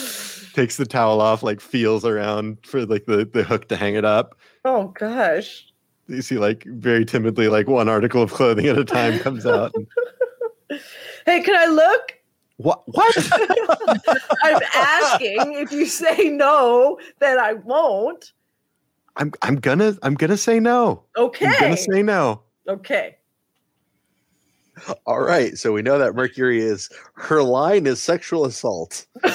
takes 0.53 0.77
the 0.77 0.87
towel 0.87 1.21
off, 1.21 1.43
like 1.43 1.61
feels 1.61 2.05
around 2.05 2.59
for 2.65 2.85
like 2.85 3.07
the, 3.07 3.25
the 3.25 3.43
hook 3.43 3.69
to 3.69 3.77
hang 3.77 3.95
it 3.95 4.05
up. 4.05 4.39
Oh 4.65 4.89
gosh. 4.99 5.67
You 6.09 6.23
see, 6.23 6.39
like 6.39 6.65
very 6.65 7.05
timidly, 7.05 7.49
like 7.49 7.67
one 7.67 7.89
article 7.89 8.23
of 8.23 8.33
clothing 8.33 8.67
at 8.67 8.79
a 8.79 8.85
time 8.85 9.19
comes 9.19 9.47
out. 9.47 9.75
Hey, 11.27 11.43
can 11.43 11.57
I 11.57 11.67
look? 11.67 12.19
What? 12.57 12.83
What? 12.87 13.15
I'm 14.43 14.61
asking. 14.75 15.55
if 15.55 15.73
you 15.73 15.87
say 15.87 16.31
no, 16.31 16.99
then 17.19 17.39
I 17.39 17.55
won't. 17.55 18.33
I'm 19.17 19.33
I'm 19.43 19.57
gonna 19.57 19.97
I'm 20.03 20.15
gonna 20.15 20.37
say 20.37 20.61
no. 20.61 21.05
Okay. 21.17 21.47
I'm 21.47 21.61
gonna 21.61 21.77
say 21.77 22.03
no. 22.03 22.43
okay. 22.69 23.17
all 25.07 25.21
right 25.21 25.57
so 25.57 25.73
we 25.73 25.81
know 25.81 25.99
that 25.99 26.15
mercury 26.15 26.61
is 26.61 26.91
her 27.15 27.43
line 27.43 27.87
is 27.87 28.03
sexual 28.03 28.45
assault 28.45 29.07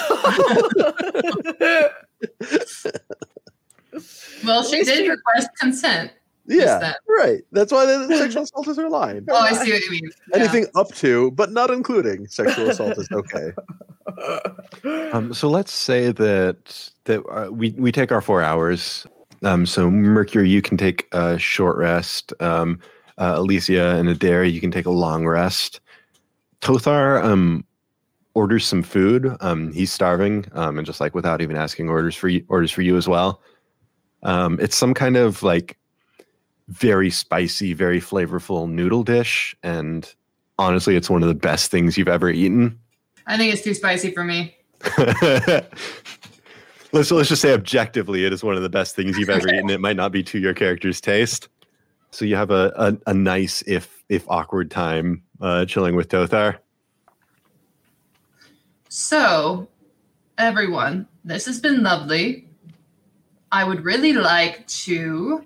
Well, 4.43 4.63
she 4.63 4.83
did 4.83 5.09
request 5.09 5.49
consent. 5.59 6.11
Yeah 6.47 6.79
that? 6.79 6.97
right 7.07 7.41
that's 7.51 7.71
why 7.71 7.85
the 7.85 8.07
sexual 8.17 8.43
assault 8.43 8.67
is 8.67 8.77
her 8.77 8.89
line 8.89 9.25
Oh, 9.29 9.35
I 9.35 9.51
see 9.53 9.71
what 9.71 9.83
you 9.85 9.91
mean. 9.91 10.09
Yeah. 10.33 10.39
anything 10.39 10.65
up 10.75 10.87
to 10.95 11.31
but 11.31 11.51
not 11.51 11.69
including 11.71 12.27
sexual 12.27 12.69
assault 12.69 12.97
is 12.97 13.07
okay 13.11 13.51
Um, 15.13 15.33
so 15.33 15.49
let's 15.49 15.71
say 15.71 16.11
that 16.11 16.89
that 17.05 17.21
uh, 17.31 17.51
we 17.51 17.71
we 17.77 17.91
take 17.91 18.11
our 18.11 18.21
four 18.21 18.41
hours. 18.41 19.05
Um, 19.43 19.65
so 19.65 19.89
Mercury, 19.91 20.49
you 20.49 20.61
can 20.61 20.77
take 20.77 21.07
a 21.13 21.37
short 21.37 21.77
rest. 21.77 22.33
Um, 22.41 22.79
uh, 23.17 23.33
Alicia 23.37 23.95
and 23.95 24.09
Adair, 24.09 24.43
you 24.43 24.59
can 24.59 24.71
take 24.71 24.85
a 24.85 24.91
long 24.91 25.27
rest. 25.27 25.79
Tothar 26.61 27.23
um, 27.23 27.63
orders 28.33 28.65
some 28.65 28.83
food. 28.83 29.35
Um, 29.41 29.71
he's 29.71 29.91
starving, 29.91 30.45
um, 30.53 30.77
and 30.77 30.85
just 30.85 30.99
like 30.99 31.13
without 31.15 31.41
even 31.41 31.55
asking, 31.55 31.89
orders 31.89 32.15
for 32.15 32.27
you, 32.29 32.43
orders 32.49 32.71
for 32.71 32.81
you 32.81 32.97
as 32.97 33.07
well. 33.07 33.41
Um, 34.23 34.59
it's 34.59 34.75
some 34.75 34.93
kind 34.93 35.15
of 35.17 35.43
like 35.43 35.77
very 36.71 37.09
spicy, 37.09 37.73
very 37.73 37.99
flavorful 37.99 38.69
noodle 38.69 39.03
dish, 39.03 39.55
and 39.61 40.13
honestly, 40.57 40.95
it's 40.95 41.09
one 41.09 41.21
of 41.21 41.27
the 41.27 41.35
best 41.35 41.69
things 41.69 41.97
you've 41.97 42.07
ever 42.07 42.29
eaten. 42.29 42.79
I 43.27 43.37
think 43.37 43.53
it's 43.53 43.61
too 43.61 43.73
spicy 43.73 44.11
for 44.11 44.23
me. 44.23 44.55
let's 46.91 47.11
let's 47.11 47.29
just 47.29 47.41
say 47.41 47.53
objectively, 47.53 48.25
it 48.25 48.33
is 48.33 48.43
one 48.43 48.55
of 48.55 48.63
the 48.63 48.69
best 48.69 48.95
things 48.95 49.17
you've 49.17 49.29
ever 49.29 49.53
eaten. 49.53 49.69
It 49.69 49.81
might 49.81 49.97
not 49.97 50.11
be 50.11 50.23
to 50.23 50.39
your 50.39 50.53
character's 50.53 51.01
taste. 51.01 51.49
So 52.11 52.25
you 52.25 52.35
have 52.37 52.51
a 52.51 52.71
a, 52.75 53.11
a 53.11 53.13
nice, 53.13 53.63
if 53.67 54.03
if 54.09 54.27
awkward 54.29 54.71
time 54.71 55.23
uh, 55.41 55.65
chilling 55.65 55.95
with 55.95 56.07
Tothar. 56.07 56.57
So, 58.87 59.67
everyone, 60.37 61.07
this 61.23 61.45
has 61.45 61.59
been 61.59 61.83
lovely. 61.83 62.47
I 63.51 63.65
would 63.65 63.83
really 63.83 64.13
like 64.13 64.65
to 64.67 65.45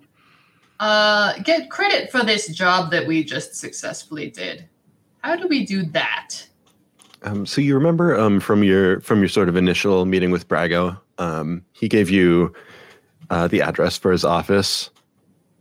uh, 0.80 1.34
get 1.44 1.70
credit 1.70 2.12
for 2.12 2.24
this 2.24 2.48
job 2.48 2.92
that 2.92 3.08
we 3.08 3.24
just 3.24 3.56
successfully 3.56 4.30
did. 4.30 4.68
How 5.22 5.36
do 5.36 5.48
we 5.48 5.66
do 5.66 5.84
that? 5.88 6.48
Um, 7.24 7.46
so 7.46 7.62
you 7.62 7.74
remember 7.76 8.18
um, 8.20 8.40
from 8.40 8.64
your 8.64 9.00
from 9.02 9.20
your 9.20 9.30
sort 9.30 9.50
of 9.50 9.56
initial 9.56 10.06
meeting 10.06 10.32
with 10.32 10.48
Brago, 10.48 11.00
um, 11.18 11.64
he 11.72 11.88
gave 11.88 12.10
you 12.10 12.54
uh, 13.30 13.48
the 13.48 13.62
address 13.62 13.98
for 13.98 14.12
his 14.12 14.24
office. 14.24 14.92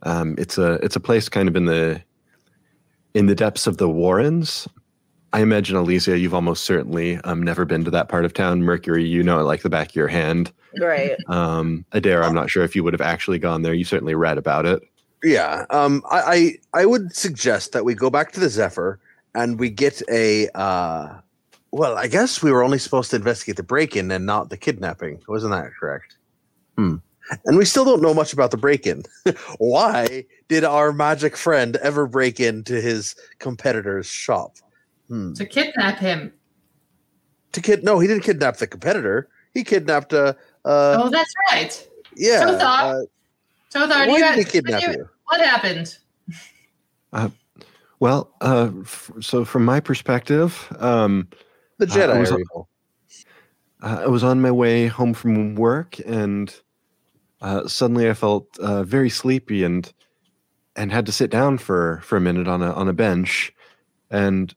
Um, 0.02 0.34
it's 0.36 0.58
a 0.58 0.74
it's 0.74 0.96
a 0.96 1.00
place 1.00 1.28
kind 1.28 1.48
of 1.48 1.56
in 1.56 1.64
the 1.64 2.02
in 3.14 3.26
the 3.26 3.34
depths 3.34 3.66
of 3.66 3.78
the 3.78 3.88
Warrens. 3.88 4.68
I 5.32 5.40
imagine 5.40 5.76
Alicia, 5.76 6.18
you've 6.18 6.34
almost 6.34 6.64
certainly 6.64 7.16
um, 7.24 7.42
never 7.42 7.64
been 7.64 7.84
to 7.84 7.90
that 7.90 8.08
part 8.08 8.24
of 8.24 8.34
town. 8.34 8.62
Mercury, 8.62 9.04
you 9.04 9.22
know 9.22 9.40
it 9.40 9.44
like 9.44 9.62
the 9.62 9.70
back 9.70 9.88
of 9.88 9.96
your 9.96 10.06
hand. 10.06 10.52
Right. 10.78 11.16
Um, 11.28 11.84
Adair, 11.92 12.22
I'm 12.22 12.34
not 12.34 12.50
sure 12.50 12.62
if 12.62 12.76
you 12.76 12.84
would 12.84 12.92
have 12.92 13.00
actually 13.00 13.38
gone 13.38 13.62
there. 13.62 13.74
You 13.74 13.84
certainly 13.84 14.14
read 14.14 14.38
about 14.38 14.66
it. 14.66 14.82
Yeah. 15.24 15.64
Um, 15.70 16.02
I, 16.10 16.58
I 16.74 16.80
I 16.82 16.86
would 16.86 17.14
suggest 17.16 17.72
that 17.72 17.84
we 17.84 17.94
go 17.94 18.10
back 18.10 18.30
to 18.32 18.40
the 18.40 18.48
Zephyr 18.48 19.00
and 19.34 19.58
we 19.58 19.70
get 19.70 20.00
a 20.10 20.48
uh 20.54 21.18
well, 21.72 21.96
I 21.98 22.06
guess 22.06 22.40
we 22.42 22.52
were 22.52 22.62
only 22.62 22.78
supposed 22.78 23.10
to 23.10 23.16
investigate 23.16 23.56
the 23.56 23.64
break-in 23.64 24.10
and 24.12 24.24
not 24.26 24.48
the 24.50 24.56
kidnapping. 24.56 25.20
Wasn't 25.26 25.50
that 25.50 25.72
correct? 25.80 26.16
Hmm. 26.78 26.96
And 27.46 27.56
we 27.56 27.64
still 27.64 27.84
don't 27.84 28.00
know 28.02 28.14
much 28.14 28.32
about 28.32 28.50
the 28.52 28.56
break-in. 28.58 29.02
Why 29.58 30.24
did 30.48 30.62
our 30.62 30.92
magic 30.92 31.36
friend 31.36 31.74
ever 31.76 32.06
break 32.06 32.38
into 32.38 32.80
his 32.80 33.16
competitor's 33.40 34.06
shop? 34.06 34.56
Hmm. 35.08 35.32
To 35.32 35.46
kidnap 35.46 35.98
him. 35.98 36.32
To 37.52 37.60
kid 37.60 37.82
no, 37.82 37.98
he 37.98 38.06
didn't 38.06 38.24
kidnap 38.24 38.58
the 38.58 38.66
competitor. 38.66 39.28
He 39.54 39.64
kidnapped 39.64 40.12
a 40.12 40.36
uh 40.64 40.98
oh, 41.02 41.08
that's 41.10 41.32
right. 41.50 41.88
yeah. 42.16 42.44
Tothar, 42.44 42.60
uh, 42.60 43.04
Tothar, 43.72 43.88
why 43.88 44.06
you 44.06 44.14
did 44.18 44.24
had- 44.24 44.38
he 44.38 44.44
kidnap 44.44 44.82
you- 44.82 44.88
you? 44.92 45.08
What 45.26 45.40
happened? 45.40 45.96
Well, 48.00 48.34
uh, 48.40 48.70
f- 48.82 49.10
so 49.20 49.44
from 49.44 49.64
my 49.64 49.80
perspective, 49.80 50.66
um, 50.78 51.28
The 51.78 51.86
Uh, 51.86 51.88
I 51.88 51.96
Jedi 51.96 52.20
was- 52.20 52.30
are 52.32 52.38
evil. 52.40 52.68
uh, 53.82 54.00
I 54.02 54.06
was 54.06 54.22
on 54.22 54.40
my 54.40 54.50
way 54.50 54.86
home 54.86 55.12
from 55.14 55.54
work, 55.56 55.98
and 56.06 56.54
uh, 57.40 57.66
suddenly 57.66 58.08
I 58.08 58.14
felt 58.14 58.58
uh, 58.58 58.82
very 58.84 59.10
sleepy 59.10 59.64
and 59.64 59.92
and 60.76 60.90
had 60.92 61.06
to 61.06 61.12
sit 61.12 61.30
down 61.30 61.58
for 61.58 62.00
for 62.02 62.16
a 62.16 62.20
minute 62.20 62.48
on 62.48 62.62
a 62.62 62.72
on 62.72 62.88
a 62.88 62.92
bench. 62.92 63.52
And 64.10 64.54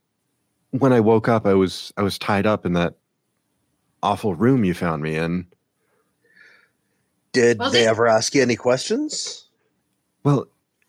when 0.71 0.91
I 0.93 0.99
woke 0.99 1.27
up, 1.27 1.45
I 1.45 1.53
was 1.53 1.91
I 1.97 2.01
was 2.01 2.17
tied 2.19 2.45
up 2.45 2.65
in 2.65 2.73
that 2.73 2.95
awful 4.03 4.35
room 4.35 4.63
you 4.63 4.73
found 4.73 5.01
me 5.03 5.15
in. 5.15 5.47
Did 7.33 7.59
Well, 7.59 7.69
they 7.71 7.81
they- 7.83 7.87
ever 7.87 8.07
ask 8.07 8.33
you 8.35 8.41
any 8.41 8.55
questions? 8.55 9.47
Well, 10.23 10.47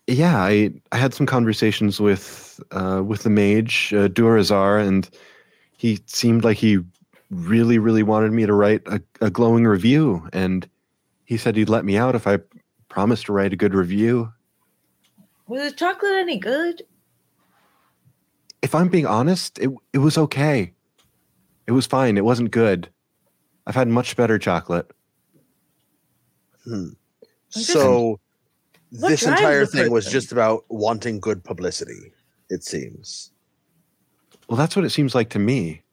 yeah, 0.09 0.37
I 0.37 0.71
I 0.91 0.97
had 0.97 1.13
some 1.13 1.25
conversations 1.25 1.99
with 1.99 2.59
uh, 2.71 3.01
with 3.05 3.23
the 3.23 3.29
mage 3.29 3.93
uh, 3.93 4.07
Durazar, 4.09 4.85
and 4.85 5.09
he 5.77 5.99
seemed 6.07 6.43
like 6.43 6.57
he 6.57 6.79
really 7.29 7.77
really 7.77 8.03
wanted 8.03 8.31
me 8.31 8.45
to 8.45 8.53
write 8.53 8.81
a, 8.87 9.01
a 9.21 9.29
glowing 9.29 9.65
review, 9.65 10.27
and 10.33 10.67
he 11.25 11.37
said 11.37 11.55
he'd 11.55 11.69
let 11.69 11.85
me 11.85 11.97
out 11.97 12.15
if 12.15 12.25
I 12.27 12.39
promised 12.89 13.27
to 13.27 13.33
write 13.33 13.53
a 13.53 13.55
good 13.55 13.73
review. 13.75 14.33
Was 15.47 15.61
the 15.71 15.75
chocolate 15.77 16.13
any 16.13 16.37
good? 16.39 16.81
If 18.61 18.75
I'm 18.75 18.89
being 18.89 19.05
honest, 19.05 19.57
it 19.59 19.69
it 19.93 19.99
was 19.99 20.17
okay. 20.17 20.73
It 21.67 21.71
was 21.73 21.85
fine. 21.85 22.17
It 22.17 22.25
wasn't 22.25 22.51
good. 22.51 22.89
I've 23.67 23.75
had 23.75 23.87
much 23.87 24.15
better 24.15 24.39
chocolate. 24.39 24.89
Hmm. 26.63 26.89
just- 27.51 27.67
So 27.71 28.19
What 28.91 29.09
this 29.09 29.25
entire 29.25 29.65
the 29.65 29.67
thing 29.67 29.91
was 29.91 30.05
person? 30.05 30.19
just 30.19 30.31
about 30.31 30.65
wanting 30.69 31.19
good 31.19 31.43
publicity, 31.43 32.11
it 32.49 32.63
seems. 32.63 33.31
Well, 34.47 34.57
that's 34.57 34.75
what 34.75 34.85
it 34.85 34.89
seems 34.89 35.13
like 35.13 35.29
to 35.31 35.39
me. 35.39 35.83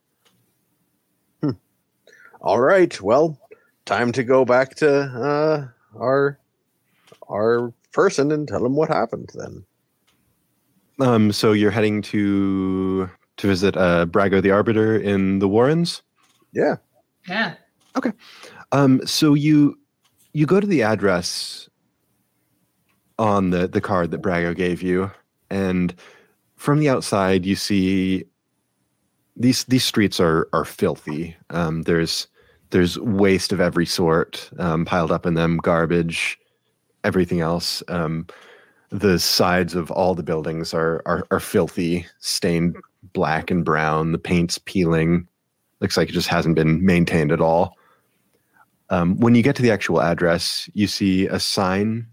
All 2.40 2.60
right. 2.60 3.00
Well, 3.00 3.38
time 3.86 4.12
to 4.12 4.22
go 4.22 4.44
back 4.44 4.76
to 4.76 4.88
uh 4.88 5.66
our 5.98 6.38
our 7.28 7.72
person 7.92 8.30
and 8.30 8.46
tell 8.46 8.64
him 8.64 8.76
what 8.76 8.88
happened 8.88 9.30
then. 9.34 9.64
Um, 11.00 11.32
so 11.32 11.52
you're 11.52 11.70
heading 11.70 12.02
to 12.02 13.10
to 13.38 13.46
visit 13.46 13.76
uh, 13.76 14.06
Brago 14.06 14.40
the 14.40 14.50
Arbiter 14.50 14.96
in 14.96 15.40
the 15.40 15.48
Warrens. 15.48 16.02
Yeah. 16.52 16.76
Yeah. 17.28 17.54
Okay. 17.96 18.12
Um, 18.72 19.04
so 19.06 19.34
you 19.34 19.78
you 20.32 20.46
go 20.46 20.60
to 20.60 20.66
the 20.66 20.82
address 20.82 21.65
on 23.18 23.50
the 23.50 23.66
the 23.66 23.80
card 23.80 24.10
that 24.10 24.22
Brago 24.22 24.54
gave 24.54 24.82
you, 24.82 25.10
and 25.50 25.94
from 26.56 26.78
the 26.78 26.88
outside 26.88 27.44
you 27.44 27.56
see 27.56 28.24
these 29.36 29.64
these 29.64 29.84
streets 29.84 30.18
are 30.20 30.48
are 30.52 30.64
filthy. 30.64 31.36
Um, 31.50 31.82
there's 31.82 32.26
there's 32.70 32.98
waste 32.98 33.52
of 33.52 33.60
every 33.60 33.86
sort 33.86 34.50
um, 34.58 34.84
piled 34.84 35.12
up 35.12 35.26
in 35.26 35.34
them, 35.34 35.58
garbage, 35.58 36.38
everything 37.04 37.40
else. 37.40 37.82
Um, 37.88 38.26
the 38.90 39.18
sides 39.18 39.74
of 39.74 39.90
all 39.90 40.14
the 40.14 40.22
buildings 40.22 40.72
are, 40.72 41.02
are 41.06 41.26
are 41.30 41.40
filthy, 41.40 42.06
stained 42.20 42.76
black 43.12 43.50
and 43.50 43.64
brown. 43.64 44.12
The 44.12 44.18
paint's 44.18 44.58
peeling. 44.58 45.26
Looks 45.80 45.96
like 45.96 46.08
it 46.08 46.12
just 46.12 46.28
hasn't 46.28 46.54
been 46.54 46.84
maintained 46.84 47.32
at 47.32 47.40
all. 47.40 47.76
Um, 48.88 49.18
when 49.18 49.34
you 49.34 49.42
get 49.42 49.56
to 49.56 49.62
the 49.62 49.70
actual 49.70 50.00
address, 50.00 50.70
you 50.72 50.86
see 50.86 51.26
a 51.26 51.40
sign 51.40 52.06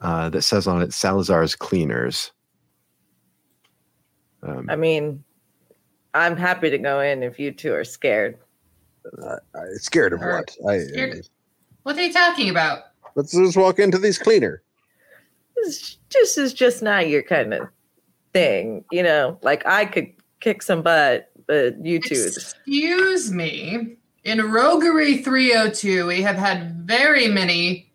uh, 0.00 0.28
that 0.30 0.42
says 0.42 0.66
on 0.66 0.82
it 0.82 0.92
Salazar's 0.92 1.54
Cleaners. 1.54 2.32
Um, 4.42 4.66
I 4.70 4.76
mean, 4.76 5.22
I'm 6.14 6.36
happy 6.36 6.70
to 6.70 6.78
go 6.78 7.00
in 7.00 7.22
if 7.22 7.38
you 7.38 7.52
two 7.52 7.74
are 7.74 7.84
scared. 7.84 8.38
Uh, 9.22 9.36
scared 9.74 10.12
of 10.12 10.22
Or 10.22 10.36
what? 10.38 10.56
I, 10.70 10.78
scared- 10.84 11.28
What 11.82 11.96
are 11.96 12.02
you 12.02 12.12
talking 12.12 12.50
about? 12.50 12.84
let's 13.16 13.32
just 13.32 13.56
walk 13.56 13.78
into 13.78 13.98
these 13.98 14.18
cleaner. 14.18 14.62
This 15.56 15.98
just 16.10 16.38
is 16.38 16.54
just 16.54 16.82
not 16.82 17.08
your 17.08 17.22
kind 17.22 17.52
of 17.52 17.68
thing, 18.32 18.84
you 18.92 19.02
know. 19.02 19.38
Like 19.42 19.66
I 19.66 19.84
could 19.84 20.06
kick 20.40 20.62
some 20.62 20.80
butt, 20.82 21.30
but 21.46 21.84
you 21.84 22.00
two, 22.00 22.14
Excuse 22.14 23.30
me. 23.32 23.96
In 24.24 24.38
Roguery 24.38 25.22
302, 25.24 26.06
we 26.06 26.22
have 26.22 26.36
had 26.36 26.86
very 26.86 27.26
many 27.28 27.89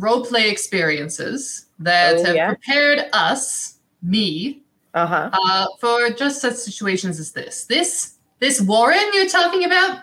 roleplay 0.00 0.50
experiences 0.50 1.66
that 1.78 2.16
Oh, 2.18 2.24
have 2.24 2.36
yeah? 2.36 2.48
prepared 2.48 3.04
us, 3.12 3.78
me, 4.02 4.62
uh 4.94 5.06
huh. 5.06 5.30
uh, 5.32 5.66
for 5.80 6.10
just 6.10 6.40
such 6.40 6.54
situations 6.54 7.18
as 7.20 7.32
this. 7.32 7.64
This 7.64 8.14
this 8.38 8.60
Warren 8.60 9.00
you're 9.14 9.28
talking 9.28 9.64
about, 9.64 10.02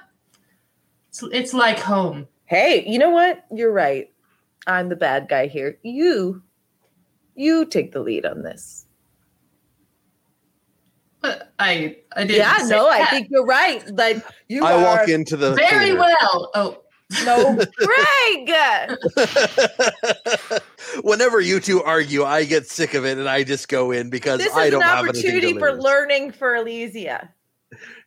it's, 1.09 1.23
it's 1.31 1.53
like 1.53 1.79
home. 1.79 2.27
Hey, 2.45 2.83
you 2.87 2.97
know 2.99 3.09
what? 3.11 3.45
You're 3.51 3.71
right. 3.71 4.11
I'm 4.67 4.89
the 4.89 4.95
bad 4.95 5.27
guy 5.29 5.47
here. 5.47 5.77
You, 5.83 6.41
you 7.35 7.65
take 7.65 7.91
the 7.91 7.99
lead 7.99 8.25
on 8.25 8.41
this. 8.43 8.85
But 11.21 11.53
I 11.57 11.97
I 12.15 12.25
didn't. 12.25 12.35
yeah, 12.37 12.57
say 12.57 12.69
no, 12.75 12.89
I 12.89 13.05
think 13.05 13.29
you're 13.31 13.45
right. 13.45 13.81
Like 13.95 14.23
you 14.49 14.63
I 14.65 14.73
are. 14.73 14.83
walk 14.83 15.07
into 15.09 15.37
the 15.37 15.53
very 15.53 15.91
cleaner. 15.91 15.99
well. 15.99 16.51
Oh, 16.53 16.82
No, 17.25 17.59
Greg. 17.77 18.51
Whenever 21.03 21.41
you 21.41 21.59
two 21.59 21.83
argue, 21.83 22.23
I 22.23 22.45
get 22.45 22.67
sick 22.67 22.93
of 22.93 23.05
it 23.05 23.17
and 23.17 23.27
I 23.29 23.43
just 23.43 23.67
go 23.67 23.91
in 23.91 24.09
because 24.09 24.39
This 24.39 24.53
I 24.53 24.65
is 24.65 24.71
don't 24.71 24.83
an 24.83 24.87
have 24.89 25.05
anything 25.05 25.21
to 25.21 25.27
opportunity 25.37 25.59
for 25.59 25.81
learning 25.81 26.31
for 26.31 26.53
Elysia. 26.53 27.29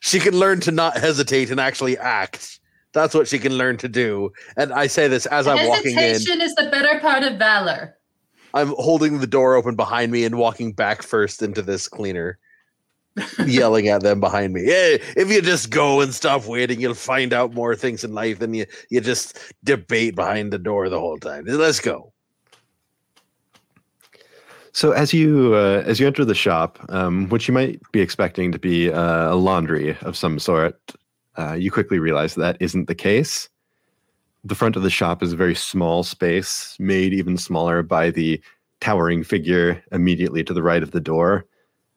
She 0.00 0.20
can 0.20 0.38
learn 0.38 0.60
to 0.60 0.70
not 0.70 0.96
hesitate 0.96 1.50
and 1.50 1.58
actually 1.60 1.98
act. 1.98 2.60
That's 2.92 3.14
what 3.14 3.28
she 3.28 3.38
can 3.38 3.58
learn 3.58 3.76
to 3.78 3.88
do. 3.88 4.32
And 4.56 4.72
I 4.72 4.86
say 4.86 5.08
this 5.08 5.26
as 5.26 5.46
I'm 5.46 5.66
walking 5.68 5.92
in. 5.92 5.98
hesitation 5.98 6.40
is 6.40 6.54
the 6.54 6.68
better 6.70 6.98
part 7.00 7.22
of 7.22 7.38
valor. 7.38 7.96
I'm 8.54 8.74
holding 8.78 9.18
the 9.18 9.26
door 9.26 9.54
open 9.54 9.76
behind 9.76 10.12
me 10.12 10.24
and 10.24 10.38
walking 10.38 10.72
back 10.72 11.02
first 11.02 11.42
into 11.42 11.60
this 11.60 11.88
cleaner, 11.88 12.38
yelling 13.46 13.88
at 13.88 14.02
them 14.02 14.20
behind 14.20 14.52
me. 14.52 14.64
Hey, 14.64 15.00
if 15.16 15.30
you 15.30 15.40
just 15.40 15.70
go 15.70 16.00
and 16.00 16.14
stop 16.14 16.46
waiting, 16.46 16.80
you'll 16.80 16.94
find 16.94 17.32
out 17.32 17.54
more 17.54 17.74
things 17.74 18.04
in 18.04 18.12
life 18.12 18.38
than 18.38 18.54
you 18.54 18.66
you 18.90 19.00
just 19.00 19.38
debate 19.64 20.14
behind 20.14 20.52
the 20.52 20.58
door 20.58 20.88
the 20.88 21.00
whole 21.00 21.18
time. 21.18 21.44
Let's 21.46 21.80
go. 21.80 22.12
So 24.72 24.92
as 24.92 25.14
you 25.14 25.54
uh, 25.54 25.82
as 25.86 25.98
you 25.98 26.06
enter 26.06 26.24
the 26.24 26.34
shop, 26.34 26.78
um, 26.90 27.28
which 27.30 27.48
you 27.48 27.54
might 27.54 27.80
be 27.92 28.00
expecting 28.00 28.52
to 28.52 28.58
be 28.58 28.92
uh, 28.92 29.32
a 29.32 29.36
laundry 29.36 29.96
of 30.02 30.16
some 30.16 30.38
sort, 30.38 30.78
uh, 31.38 31.54
you 31.54 31.70
quickly 31.70 31.98
realize 31.98 32.34
that 32.34 32.58
isn't 32.60 32.86
the 32.86 32.94
case. 32.94 33.48
The 34.44 34.54
front 34.54 34.76
of 34.76 34.82
the 34.82 34.90
shop 34.90 35.22
is 35.22 35.32
a 35.32 35.36
very 35.36 35.54
small 35.54 36.02
space, 36.02 36.76
made 36.78 37.14
even 37.14 37.38
smaller 37.38 37.82
by 37.82 38.10
the 38.10 38.40
towering 38.80 39.24
figure 39.24 39.82
immediately 39.92 40.44
to 40.44 40.52
the 40.52 40.62
right 40.62 40.82
of 40.82 40.90
the 40.90 41.00
door, 41.00 41.46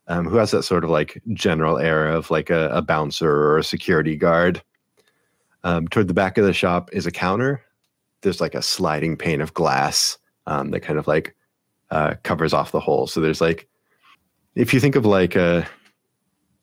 um, 0.09 0.25
who 0.25 0.37
has 0.37 0.51
that 0.51 0.63
sort 0.63 0.83
of 0.83 0.89
like 0.89 1.21
general 1.33 1.77
air 1.77 2.07
of 2.07 2.29
like 2.29 2.49
a, 2.49 2.69
a 2.69 2.81
bouncer 2.81 3.31
or 3.31 3.57
a 3.59 3.63
security 3.63 4.17
guard. 4.17 4.61
Um, 5.63 5.87
toward 5.87 6.07
the 6.07 6.13
back 6.13 6.37
of 6.37 6.45
the 6.45 6.53
shop 6.53 6.89
is 6.93 7.05
a 7.05 7.11
counter. 7.11 7.61
There's 8.21 8.41
like 8.41 8.55
a 8.55 8.61
sliding 8.61 9.15
pane 9.17 9.39
of 9.39 9.53
glass 9.53 10.17
um, 10.47 10.71
that 10.71 10.81
kind 10.81 10.97
of 10.99 11.07
like 11.07 11.35
uh, 11.91 12.15
covers 12.23 12.53
off 12.53 12.71
the 12.71 12.79
hole. 12.79 13.07
So 13.07 13.21
there's 13.21 13.41
like, 13.41 13.67
if 14.55 14.73
you 14.73 14.79
think 14.79 14.95
of 14.95 15.05
like 15.05 15.35
a, 15.35 15.67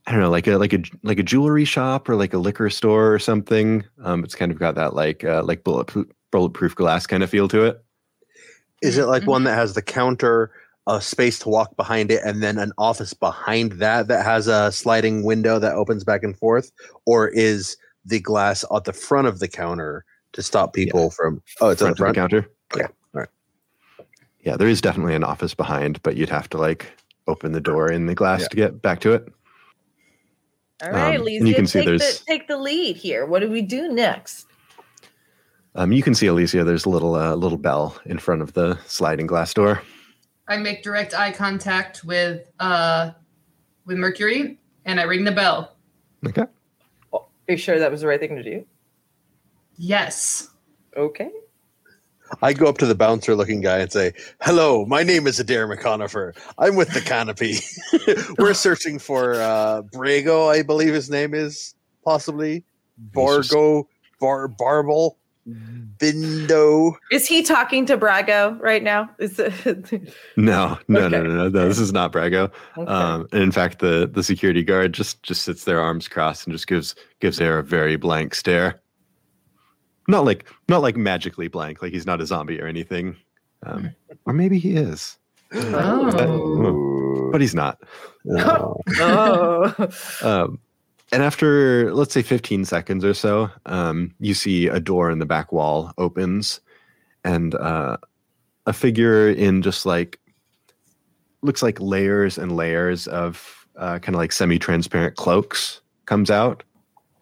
I 0.06 0.12
don't 0.12 0.20
know, 0.20 0.30
like 0.30 0.46
a 0.46 0.56
like 0.56 0.72
a 0.72 0.82
like 1.02 1.18
a 1.18 1.22
jewelry 1.24 1.64
shop 1.64 2.08
or 2.08 2.14
like 2.14 2.32
a 2.32 2.38
liquor 2.38 2.70
store 2.70 3.12
or 3.12 3.18
something. 3.18 3.84
Um, 4.02 4.22
it's 4.22 4.34
kind 4.34 4.52
of 4.52 4.58
got 4.58 4.76
that 4.76 4.94
like 4.94 5.24
uh, 5.24 5.42
like 5.42 5.64
bulletproof 5.64 6.06
bulletproof 6.30 6.74
glass 6.74 7.06
kind 7.06 7.22
of 7.22 7.30
feel 7.30 7.48
to 7.48 7.64
it. 7.64 7.84
Is 8.82 8.98
it 8.98 9.06
like 9.06 9.22
Mhm. 9.24 9.26
one 9.26 9.44
that 9.44 9.54
has 9.54 9.74
the 9.74 9.82
counter, 9.82 10.52
a 10.86 11.00
space 11.00 11.38
to 11.40 11.48
walk 11.48 11.76
behind 11.76 12.10
it, 12.10 12.20
and 12.24 12.42
then 12.42 12.58
an 12.58 12.72
office 12.78 13.12
behind 13.12 13.72
that 13.72 14.08
that 14.08 14.24
has 14.24 14.46
a 14.46 14.70
sliding 14.70 15.24
window 15.24 15.58
that 15.58 15.74
opens 15.74 16.04
back 16.04 16.22
and 16.22 16.36
forth? 16.36 16.70
Or 17.06 17.28
is 17.28 17.76
the 18.04 18.20
glass 18.20 18.64
at 18.74 18.84
the 18.84 18.92
front 18.92 19.26
of 19.26 19.38
the 19.40 19.48
counter 19.48 20.04
to 20.32 20.42
stop 20.42 20.72
people 20.72 21.10
from? 21.10 21.42
Oh, 21.60 21.70
it's 21.70 21.82
on 21.82 21.90
the 21.90 21.96
front 21.96 22.16
of 22.16 22.30
the 22.30 22.36
counter. 22.36 22.50
Okay, 22.74 22.84
all 23.14 23.20
right. 23.20 23.28
Yeah, 24.40 24.56
there 24.56 24.68
is 24.68 24.80
definitely 24.80 25.14
an 25.14 25.24
office 25.24 25.54
behind, 25.54 26.02
but 26.02 26.16
you'd 26.16 26.28
have 26.28 26.48
to 26.50 26.58
like 26.58 26.92
open 27.26 27.52
the 27.52 27.60
door 27.60 27.90
in 27.90 28.06
the 28.06 28.14
glass 28.14 28.42
Yeah. 28.42 28.48
to 28.48 28.56
get 28.56 28.82
back 28.82 29.00
to 29.00 29.12
it. 29.12 29.28
All 30.82 30.90
right, 30.90 31.18
Um, 31.18 31.24
Lisa, 31.24 31.40
and 31.40 31.48
you 31.48 31.54
can 31.54 31.66
see 31.66 31.84
take, 31.84 31.98
the, 31.98 32.22
take 32.26 32.48
the 32.48 32.58
lead 32.58 32.96
here. 32.96 33.24
What 33.26 33.40
do 33.40 33.50
we 33.50 33.62
do 33.62 33.88
next? 33.88 34.46
Um, 35.74 35.90
you 35.92 36.02
can 36.02 36.14
see 36.14 36.26
Alicia. 36.26 36.64
There's 36.64 36.84
a 36.84 36.88
little 36.88 37.14
uh, 37.14 37.34
little 37.34 37.58
bell 37.58 37.98
in 38.06 38.18
front 38.18 38.40
of 38.42 38.52
the 38.52 38.78
sliding 38.86 39.26
glass 39.26 39.52
door. 39.52 39.82
I 40.48 40.56
make 40.58 40.82
direct 40.82 41.14
eye 41.14 41.32
contact 41.32 42.04
with 42.04 42.50
uh 42.60 43.12
with 43.84 43.98
Mercury 43.98 44.58
and 44.84 45.00
I 45.00 45.04
ring 45.04 45.24
the 45.24 45.32
bell. 45.32 45.76
Okay. 46.26 46.44
Are 47.12 47.20
you 47.48 47.56
sure 47.56 47.78
that 47.78 47.90
was 47.90 48.00
the 48.00 48.06
right 48.06 48.18
thing 48.18 48.36
to 48.36 48.42
do? 48.42 48.64
Yes. 49.76 50.48
Okay. 50.96 51.30
I 52.42 52.52
go 52.52 52.66
up 52.66 52.78
to 52.78 52.86
the 52.86 52.94
bouncer 52.94 53.36
looking 53.36 53.60
guy 53.60 53.78
and 53.78 53.92
say, 53.92 54.12
Hello, 54.40 54.84
my 54.86 55.02
name 55.02 55.26
is 55.26 55.38
Adair 55.38 55.68
McConifer. 55.68 56.36
I'm 56.58 56.74
with 56.74 56.92
the 56.92 57.00
Canopy. 57.00 57.58
We're 58.38 58.54
searching 58.54 58.98
for 58.98 59.34
uh, 59.34 59.82
Brago, 59.94 60.50
I 60.50 60.62
believe 60.62 60.92
his 60.92 61.08
name 61.08 61.34
is, 61.34 61.74
possibly. 62.04 62.64
Borgo, 62.98 63.88
Bar 64.18 64.48
Barble, 64.48 65.18
Bindo. 65.48 66.94
Is 67.12 67.26
he 67.26 67.42
talking 67.42 67.86
to 67.86 67.96
Brago 67.96 68.60
right 68.60 68.82
now? 68.82 69.08
Is 69.18 69.38
it, 69.38 69.54
No, 70.36 70.78
no, 70.88 71.00
Okay. 71.00 71.08
no, 71.08 71.22
no, 71.22 71.22
no, 71.22 71.48
no. 71.48 71.68
This 71.68 71.78
is 71.78 71.92
not 71.92 72.12
Brago. 72.12 72.50
Okay. 72.76 72.90
Um, 72.90 73.28
and 73.32 73.42
in 73.42 73.52
fact, 73.52 73.78
the 73.78 74.10
the 74.12 74.22
security 74.22 74.62
guard 74.64 74.92
just 74.92 75.22
just 75.22 75.42
sits 75.42 75.64
there, 75.64 75.80
arms 75.80 76.08
crossed, 76.08 76.46
and 76.46 76.52
just 76.52 76.66
gives 76.66 76.94
gives 77.20 77.40
Air 77.40 77.58
a 77.58 77.62
very 77.62 77.96
blank 77.96 78.34
stare. 78.34 78.80
Not 80.08 80.24
like 80.24 80.46
not 80.68 80.82
like 80.82 80.96
magically 80.96 81.48
blank, 81.48 81.80
like 81.82 81.92
he's 81.92 82.06
not 82.06 82.20
a 82.20 82.26
zombie 82.26 82.60
or 82.60 82.66
anything, 82.66 83.16
um, 83.64 83.90
or 84.24 84.32
maybe 84.32 84.58
he 84.58 84.76
is, 84.76 85.16
Oh. 85.52 87.28
but 87.32 87.40
he's 87.40 87.54
not. 87.54 87.78
Oh. 88.30 88.76
oh. 89.00 89.88
Um, 90.22 90.58
and 91.12 91.22
after 91.22 91.94
let's 91.94 92.12
say 92.12 92.22
15 92.22 92.64
seconds 92.64 93.04
or 93.04 93.14
so, 93.14 93.50
um, 93.66 94.14
you 94.18 94.34
see 94.34 94.66
a 94.66 94.80
door 94.80 95.10
in 95.10 95.18
the 95.18 95.26
back 95.26 95.52
wall 95.52 95.92
opens, 95.98 96.60
and 97.24 97.54
uh, 97.54 97.96
a 98.66 98.72
figure 98.72 99.28
in 99.28 99.62
just 99.62 99.86
like 99.86 100.18
looks 101.42 101.62
like 101.62 101.80
layers 101.80 102.38
and 102.38 102.56
layers 102.56 103.06
of 103.06 103.66
uh, 103.76 103.98
kind 103.98 104.14
of 104.14 104.18
like 104.18 104.32
semi-transparent 104.32 105.16
cloaks 105.16 105.80
comes 106.06 106.30
out. 106.30 106.62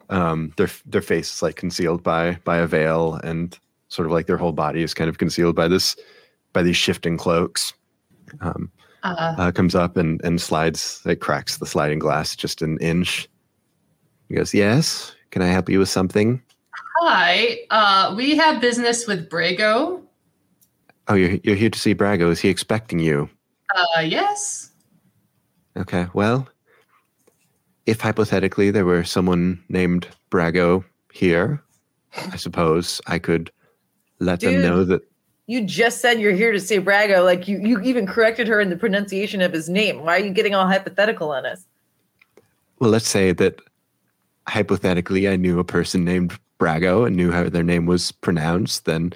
Um, 0.09 0.53
their 0.57 0.69
their 0.85 1.01
face 1.01 1.33
is 1.33 1.41
like 1.41 1.55
concealed 1.55 2.03
by 2.03 2.37
by 2.43 2.57
a 2.57 2.67
veil, 2.67 3.19
and 3.23 3.57
sort 3.89 4.05
of 4.05 4.11
like 4.11 4.27
their 4.27 4.37
whole 4.37 4.51
body 4.51 4.83
is 4.83 4.93
kind 4.93 5.09
of 5.09 5.17
concealed 5.17 5.55
by 5.55 5.67
this 5.67 5.95
by 6.53 6.63
these 6.63 6.77
shifting 6.77 7.17
cloaks. 7.17 7.73
Um, 8.41 8.71
Uh, 9.03 9.35
uh, 9.37 9.51
comes 9.51 9.75
up 9.75 9.97
and, 9.97 10.19
and 10.23 10.41
slides, 10.41 10.99
it 11.05 11.19
cracks 11.21 11.57
the 11.59 11.67
sliding 11.67 11.99
glass 11.99 12.35
just 12.35 12.63
an 12.63 12.79
inch. 12.79 13.29
He 14.29 14.35
goes, 14.35 14.53
Yes, 14.53 15.15
can 15.31 15.41
I 15.41 15.47
help 15.47 15.69
you 15.69 15.79
with 15.79 15.89
something? 15.89 16.41
hi. 17.01 17.59
Uh 17.69 18.13
we 18.15 18.35
have 18.37 18.61
business 18.61 19.05
with 19.05 19.29
Brago. 19.29 20.01
Oh, 21.07 21.13
you're, 21.13 21.37
you're 21.43 21.55
here 21.55 21.69
to 21.69 21.77
see 21.79 21.93
Brago. 21.93 22.31
Is 22.31 22.39
he 22.39 22.49
expecting 22.49 22.99
you? 22.99 23.29
Uh 23.75 23.99
yes. 24.01 24.71
Okay, 25.77 26.07
well, 26.13 26.47
if 27.85 27.99
hypothetically 27.99 28.71
there 28.71 28.85
were 28.85 29.03
someone 29.03 29.61
named 29.69 30.07
Brago 30.31 30.83
here, 31.13 31.61
I 32.31 32.37
suppose 32.37 33.01
I 33.07 33.19
could 33.19 33.51
let 34.19 34.39
them 34.39 34.61
know 34.61 34.85
that. 34.85 35.01
You 35.47 35.63
just 35.63 36.01
said 36.01 36.19
you're 36.19 36.31
here 36.31 36.51
to 36.53 36.59
see 36.59 36.79
Brago. 36.79 37.23
Like 37.23 37.47
you, 37.47 37.59
you 37.59 37.79
even 37.81 38.07
corrected 38.07 38.47
her 38.47 38.59
in 38.61 38.69
the 38.69 38.77
pronunciation 38.77 39.41
of 39.41 39.53
his 39.53 39.69
name. 39.69 40.03
Why 40.03 40.15
are 40.15 40.25
you 40.25 40.31
getting 40.31 40.55
all 40.55 40.65
hypothetical 40.65 41.29
on 41.31 41.45
us? 41.45 41.67
Well, 42.79 42.89
let's 42.89 43.07
say 43.07 43.31
that 43.33 43.59
hypothetically 44.47 45.27
I 45.27 45.35
knew 45.35 45.59
a 45.59 45.63
person 45.63 46.03
named 46.03 46.37
Brago 46.59 47.05
and 47.05 47.15
knew 47.15 47.31
how 47.31 47.49
their 47.49 47.63
name 47.63 47.85
was 47.85 48.11
pronounced, 48.11 48.85
then 48.85 49.13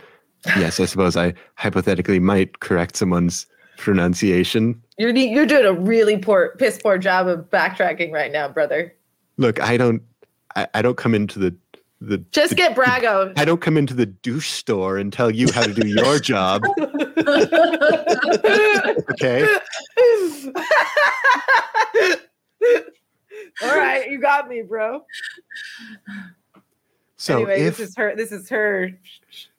yes, 0.57 0.79
I 0.79 0.85
suppose 0.85 1.15
I 1.15 1.33
hypothetically 1.55 2.19
might 2.19 2.59
correct 2.59 2.95
someone's 2.97 3.45
pronunciation. 3.77 4.81
You're 4.97 5.15
you're 5.15 5.45
doing 5.45 5.65
a 5.65 5.73
really 5.73 6.17
poor, 6.17 6.55
piss 6.57 6.79
poor 6.81 6.97
job 6.97 7.27
of 7.27 7.49
backtracking 7.49 8.11
right 8.11 8.31
now, 8.31 8.49
brother. 8.49 8.93
Look, 9.37 9.61
I 9.61 9.77
don't, 9.77 10.01
I, 10.55 10.67
I 10.73 10.81
don't 10.81 10.97
come 10.97 11.15
into 11.15 11.39
the 11.39 11.55
the. 12.01 12.17
Just 12.31 12.49
the- 12.49 12.55
get 12.55 12.75
Brago. 12.75 13.31
I 13.37 13.45
don't 13.45 13.61
come 13.61 13.77
into 13.77 13.93
the 13.93 14.05
douche 14.05 14.49
store 14.49 14.97
and 14.97 15.13
tell 15.13 15.31
you 15.31 15.51
how 15.51 15.63
to 15.63 15.73
do 15.73 15.87
your 15.87 16.19
job. 16.19 16.63
Okay. 19.11 19.45
All 23.63 23.77
right, 23.77 24.09
you 24.09 24.19
got 24.19 24.47
me, 24.47 24.61
bro. 24.61 25.03
So 27.17 27.37
anyway, 27.37 27.61
if 27.61 27.77
this 27.77 27.89
is 27.89 27.95
her. 27.97 28.15
This 28.15 28.31
is 28.31 28.49
her 28.49 28.91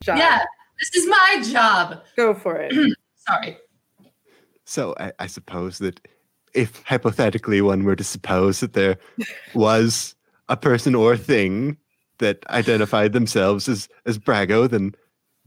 job. 0.03 0.19
Yeah, 0.19 0.45
this 0.79 0.95
is 0.95 1.09
my 1.09 1.43
job. 1.51 2.03
go 2.17 2.35
for 2.35 2.57
it. 2.57 2.73
Sorry. 3.17 3.59
so, 4.65 4.95
I, 4.99 5.13
I 5.19 5.27
suppose 5.27 5.79
that 5.79 6.01
if 6.55 6.83
hypothetically 6.85 7.61
one 7.61 7.85
were 7.85 7.97
to 7.97 8.05
suppose 8.05 8.61
that 8.61 8.73
there 8.73 8.97
was 9.55 10.15
a 10.49 10.57
person 10.57 10.95
or 10.95 11.17
thing 11.17 11.77
that 12.19 12.39
identified 12.51 13.13
themselves 13.13 13.69
as 13.69 13.89
as 14.07 14.19
Brago, 14.19 14.69
then 14.69 14.95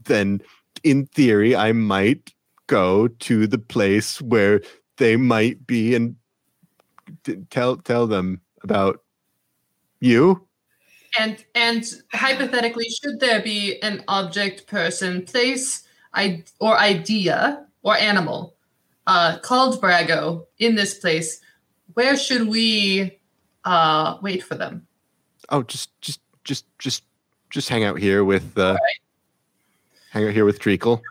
then 0.04 0.40
in 0.82 1.06
theory 1.06 1.54
I 1.56 1.72
might 1.72 2.32
go 2.66 3.08
to 3.08 3.46
the 3.46 3.58
place 3.58 4.20
where 4.22 4.60
they 4.96 5.16
might 5.16 5.66
be 5.66 5.94
and 5.94 6.16
t- 7.24 7.36
tell 7.50 7.76
tell 7.76 8.06
them 8.06 8.40
about 8.62 9.02
you. 10.00 10.46
And 11.18 11.44
and 11.54 11.84
hypothetically, 12.12 12.88
should 12.88 13.20
there 13.20 13.42
be 13.42 13.80
an 13.82 14.02
object, 14.08 14.66
person, 14.66 15.24
place, 15.24 15.84
I 16.12 16.44
or 16.60 16.78
idea 16.78 17.66
or 17.82 17.96
animal 17.96 18.54
uh, 19.06 19.38
called 19.38 19.80
Brago 19.80 20.46
in 20.58 20.74
this 20.74 20.94
place, 20.94 21.40
where 21.94 22.16
should 22.16 22.48
we 22.48 23.18
uh, 23.64 24.18
wait 24.22 24.42
for 24.42 24.54
them? 24.54 24.86
Oh, 25.50 25.62
just 25.62 26.00
just 26.00 26.20
just 26.44 26.66
just 26.78 27.04
just 27.50 27.68
hang 27.68 27.84
out 27.84 27.98
here 27.98 28.24
with 28.24 28.56
uh, 28.58 28.76
hang 30.10 30.26
out 30.26 30.32
here 30.32 30.44
with 30.44 30.58
Treacle. 30.58 31.02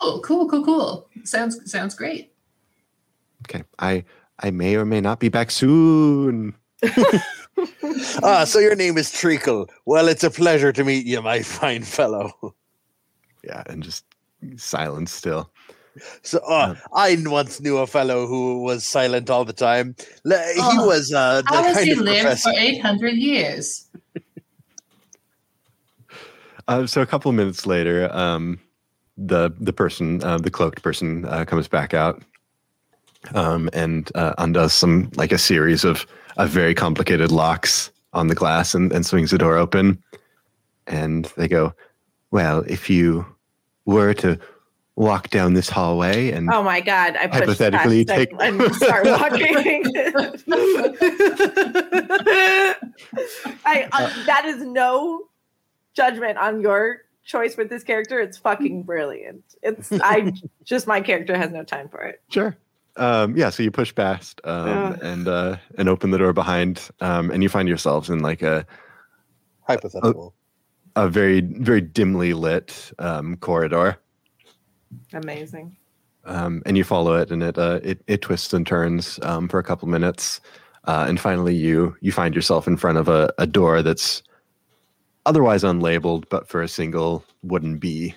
Cool, 0.00 0.20
cool, 0.20 0.48
cool, 0.48 0.64
cool. 0.64 1.08
Sounds 1.24 1.70
sounds 1.70 1.94
great. 1.94 2.32
Okay, 3.48 3.64
I 3.78 4.04
I 4.40 4.50
may 4.50 4.76
or 4.76 4.84
may 4.84 5.00
not 5.00 5.20
be 5.20 5.28
back 5.28 5.50
soon. 5.50 6.54
Ah, 8.22 8.44
so 8.44 8.58
your 8.58 8.74
name 8.74 8.96
is 8.96 9.10
Treacle. 9.12 9.68
Well, 9.84 10.08
it's 10.08 10.24
a 10.24 10.30
pleasure 10.30 10.72
to 10.72 10.82
meet 10.82 11.04
you, 11.04 11.20
my 11.20 11.42
fine 11.60 11.82
fellow. 11.82 12.54
Yeah, 13.44 13.62
and 13.66 13.82
just 13.82 14.04
silence 14.56 15.12
still. 15.12 15.50
So, 16.22 16.38
uh, 16.48 16.74
I 16.94 17.18
once 17.26 17.60
knew 17.60 17.76
a 17.76 17.86
fellow 17.86 18.26
who 18.26 18.62
was 18.62 18.86
silent 18.86 19.28
all 19.28 19.44
the 19.44 19.52
time. 19.52 19.94
He 20.24 20.32
Oh, 20.56 20.86
was 20.86 21.12
uh, 21.12 21.42
the 21.42 21.48
How 21.54 21.62
has 21.64 21.82
he 21.84 21.90
of 21.92 21.98
lived 21.98 22.20
professor. 22.22 22.50
for 22.50 22.58
eight 22.58 22.80
hundred 22.80 23.16
years? 23.16 23.86
Uh, 26.66 26.86
so 26.86 27.02
a 27.02 27.06
couple 27.06 27.28
of 27.28 27.34
minutes 27.34 27.66
later, 27.66 28.10
um, 28.16 28.58
the 29.18 29.52
the 29.60 29.72
person, 29.72 30.22
uh, 30.24 30.38
the 30.38 30.50
cloaked 30.50 30.82
person, 30.82 31.26
uh, 31.26 31.44
comes 31.44 31.68
back 31.68 31.92
out. 31.92 32.22
Um, 33.34 33.70
and 33.72 34.10
uh, 34.14 34.34
undoes 34.38 34.72
some 34.72 35.10
like 35.16 35.32
a 35.32 35.38
series 35.38 35.84
of, 35.84 36.06
of 36.36 36.50
very 36.50 36.74
complicated 36.74 37.30
locks 37.30 37.90
on 38.12 38.26
the 38.28 38.34
glass 38.34 38.74
and, 38.74 38.92
and 38.92 39.06
swings 39.06 39.30
the 39.30 39.38
door 39.38 39.56
open. 39.56 40.02
And 40.86 41.26
they 41.36 41.48
go, 41.48 41.74
Well, 42.30 42.64
if 42.66 42.90
you 42.90 43.24
were 43.84 44.14
to 44.14 44.38
walk 44.96 45.30
down 45.30 45.54
this 45.54 45.68
hallway 45.68 46.30
and 46.30 46.50
Oh 46.52 46.62
my 46.62 46.80
god! 46.80 47.16
I 47.16 47.26
Hypothetically, 47.28 48.04
take- 48.04 48.32
and 48.40 48.74
start 48.74 49.06
walking. 49.06 49.84
I 53.64 53.88
uh, 53.92 54.24
that 54.26 54.44
is 54.46 54.62
no 54.62 55.28
judgment 55.94 56.38
on 56.38 56.60
your 56.60 57.02
choice 57.24 57.56
with 57.56 57.70
this 57.70 57.82
character. 57.82 58.20
It's 58.20 58.36
fucking 58.36 58.82
brilliant. 58.82 59.44
It's 59.62 59.90
I 59.92 60.32
just 60.64 60.86
my 60.86 61.00
character 61.00 61.36
has 61.36 61.50
no 61.50 61.64
time 61.64 61.88
for 61.88 62.02
it. 62.02 62.20
Sure. 62.28 62.56
Um, 62.96 63.36
yeah, 63.36 63.50
so 63.50 63.62
you 63.62 63.70
push 63.70 63.94
past 63.94 64.40
um, 64.44 64.68
Ugh. 64.68 64.98
and 65.02 65.28
uh, 65.28 65.56
and 65.78 65.88
open 65.88 66.10
the 66.10 66.18
door 66.18 66.32
behind, 66.32 66.90
um, 67.00 67.30
and 67.30 67.42
you 67.42 67.48
find 67.48 67.68
yourselves 67.68 68.10
in 68.10 68.20
like 68.20 68.42
a 68.42 68.66
Hypothetical. 69.62 70.34
a 70.96 71.08
very 71.08 71.40
very 71.40 71.80
dimly 71.80 72.34
lit 72.34 72.92
um, 72.98 73.36
corridor, 73.36 73.96
Amazing. 75.12 75.76
um, 76.24 76.62
and 76.66 76.76
you 76.76 76.84
follow 76.84 77.14
it, 77.14 77.30
and 77.30 77.42
it 77.42 77.56
uh, 77.58 77.80
it, 77.82 78.02
it 78.06 78.22
twists 78.22 78.52
and 78.52 78.66
turns 78.66 79.20
um, 79.22 79.48
for 79.48 79.58
a 79.58 79.64
couple 79.64 79.88
minutes, 79.88 80.40
uh, 80.84 81.06
and 81.08 81.20
finally 81.20 81.54
you 81.54 81.96
you 82.00 82.10
find 82.12 82.34
yourself 82.34 82.66
in 82.66 82.76
front 82.76 82.98
of 82.98 83.08
a, 83.08 83.32
a 83.38 83.46
door 83.46 83.82
that's 83.82 84.22
otherwise 85.26 85.62
unlabeled, 85.62 86.24
but 86.28 86.48
for 86.48 86.60
a 86.60 86.68
single 86.68 87.24
wooden 87.42 87.78
bee 87.78 88.14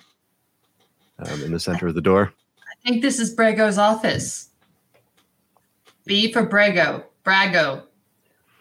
um, 1.20 1.42
in 1.42 1.52
the 1.52 1.60
center 1.60 1.86
of 1.86 1.94
the 1.94 2.00
door. 2.00 2.32
I 2.58 2.88
think 2.88 3.02
this 3.02 3.18
is 3.18 3.34
Brago's 3.34 3.78
office. 3.78 4.50
B 6.04 6.32
for 6.32 6.46
Brago. 6.46 7.04
Brago. 7.24 7.82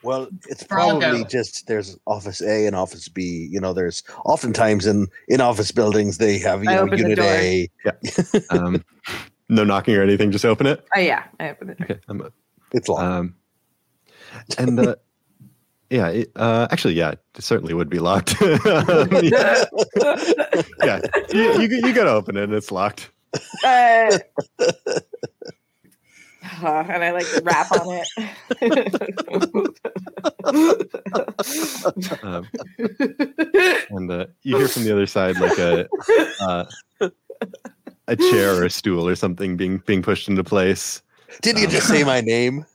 Well, 0.03 0.27
it's 0.49 0.63
Brago. 0.63 0.99
probably 0.99 1.25
just 1.25 1.67
there's 1.67 1.97
Office 2.05 2.41
A 2.41 2.67
and 2.67 2.75
Office 2.75 3.07
B. 3.07 3.47
You 3.49 3.59
know, 3.59 3.73
there's 3.73 4.03
oftentimes 4.25 4.85
in 4.85 5.07
in 5.27 5.41
office 5.41 5.71
buildings 5.71 6.17
they 6.17 6.37
have 6.39 6.63
you 6.63 6.69
I 6.69 6.75
know 6.75 6.93
Unit 6.93 7.17
door. 7.17 7.25
A. 7.25 7.69
Um, 8.49 8.83
no 9.49 9.63
knocking 9.63 9.95
or 9.95 10.03
anything, 10.03 10.31
just 10.31 10.45
open 10.45 10.67
it. 10.67 10.85
Oh 10.95 10.99
yeah, 10.99 11.23
I 11.39 11.49
opened 11.49 11.71
it. 11.71 11.77
Okay, 11.81 11.99
I'm, 12.07 12.29
It's 12.73 12.89
locked. 12.89 13.03
Um, 13.03 13.35
and 14.57 14.79
uh, 14.79 14.95
yeah, 15.89 16.07
it, 16.09 16.31
uh, 16.35 16.67
actually, 16.71 16.93
yeah, 16.95 17.11
it 17.11 17.19
certainly 17.39 17.73
would 17.73 17.89
be 17.89 17.99
locked. 17.99 18.41
Um, 18.41 18.57
yeah, 19.21 19.65
yeah, 20.83 20.99
you, 21.31 21.61
you, 21.61 21.67
you 21.87 21.93
got 21.93 22.05
to 22.05 22.11
open 22.11 22.37
it, 22.37 22.43
and 22.43 22.53
it's 22.53 22.71
locked. 22.71 23.11
Uh, 23.63 24.17
uh, 26.61 26.85
and 26.89 27.03
I 27.03 27.11
like 27.11 27.27
to 27.27 27.41
rap 27.43 27.71
on 27.71 28.01
it. 28.01 28.07
Um, 32.21 32.47
and 33.89 34.11
uh, 34.11 34.25
you 34.43 34.57
hear 34.57 34.67
from 34.67 34.83
the 34.83 34.91
other 34.91 35.07
side 35.07 35.39
like 35.39 35.57
a 35.57 35.87
uh, 36.41 36.65
a 38.07 38.15
chair 38.15 38.55
or 38.55 38.65
a 38.65 38.69
stool 38.69 39.07
or 39.07 39.15
something 39.15 39.57
being 39.57 39.81
being 39.85 40.01
pushed 40.01 40.27
into 40.27 40.43
place. 40.43 41.01
Did 41.41 41.57
you 41.57 41.65
um, 41.65 41.71
just 41.71 41.87
say 41.87 42.03
my 42.03 42.21
name? 42.21 42.65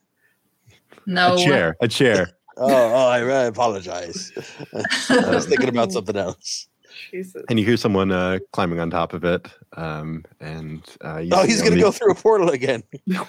No. 1.06 1.34
A 1.34 1.38
chair, 1.38 1.76
a 1.80 1.88
chair. 1.88 2.30
Oh, 2.56 2.66
oh 2.68 3.08
I, 3.08 3.20
I 3.20 3.44
apologize. 3.44 4.32
I 5.10 5.34
was 5.34 5.46
thinking 5.46 5.68
about 5.68 5.92
something 5.92 6.16
else. 6.16 6.68
Jesus. 7.10 7.44
And 7.48 7.58
you 7.58 7.64
hear 7.64 7.76
someone 7.76 8.12
uh, 8.12 8.38
climbing 8.52 8.80
on 8.80 8.90
top 8.90 9.12
of 9.12 9.24
it. 9.24 9.46
Um, 9.76 10.24
and 10.40 10.82
uh, 11.04 11.18
you 11.18 11.30
Oh, 11.32 11.44
he's 11.44 11.62
gonna 11.62 11.80
go 11.80 11.92
through 11.92 12.12
a 12.12 12.14
portal 12.14 12.50
again. 12.50 12.82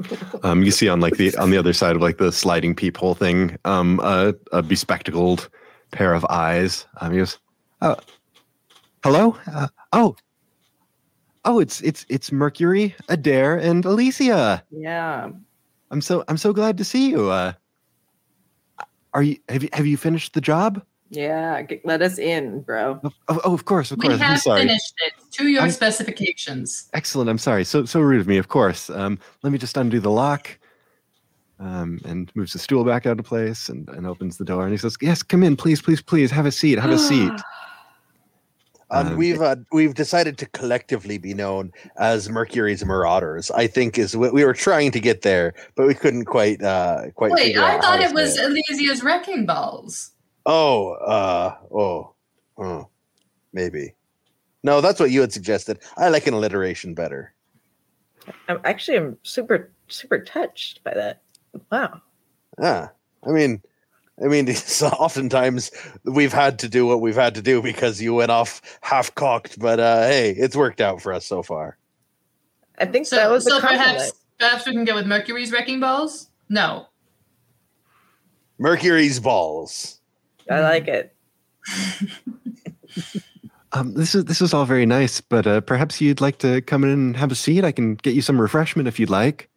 Um, 0.44 0.62
you 0.62 0.70
see 0.70 0.88
on 0.88 1.00
like 1.00 1.18
the 1.18 1.36
on 1.36 1.50
the 1.50 1.58
other 1.58 1.74
side 1.74 1.94
of 1.94 2.00
like 2.00 2.16
the 2.16 2.32
sliding 2.32 2.74
peephole 2.74 3.14
thing, 3.14 3.58
um, 3.66 4.00
a, 4.02 4.34
a 4.50 4.62
bespectacled 4.62 5.50
pair 5.92 6.14
of 6.14 6.24
eyes. 6.30 6.86
Um, 7.02 7.12
he 7.12 7.18
goes, 7.18 7.38
"Oh, 7.82 7.96
hello. 9.04 9.36
Uh, 9.52 9.68
oh, 9.92 10.16
oh, 11.44 11.58
it's 11.58 11.80
it's 11.82 12.06
it's 12.08 12.32
Mercury, 12.32 12.94
Adair, 13.08 13.56
and 13.56 13.84
Alicia. 13.84 14.64
Yeah. 14.70 15.30
I'm 15.90 16.00
so 16.00 16.24
I'm 16.28 16.36
so 16.36 16.52
glad 16.52 16.78
to 16.78 16.84
see 16.84 17.10
you. 17.10 17.30
Uh, 17.30 17.52
are 19.12 19.22
you 19.22 19.38
have 19.48 19.62
you 19.62 19.68
have 19.72 19.86
you 19.86 19.96
finished 19.96 20.34
the 20.34 20.40
job? 20.40 20.82
Yeah. 21.10 21.62
Get, 21.62 21.84
let 21.84 22.02
us 22.02 22.18
in, 22.18 22.60
bro. 22.62 23.00
Oh, 23.04 23.40
oh, 23.44 23.52
of 23.54 23.64
course, 23.64 23.90
of 23.90 23.98
We 23.98 24.02
course. 24.08 24.14
I'm 24.14 24.20
have 24.20 24.40
sorry. 24.40 24.60
finished 24.62 24.94
it 25.06 25.12
to 25.32 25.48
your 25.48 25.62
I'm- 25.62 25.70
specifications. 25.70 26.88
Excellent. 26.94 27.28
I'm 27.28 27.38
sorry. 27.38 27.64
So 27.64 27.84
so 27.84 28.00
rude 28.00 28.20
of 28.20 28.28
me. 28.28 28.38
Of 28.38 28.48
course. 28.48 28.88
Um, 28.90 29.18
let 29.42 29.50
me 29.52 29.58
just 29.58 29.76
undo 29.76 29.98
the 30.00 30.10
lock. 30.10 30.56
Um, 31.58 32.00
and 32.06 32.32
moves 32.34 32.54
the 32.54 32.58
stool 32.58 32.84
back 32.84 33.04
out 33.04 33.18
of 33.18 33.26
place 33.26 33.68
and, 33.68 33.86
and 33.90 34.06
opens 34.06 34.38
the 34.38 34.46
door. 34.46 34.62
And 34.62 34.72
he 34.72 34.78
says, 34.78 34.96
"Yes, 35.02 35.22
come 35.22 35.42
in, 35.42 35.56
please, 35.56 35.82
please, 35.82 36.00
please. 36.00 36.30
Have 36.30 36.46
a 36.46 36.52
seat. 36.52 36.78
Have 36.78 36.88
a 36.90 36.98
seat." 36.98 37.32
And 38.92 39.08
Um, 39.10 39.16
we've 39.16 39.40
uh, 39.42 39.56
we've 39.70 39.94
decided 39.94 40.38
to 40.38 40.46
collectively 40.46 41.18
be 41.18 41.34
known 41.34 41.70
as 41.98 42.28
Mercury's 42.30 42.82
Marauders. 42.84 43.50
I 43.50 43.66
think 43.66 43.98
is 43.98 44.16
what 44.16 44.32
we 44.32 44.42
were 44.44 44.54
trying 44.54 44.90
to 44.92 45.00
get 45.00 45.20
there, 45.22 45.52
but 45.76 45.86
we 45.86 45.94
couldn't 45.94 46.24
quite 46.24 46.62
uh 46.62 47.10
quite. 47.14 47.32
Wait, 47.32 47.56
I 47.58 47.78
thought 47.80 48.00
it 48.00 48.14
was 48.14 48.36
say 48.36 48.44
Elysia's 48.46 49.02
Wrecking 49.02 49.44
Balls. 49.44 50.12
Oh, 50.46 50.92
uh, 50.92 51.56
oh, 51.72 52.14
oh, 52.58 52.88
maybe. 53.52 53.94
No, 54.62 54.80
that's 54.80 55.00
what 55.00 55.10
you 55.10 55.20
had 55.20 55.32
suggested. 55.32 55.78
I 55.96 56.08
like 56.08 56.26
an 56.26 56.34
alliteration 56.34 56.94
better. 56.94 57.34
I'm 58.48 58.60
actually 58.64 58.98
I'm 58.98 59.16
super 59.22 59.72
super 59.88 60.18
touched 60.22 60.84
by 60.84 60.94
that. 60.94 61.22
Wow. 61.72 62.00
Yeah, 62.60 62.88
I 63.26 63.30
mean, 63.30 63.62
I 64.22 64.26
mean, 64.28 64.46
so 64.54 64.88
oftentimes 64.88 65.70
we've 66.04 66.32
had 66.32 66.58
to 66.60 66.68
do 66.68 66.86
what 66.86 67.00
we've 67.00 67.14
had 67.16 67.34
to 67.36 67.42
do 67.42 67.62
because 67.62 68.00
you 68.00 68.14
went 68.14 68.30
off 68.30 68.60
half 68.82 69.14
cocked, 69.14 69.58
but 69.58 69.80
uh, 69.80 70.02
hey, 70.06 70.30
it's 70.30 70.56
worked 70.56 70.80
out 70.80 71.00
for 71.00 71.12
us 71.12 71.26
so 71.26 71.42
far. 71.42 71.78
I 72.78 72.86
think 72.86 73.06
So, 73.06 73.16
that 73.16 73.30
was 73.30 73.44
so 73.44 73.58
a 73.58 73.60
compliment. 73.60 73.96
perhaps 73.96 74.12
perhaps 74.38 74.66
we 74.66 74.72
can 74.72 74.84
go 74.84 74.94
with 74.94 75.06
Mercury's 75.06 75.52
Wrecking 75.52 75.80
Balls? 75.80 76.28
No. 76.48 76.86
Mercury's 78.58 79.18
balls. 79.20 79.99
I 80.50 80.60
like 80.60 80.88
it. 80.88 81.16
Um, 83.72 83.94
this 83.94 84.14
is 84.14 84.24
this 84.24 84.40
is 84.40 84.52
all 84.52 84.64
very 84.64 84.86
nice, 84.86 85.20
but 85.20 85.46
uh, 85.46 85.60
perhaps 85.60 86.00
you'd 86.00 86.20
like 86.20 86.38
to 86.38 86.60
come 86.62 86.82
in 86.82 86.90
and 86.90 87.16
have 87.16 87.30
a 87.30 87.36
seat. 87.36 87.64
I 87.64 87.70
can 87.70 87.94
get 87.94 88.14
you 88.14 88.22
some 88.22 88.40
refreshment 88.40 88.88
if 88.88 88.98
you'd 88.98 89.10
like. 89.10 89.48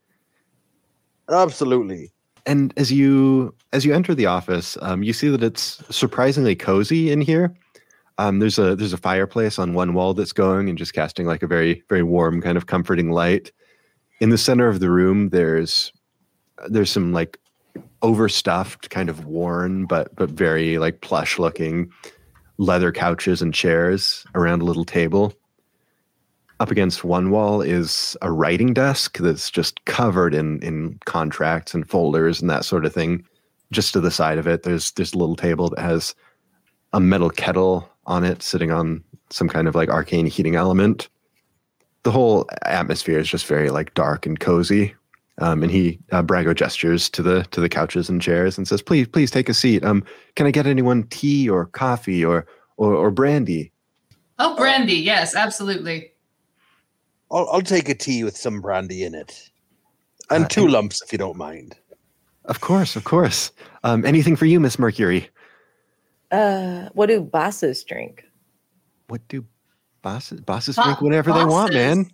Absolutely. 1.29 2.11
And 2.45 2.73
as 2.77 2.91
you 2.91 3.55
as 3.71 3.85
you 3.85 3.93
enter 3.93 4.13
the 4.13 4.27
office, 4.27 4.77
um, 4.81 5.01
you 5.01 5.13
see 5.13 5.29
that 5.29 5.41
it's 5.41 5.81
surprisingly 5.89 6.55
cozy 6.55 7.11
in 7.11 7.21
here. 7.21 7.55
Um, 8.19 8.37
there's 8.37 8.59
a 8.59 8.75
there's 8.75 8.93
a 8.93 8.97
fireplace 8.97 9.57
on 9.57 9.73
one 9.73 9.95
wall 9.95 10.13
that's 10.13 10.33
going 10.33 10.69
and 10.69 10.77
just 10.77 10.93
casting 10.93 11.25
like 11.25 11.41
a 11.41 11.47
very 11.47 11.83
very 11.89 12.03
warm 12.03 12.41
kind 12.41 12.57
of 12.57 12.67
comforting 12.67 13.09
light. 13.09 13.51
In 14.21 14.29
the 14.29 14.37
center 14.37 14.67
of 14.67 14.79
the 14.79 14.91
room, 14.91 15.29
there's 15.29 15.91
there's 16.67 16.91
some 16.91 17.13
like 17.13 17.39
overstuffed, 18.03 18.89
kind 18.89 19.09
of 19.09 19.25
worn 19.25 19.85
but 19.85 20.15
but 20.15 20.29
very 20.29 20.77
like 20.77 21.01
plush 21.01 21.39
looking 21.39 21.91
leather 22.57 22.91
couches 22.91 23.41
and 23.41 23.53
chairs 23.53 24.25
around 24.35 24.61
a 24.61 24.65
little 24.65 24.85
table. 24.85 25.33
Up 26.59 26.69
against 26.69 27.03
one 27.03 27.31
wall 27.31 27.61
is 27.61 28.15
a 28.21 28.31
writing 28.31 28.73
desk 28.73 29.17
that's 29.17 29.49
just 29.49 29.83
covered 29.85 30.35
in 30.35 30.61
in 30.61 30.99
contracts 31.05 31.73
and 31.73 31.89
folders 31.89 32.41
and 32.41 32.49
that 32.49 32.65
sort 32.65 32.85
of 32.85 32.93
thing. 32.93 33.25
Just 33.71 33.93
to 33.93 34.01
the 34.01 34.11
side 34.11 34.37
of 34.37 34.47
it, 34.47 34.63
there's 34.63 34.91
there's 34.91 35.13
a 35.13 35.17
little 35.17 35.35
table 35.35 35.69
that 35.69 35.79
has 35.79 36.13
a 36.91 36.99
metal 36.99 37.29
kettle 37.29 37.89
on 38.05 38.23
it 38.23 38.43
sitting 38.43 38.71
on 38.71 39.03
some 39.29 39.49
kind 39.49 39.67
of 39.67 39.75
like 39.75 39.89
arcane 39.89 40.27
heating 40.27 40.55
element. 40.55 41.09
The 42.03 42.11
whole 42.11 42.47
atmosphere 42.63 43.17
is 43.17 43.29
just 43.29 43.45
very 43.47 43.69
like 43.69 43.93
dark 43.93 44.25
and 44.25 44.39
cozy. 44.39 44.93
Um, 45.39 45.63
and 45.63 45.71
he 45.71 45.99
uh, 46.11 46.21
Brago 46.21 46.55
gestures 46.55 47.09
to 47.09 47.23
the 47.23 47.43
to 47.51 47.59
the 47.59 47.69
couches 47.69 48.07
and 48.09 48.21
chairs 48.21 48.57
and 48.57 48.67
says, 48.67 48.81
"Please, 48.83 49.07
please 49.07 49.31
take 49.31 49.49
a 49.49 49.53
seat. 49.53 49.83
Um, 49.83 50.03
can 50.35 50.45
I 50.45 50.51
get 50.51 50.67
anyone 50.67 51.03
tea 51.09 51.49
or 51.49 51.65
coffee 51.65 52.23
or 52.23 52.45
or, 52.77 52.93
or 52.93 53.09
brandy?" 53.09 53.71
Oh, 54.39 54.55
brandy. 54.55 54.95
Yes, 54.95 55.35
absolutely. 55.35 56.11
I'll, 57.31 57.47
I'll 57.51 57.61
take 57.61 57.89
a 57.89 57.95
tea 57.95 58.23
with 58.23 58.37
some 58.37 58.61
brandy 58.61 59.03
in 59.03 59.15
it, 59.15 59.49
and 60.29 60.45
Uh, 60.45 60.47
two 60.47 60.63
and- 60.65 60.71
lumps 60.73 61.01
if 61.01 61.11
you 61.11 61.17
don't 61.17 61.37
mind. 61.37 61.75
Of 62.45 62.59
course, 62.59 62.95
of 62.95 63.03
course. 63.05 63.51
Um, 63.83 64.05
anything 64.05 64.35
for 64.35 64.45
you, 64.45 64.59
Miss 64.59 64.77
Mercury? 64.77 65.29
Uh, 66.29 66.89
what 66.93 67.07
do 67.07 67.21
bosses 67.21 67.83
drink? 67.83 68.23
What 69.07 69.25
do 69.29 69.45
bosses 70.01 70.41
bosses 70.41 70.75
Bo- 70.75 70.83
drink? 70.83 71.01
Whatever 71.01 71.31
they 71.33 71.45
want, 71.45 71.73
man. 71.73 72.11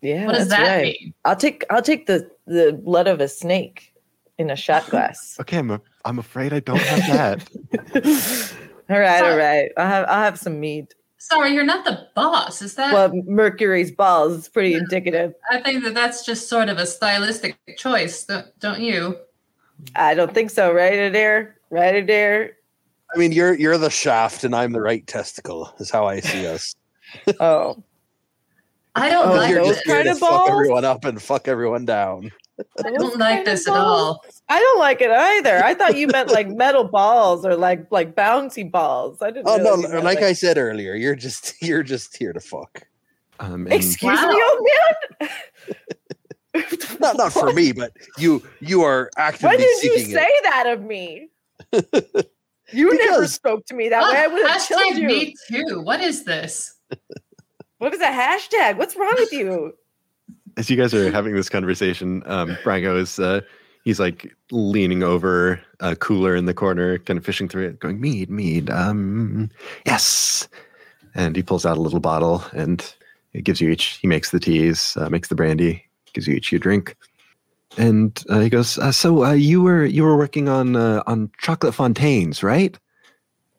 Yeah, 0.00 0.26
what 0.26 0.34
does 0.36 0.48
that's 0.48 0.60
that 0.62 0.76
right. 0.76 0.96
mean? 1.00 1.14
I'll 1.24 1.36
take 1.36 1.64
I'll 1.70 1.82
take 1.82 2.06
the 2.06 2.30
the 2.46 2.72
blood 2.84 3.08
of 3.08 3.20
a 3.20 3.28
snake 3.28 3.92
in 4.38 4.50
a 4.50 4.56
shot 4.56 4.86
glass. 4.90 5.36
Okay, 5.40 5.58
I'm 5.58 5.70
a, 5.70 5.80
I'm 6.04 6.18
afraid 6.18 6.52
I 6.52 6.60
don't 6.60 6.78
have 6.80 7.48
that. 7.72 8.52
all 8.90 8.98
right, 8.98 9.22
all 9.22 9.30
So- 9.32 9.36
right. 9.38 9.70
I'll 9.76 9.86
have 9.86 10.04
I'll 10.08 10.22
have 10.22 10.38
some 10.38 10.60
mead. 10.60 10.88
Sorry, 11.20 11.52
you're 11.52 11.64
not 11.64 11.84
the 11.84 12.06
boss. 12.14 12.62
Is 12.62 12.76
that? 12.76 12.92
Well, 12.92 13.10
Mercury's 13.26 13.90
balls 13.90 14.34
is 14.38 14.48
pretty 14.48 14.74
indicative. 14.74 15.34
I 15.50 15.60
think 15.60 15.82
that 15.82 15.92
that's 15.94 16.24
just 16.24 16.48
sort 16.48 16.68
of 16.68 16.78
a 16.78 16.86
stylistic 16.86 17.58
choice, 17.76 18.24
don't, 18.24 18.46
don't 18.60 18.80
you? 18.80 19.16
I 19.96 20.14
don't 20.14 20.32
think 20.32 20.50
so. 20.50 20.72
Right, 20.72 20.92
Adair? 20.94 21.56
Right, 21.70 21.96
Adair? 21.96 22.52
I 23.12 23.18
mean, 23.18 23.32
you're 23.32 23.54
you're 23.54 23.78
the 23.78 23.90
shaft, 23.90 24.44
and 24.44 24.54
I'm 24.54 24.70
the 24.72 24.80
right 24.80 25.04
testicle. 25.08 25.74
Is 25.80 25.90
how 25.90 26.06
I 26.06 26.20
see 26.20 26.46
us. 26.46 26.74
Oh, 27.40 27.82
I 28.94 29.08
don't 29.10 29.28
Oh, 29.28 29.34
like 29.34 29.50
you're 29.50 29.62
those 29.62 29.74
just 29.76 29.86
here 29.86 29.94
kind 29.96 30.06
to 30.06 30.12
of 30.12 30.18
fuck 30.18 30.30
balls? 30.30 30.50
everyone 30.50 30.84
up 30.84 31.04
and 31.04 31.20
fuck 31.22 31.46
everyone 31.48 31.84
down. 31.84 32.32
I 32.84 32.90
don't 32.90 33.16
like 33.18 33.44
this 33.44 33.68
at 33.68 33.76
all. 33.76 34.20
I 34.48 34.58
don't 34.58 34.78
like 34.80 35.00
it 35.00 35.10
either. 35.10 35.62
I 35.62 35.74
thought 35.74 35.96
you 35.96 36.08
meant 36.08 36.30
like 36.30 36.48
metal 36.48 36.82
balls 36.84 37.44
or 37.46 37.54
like 37.54 37.86
like 37.92 38.16
bouncy 38.16 38.68
balls. 38.68 39.22
I 39.22 39.30
didn't. 39.30 39.48
Oh 39.48 39.56
no! 39.58 39.76
you 39.76 39.88
meant, 39.88 40.04
Like 40.04 40.22
I 40.22 40.32
said 40.32 40.58
earlier, 40.58 40.94
you're 40.94 41.14
just 41.14 41.54
you're 41.62 41.82
just 41.84 42.16
here 42.16 42.32
to 42.32 42.40
fuck. 42.40 42.82
Um, 43.40 43.66
and 43.66 43.72
Excuse 43.72 44.18
Wow. 44.20 44.28
me, 44.28 44.42
old 44.50 44.66
man. 45.20 45.30
Not 47.00 47.16
not 47.16 47.32
for 47.32 47.52
me, 47.52 47.70
but 47.72 47.92
you 48.18 48.42
you 48.60 48.82
are 48.82 49.10
actively 49.16 49.48
When 49.50 49.58
did 49.58 49.82
you 49.84 49.98
say 50.00 50.26
it. 50.26 50.44
that 50.44 50.66
of 50.66 50.82
me? 50.82 51.28
You 52.72 52.98
never 53.06 53.26
spoke 53.28 53.64
to 53.66 53.74
me 53.74 53.88
that 53.90 54.02
way. 54.02 54.18
I 54.18 54.26
would 54.26 54.46
have 54.46 54.60
killed 54.66 54.96
you. 54.98 55.06
me 55.06 55.34
too. 55.50 55.80
What 55.82 56.00
is 56.00 56.24
this? 56.24 56.74
What 57.78 57.94
is 57.94 58.00
a 58.00 58.06
hashtag? 58.06 58.76
What's 58.76 58.96
wrong 58.96 59.14
with 59.16 59.32
you? 59.32 59.74
as 60.58 60.68
you 60.68 60.76
guys 60.76 60.92
are 60.92 61.10
having 61.12 61.34
this 61.34 61.48
conversation, 61.48 62.22
um, 62.26 62.56
Brago 62.64 62.98
is 62.98 63.18
uh, 63.20 63.40
he's 63.84 64.00
like 64.00 64.34
leaning 64.50 65.04
over 65.04 65.60
a 65.80 65.94
cooler 65.94 66.34
in 66.34 66.46
the 66.46 66.54
corner, 66.54 66.98
kind 66.98 67.16
of 67.16 67.24
fishing 67.24 67.48
through 67.48 67.68
it, 67.68 67.78
going 67.78 68.00
mead, 68.00 68.28
mead. 68.28 68.68
Um, 68.68 69.50
yes, 69.86 70.48
and 71.14 71.36
he 71.36 71.42
pulls 71.42 71.64
out 71.64 71.78
a 71.78 71.80
little 71.80 72.00
bottle 72.00 72.44
and 72.52 72.92
it 73.32 73.44
gives 73.44 73.60
you 73.60 73.70
each. 73.70 73.98
He 74.02 74.08
makes 74.08 74.32
the 74.32 74.40
teas, 74.40 74.96
uh, 75.00 75.08
makes 75.08 75.28
the 75.28 75.36
brandy, 75.36 75.84
gives 76.12 76.26
you 76.26 76.34
each 76.34 76.52
a 76.52 76.58
drink, 76.58 76.96
and 77.76 78.22
uh, 78.28 78.40
he 78.40 78.48
goes. 78.48 78.78
Uh, 78.78 78.90
so 78.90 79.24
uh, 79.24 79.32
you 79.32 79.62
were 79.62 79.86
you 79.86 80.02
were 80.02 80.16
working 80.16 80.48
on 80.48 80.74
uh, 80.74 81.04
on 81.06 81.30
chocolate 81.38 81.74
fontaines, 81.74 82.42
right? 82.42 82.76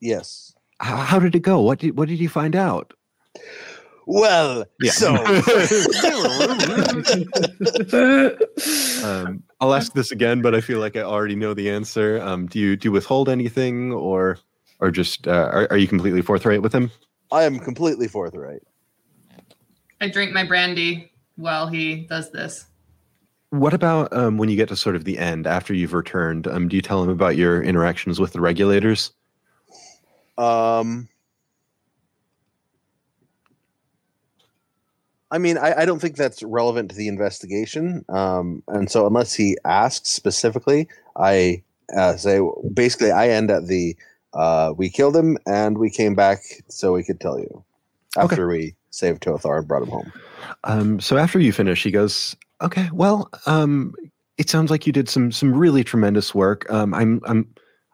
Yes. 0.01 0.53
How, 0.82 0.97
how 0.97 1.20
did 1.20 1.34
it 1.34 1.41
go? 1.41 1.61
What 1.61 1.80
did 1.80 1.97
what 1.97 2.09
did 2.09 2.20
you 2.20 2.30
find 2.30 2.57
out? 2.57 2.93
Well, 4.12 4.66
Yeah. 4.82 4.91
so 4.91 5.14
um, 9.03 9.43
I'll 9.62 9.76
ask 9.76 9.93
this 9.93 10.12
again, 10.12 10.41
but 10.41 10.55
I 10.55 10.62
feel 10.62 10.80
like 10.80 10.95
I 10.95 11.01
already 11.01 11.36
know 11.36 11.53
the 11.53 11.70
answer. 11.70 12.20
Um, 12.20 12.47
do 12.47 12.57
you 12.57 12.76
do 12.76 12.88
you 12.88 12.91
withhold 12.91 13.30
anything, 13.30 13.93
or 13.93 14.39
or 14.80 14.89
just 14.89 15.28
uh, 15.28 15.51
are, 15.53 15.68
are 15.70 15.78
you 15.78 15.88
completely 15.88 16.24
forthright 16.24 16.64
with 16.64 16.74
him? 16.74 16.89
I 17.32 17.43
am 17.43 17.60
completely 17.60 18.07
forthright. 18.07 18.64
I 20.01 20.07
drink 20.07 20.34
my 20.34 20.43
brandy 20.43 21.12
while 21.36 21.68
he 21.68 22.07
does 22.10 22.32
this. 22.32 22.66
What 23.51 23.76
about 23.76 24.12
um, 24.12 24.39
when 24.39 24.49
you 24.49 24.55
get 24.55 24.70
to 24.70 24.76
sort 24.76 24.95
of 24.95 25.05
the 25.05 25.20
end 25.20 25.45
after 25.45 25.76
you've 25.76 25.93
returned? 25.93 26.47
Um, 26.47 26.68
do 26.68 26.76
you 26.76 26.82
tell 26.82 27.03
him 27.03 27.10
about 27.10 27.36
your 27.36 27.62
interactions 27.62 28.20
with 28.20 28.34
the 28.34 28.41
regulators? 28.41 29.12
Um, 30.39 31.07
I 35.32 35.38
mean, 35.38 35.58
I, 35.58 35.82
I 35.82 35.86
don't 35.86 36.00
think 36.00 36.16
that's 36.16 36.42
relevant 36.44 36.90
to 36.90 36.96
the 36.96 37.08
investigation. 37.08 38.04
Um, 38.10 38.64
and 38.68 38.90
so 38.90 39.06
unless 39.06 39.34
he 39.34 39.58
asks 39.64 40.10
specifically, 40.10 40.88
I 41.16 41.62
uh, 41.96 42.18
say 42.18 42.40
basically 42.74 43.12
I 43.12 43.30
end 43.30 43.52
at 43.52 43.68
the 43.68 43.96
uh, 44.34 44.74
we 44.78 44.90
killed 44.90 45.16
him 45.16 45.38
and 45.46 45.78
we 45.78 45.90
came 45.90 46.16
back 46.16 46.40
so 46.68 46.94
we 46.94 47.04
could 47.04 47.20
tell 47.20 47.40
you 47.40 47.64
after 48.18 48.48
we 48.48 48.76
saved 48.92 49.24
Tothar 49.24 49.60
and 49.60 49.68
brought 49.68 49.84
him 49.84 49.90
home. 49.90 50.14
Um, 50.64 51.00
so 51.00 51.18
after 51.18 51.40
you 51.40 51.52
finish, 51.52 51.84
he 51.84 51.92
goes, 51.92 52.36
"Okay, 52.62 52.90
well, 52.94 53.30
um, 53.46 53.96
it 54.38 54.50
sounds 54.50 54.72
like 54.72 54.88
you 54.88 54.94
did 54.94 55.10
some 55.10 55.32
some 55.32 55.54
really 55.54 55.84
tremendous 55.84 56.34
work. 56.34 56.70
Um, 56.72 56.94
I'm 56.94 57.22
I'm 57.26 57.48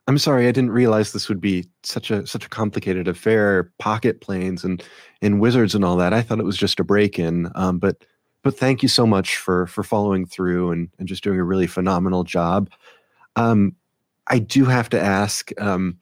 I'm 0.08 0.20
sorry, 0.20 0.48
I 0.48 0.52
didn't 0.52 0.72
realize 0.72 1.12
this 1.12 1.30
would 1.30 1.42
be 1.42 1.68
such 1.84 2.12
a 2.12 2.28
such 2.28 2.46
a 2.46 2.50
complicated 2.50 3.08
affair, 3.08 3.72
pocket 3.80 4.22
planes 4.22 4.64
and 4.64 4.84
and 5.22 5.40
wizards 5.40 5.74
and 5.74 5.84
all 5.84 5.98
that. 5.98 6.14
I 6.14 6.22
thought 6.22 6.40
it 6.40 6.46
was 6.46 6.58
just 6.58 6.80
a 6.80 6.84
break 6.84 7.18
in. 7.18 7.52
Um, 7.56 7.80
but 7.80 8.06
but 8.44 8.58
thank 8.58 8.84
you 8.84 8.90
so 8.90 9.08
much 9.08 9.38
for 9.38 9.66
for 9.68 9.84
following 9.84 10.26
through 10.28 10.72
and 10.72 10.90
and 11.00 11.08
just 11.08 11.24
doing 11.24 11.40
a 11.40 11.44
really 11.44 11.68
phenomenal 11.68 12.24
job. 12.24 12.70
Um, 13.36 13.76
I 14.28 14.40
do 14.40 14.66
have 14.66 14.90
to 14.90 15.02
ask. 15.02 15.52
Um, 15.60 15.98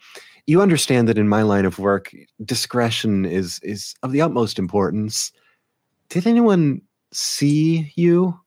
you 0.46 0.62
understand 0.62 1.08
that 1.08 1.18
in 1.18 1.30
my 1.30 1.44
line 1.44 1.66
of 1.66 1.80
work, 1.80 2.14
discretion 2.44 3.26
is 3.26 3.60
is 3.64 3.96
of 4.04 4.12
the 4.12 4.22
utmost 4.22 4.60
importance. 4.60 5.32
Did 6.10 6.28
anyone 6.28 6.82
see 7.14 7.94
you? 7.96 8.38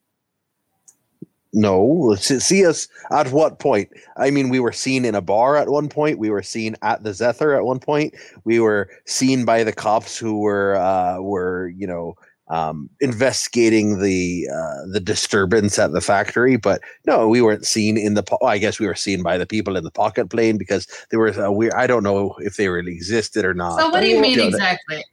No, 1.57 2.12
s- 2.12 2.44
see 2.44 2.66
us 2.66 2.86
at 3.11 3.32
what 3.32 3.59
point? 3.61 3.88
I 4.18 4.30
mean, 4.30 4.50
we 4.50 4.61
were 4.61 4.72
seen 4.72 5.07
in 5.07 5.14
a 5.14 5.22
bar 5.22 5.57
at 5.57 5.70
one 5.70 5.88
point. 5.88 6.18
We 6.18 6.28
were 6.28 6.42
seen 6.42 6.76
at 6.82 7.02
the 7.02 7.14
Zephyr 7.14 7.54
at 7.54 7.64
one 7.64 7.78
point. 7.78 8.14
We 8.44 8.61
were 8.61 8.90
seen 9.07 9.46
by 9.46 9.64
the 9.64 9.72
cops 9.72 10.18
who 10.18 10.40
were 10.40 10.76
uh, 10.76 11.18
were 11.22 11.68
you 11.74 11.86
know 11.86 12.14
um, 12.48 12.90
investigating 13.00 14.00
the 14.02 14.46
uh, 14.54 14.86
the 14.92 15.00
disturbance 15.00 15.78
at 15.78 15.92
the 15.92 16.02
factory. 16.02 16.57
But 16.57 16.82
no, 17.07 17.26
we 17.26 17.40
weren't 17.40 17.64
seen 17.66 17.96
in 17.96 18.12
the. 18.12 18.22
Po- 18.22 18.44
I 18.44 18.59
guess 18.59 18.78
we 18.78 18.86
were 18.86 18.94
seen 18.94 19.22
by 19.22 19.38
the 19.38 19.46
people 19.46 19.76
in 19.78 19.82
the 19.82 19.90
pocket 19.90 20.28
plane 20.28 20.59
because 20.59 20.86
there 21.11 21.20
was 21.20 21.38
a 21.38 21.50
weird. 21.50 21.72
I 21.72 21.86
don't 21.86 22.02
know 22.04 22.34
if 22.40 22.57
they 22.59 22.68
really 22.68 22.92
existed 22.92 23.46
or 23.46 23.54
not. 23.54 23.80
So 23.80 23.88
what 23.88 24.00
do 24.02 24.09
you 24.09 24.20
mean 24.20 24.38
yeah, 24.38 24.44
that- 24.44 24.48
exactly? 24.48 25.04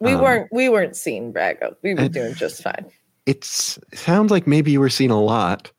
We 0.00 0.12
Um, 0.14 0.20
weren't 0.20 0.48
we 0.50 0.68
weren't 0.68 0.96
seen, 0.96 1.32
Brago. 1.32 1.76
We 1.82 1.94
were 1.94 2.08
doing 2.08 2.34
just 2.34 2.60
fine. 2.62 2.86
It's 3.24 3.78
it 3.92 3.98
sounds 3.98 4.32
like 4.32 4.46
maybe 4.48 4.72
you 4.72 4.80
were 4.80 4.90
seen 4.90 5.10
a 5.12 5.20
lot. 5.22 5.70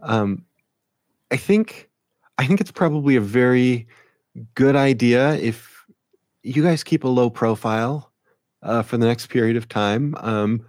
Um, 0.00 0.44
I 1.30 1.36
think 1.36 1.88
I 2.38 2.46
think 2.46 2.60
it's 2.60 2.70
probably 2.70 3.16
a 3.16 3.20
very 3.20 3.86
good 4.54 4.76
idea 4.76 5.34
if 5.34 5.84
you 6.42 6.62
guys 6.62 6.84
keep 6.84 7.04
a 7.04 7.08
low 7.08 7.28
profile 7.30 8.10
uh, 8.62 8.82
for 8.82 8.96
the 8.96 9.06
next 9.06 9.28
period 9.28 9.56
of 9.56 9.68
time. 9.68 10.14
Um, 10.18 10.64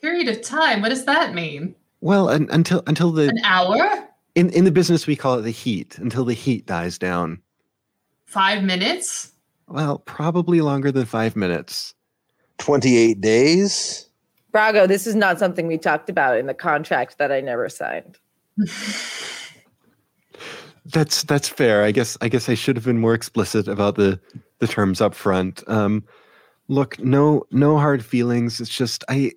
Period 0.00 0.28
of 0.28 0.42
time. 0.42 0.82
What 0.82 0.90
does 0.90 1.04
that 1.06 1.34
mean? 1.34 1.74
well, 2.00 2.28
un 2.28 2.48
until 2.50 2.82
until 2.86 3.10
the 3.12 3.28
An 3.28 3.38
hour? 3.44 4.06
in 4.34 4.50
in 4.50 4.64
the 4.64 4.70
business 4.72 5.06
we 5.06 5.16
call 5.16 5.38
it 5.38 5.42
the 5.42 5.50
heat 5.50 5.96
until 5.98 6.24
the 6.24 6.34
heat 6.34 6.66
dies 6.66 6.98
down. 6.98 7.40
Five 8.26 8.62
minutes? 8.64 9.32
Well, 9.68 10.00
probably 10.00 10.60
longer 10.60 10.92
than 10.92 11.06
five 11.06 11.36
minutes. 11.36 11.94
Twenty 12.58 12.96
eight 12.98 13.20
days. 13.22 14.08
Brago, 14.52 14.86
this 14.86 15.06
is 15.06 15.14
not 15.14 15.38
something 15.38 15.66
we 15.66 15.78
talked 15.78 16.10
about 16.10 16.36
in 16.38 16.46
the 16.46 16.54
contract 16.54 17.16
that 17.18 17.32
I 17.32 17.40
never 17.40 17.68
signed. 17.68 18.18
That's 20.86 21.22
that's 21.22 21.48
fair. 21.48 21.82
I 21.82 21.92
guess 21.92 22.18
I 22.20 22.28
guess 22.28 22.48
I 22.48 22.54
should 22.54 22.76
have 22.76 22.84
been 22.84 23.00
more 23.00 23.14
explicit 23.14 23.68
about 23.68 23.96
the 23.96 24.20
the 24.58 24.66
terms 24.66 25.00
up 25.00 25.14
front. 25.14 25.62
Um, 25.66 26.04
look, 26.68 26.98
no 26.98 27.46
no 27.50 27.78
hard 27.78 28.04
feelings. 28.04 28.60
It's 28.60 28.70
just 28.70 29.02
I 29.08 29.32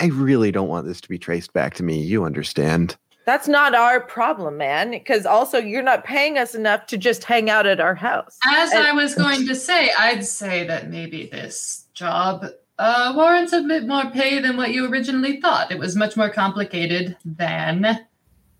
I 0.00 0.06
really 0.06 0.50
don't 0.50 0.68
want 0.68 0.86
this 0.86 1.00
to 1.02 1.08
be 1.08 1.18
traced 1.18 1.52
back 1.52 1.74
to 1.74 1.82
me. 1.84 2.00
You 2.00 2.24
understand? 2.24 2.96
That's 3.24 3.46
not 3.46 3.74
our 3.76 4.00
problem, 4.00 4.56
man. 4.56 4.90
Because 4.90 5.24
also 5.24 5.58
you're 5.58 5.82
not 5.82 6.04
paying 6.04 6.38
us 6.38 6.56
enough 6.56 6.86
to 6.86 6.98
just 6.98 7.22
hang 7.22 7.48
out 7.48 7.66
at 7.66 7.78
our 7.78 7.94
house. 7.94 8.36
As 8.48 8.72
And- 8.72 8.84
I 8.84 8.92
was 8.92 9.14
going 9.14 9.46
to 9.46 9.54
say, 9.54 9.92
I'd 9.96 10.24
say 10.24 10.66
that 10.66 10.90
maybe 10.90 11.28
this 11.30 11.86
job 11.94 12.44
uh, 12.80 13.12
warrants 13.14 13.52
a 13.52 13.62
bit 13.62 13.86
more 13.86 14.06
pay 14.10 14.40
than 14.40 14.56
what 14.56 14.72
you 14.72 14.90
originally 14.90 15.40
thought. 15.40 15.70
It 15.70 15.78
was 15.78 15.94
much 15.94 16.16
more 16.16 16.30
complicated 16.30 17.16
than 17.24 18.00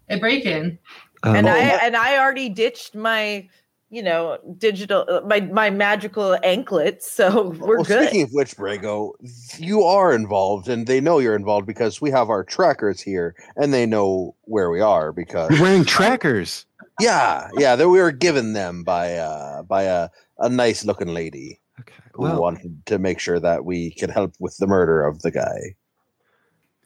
a 0.08 0.18
break-in. 0.18 0.78
Um, 1.22 1.36
and 1.36 1.48
I 1.48 1.58
and 1.58 1.96
I 1.96 2.18
already 2.18 2.48
ditched 2.48 2.94
my, 2.94 3.48
you 3.90 4.02
know, 4.02 4.38
digital 4.58 5.04
uh, 5.08 5.20
my 5.26 5.40
my 5.40 5.70
magical 5.70 6.36
anklets, 6.42 7.10
so 7.10 7.50
we're 7.60 7.76
well, 7.76 7.84
good. 7.84 8.08
Speaking 8.08 8.22
of 8.22 8.30
which, 8.32 8.56
Brago, 8.56 9.12
you 9.58 9.82
are 9.84 10.12
involved, 10.14 10.68
and 10.68 10.86
they 10.86 11.00
know 11.00 11.18
you're 11.20 11.36
involved 11.36 11.66
because 11.66 12.00
we 12.00 12.10
have 12.10 12.28
our 12.28 12.42
trackers 12.42 13.00
here, 13.00 13.34
and 13.56 13.72
they 13.72 13.86
know 13.86 14.34
where 14.42 14.70
we 14.70 14.80
are 14.80 15.12
because 15.12 15.50
you're 15.50 15.62
wearing 15.62 15.84
trackers. 15.84 16.66
yeah, 17.00 17.48
yeah, 17.56 17.76
that 17.76 17.88
we 17.88 18.00
were 18.00 18.12
given 18.12 18.52
them 18.52 18.82
by 18.82 19.14
uh 19.16 19.62
by 19.62 19.82
a 19.84 20.08
a 20.38 20.48
nice 20.48 20.84
looking 20.84 21.08
lady 21.14 21.60
Okay. 21.80 21.94
who 22.12 22.24
wanted 22.40 22.84
to 22.86 22.98
make 22.98 23.18
sure 23.18 23.38
that 23.40 23.64
we 23.64 23.92
could 23.92 24.10
help 24.10 24.34
with 24.40 24.56
the 24.58 24.66
murder 24.66 25.06
of 25.06 25.22
the 25.22 25.30
guy. 25.30 25.74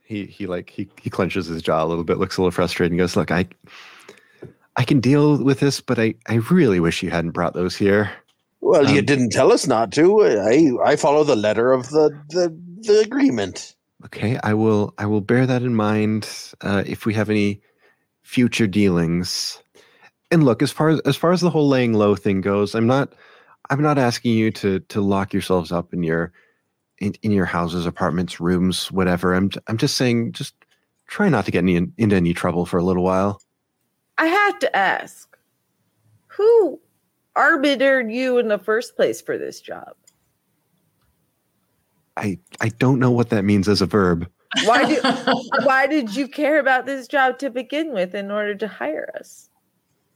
He 0.07 0.27
he 0.27 0.47
like 0.47 0.71
he 0.71 0.89
he 1.01 1.11
clenches 1.11 1.47
his 1.47 1.63
jaw 1.63 1.85
a 1.85 1.87
little 1.87 2.05
bit, 2.05 2.19
looks 2.19 2.37
a 2.37 2.41
little 2.41 2.51
frustrated, 2.53 2.93
and 2.93 2.99
goes, 2.99 3.17
"Look, 3.17 3.31
I 3.31 3.47
I 4.77 4.85
can 4.85 5.01
deal 5.01 5.43
with 5.43 5.61
this, 5.61 5.81
but 5.81 5.99
I 5.99 6.15
I 6.29 6.37
really 6.51 6.81
wish 6.81 7.03
you 7.03 7.11
hadn't 7.11 7.33
brought 7.33 7.55
those 7.55 7.77
here." 7.77 8.11
Well, 8.61 8.89
you 8.91 9.01
Um, 9.01 9.05
didn't 9.05 9.31
tell 9.31 9.53
us 9.53 9.67
not 9.67 9.93
to. 9.93 10.23
I 10.23 10.71
I 10.85 10.97
follow 10.97 11.25
the 11.25 11.37
letter 11.37 11.73
of 11.73 11.91
the 11.91 12.11
the, 12.31 12.57
the 12.83 13.01
agreement. 13.01 13.75
Okay, 14.05 14.39
I 14.43 14.55
will. 14.55 14.95
I 14.99 15.07
will 15.07 15.21
bear 15.21 15.47
that 15.47 15.63
in 15.63 15.75
mind 15.75 16.29
uh, 16.61 16.83
if 16.87 17.07
we 17.07 17.15
have 17.15 17.31
any 17.31 17.61
future 18.23 18.67
dealings. 18.67 19.61
And 20.31 20.45
look, 20.45 20.63
as 20.63 20.73
far 20.73 20.89
as 20.91 21.01
as 21.01 21.17
far 21.17 21.33
as 21.33 21.41
the 21.41 21.51
whole 21.51 21.69
laying 21.69 21.95
low 21.95 22.15
thing 22.17 22.41
goes, 22.41 22.75
I'm 22.75 22.87
not. 22.87 23.13
I'm 23.71 23.83
not 23.83 23.99
asking 23.99 24.35
you 24.35 24.51
to 24.53 24.79
to 24.81 25.01
lock 25.01 25.33
yourselves 25.33 25.73
up 25.73 25.93
in 25.93 26.03
your 26.03 26.33
in, 26.99 27.15
in 27.23 27.31
your 27.31 27.45
houses, 27.45 27.87
apartments, 27.87 28.41
rooms, 28.41 28.91
whatever. 28.91 29.35
I'm 29.35 29.51
I'm 29.67 29.77
just 29.77 29.97
saying, 29.97 30.33
just 30.33 30.55
try 31.07 31.29
not 31.29 31.45
to 31.45 31.51
get 31.51 31.59
any, 31.59 31.77
into 31.99 32.17
any 32.17 32.35
trouble 32.35 32.67
for 32.67 32.79
a 32.79 32.85
little 32.85 33.05
while. 33.05 33.41
I 34.19 34.27
have 34.27 34.59
to 34.61 34.77
ask, 34.77 35.37
who 36.27 36.81
arbitered 37.37 38.13
you 38.13 38.39
in 38.39 38.49
the 38.49 38.59
first 38.59 38.97
place 38.97 39.21
for 39.21 39.37
this 39.37 39.61
job? 39.61 39.95
I 42.17 42.39
I 42.61 42.71
don't 42.71 42.99
know 42.99 43.11
what 43.11 43.31
that 43.31 43.45
means 43.45 43.69
as 43.69 43.83
a 43.83 43.87
verb. 43.87 44.29
Why 44.65 44.85
did 44.87 45.05
why 45.65 45.87
did 45.87 46.17
you 46.17 46.29
care 46.29 46.59
about 46.59 46.87
this 46.87 47.07
job 47.07 47.39
to 47.41 47.51
begin 47.51 47.93
with 47.93 48.15
in 48.15 48.31
order 48.31 48.55
to 48.55 48.69
hire 48.69 49.13
us? 49.21 49.51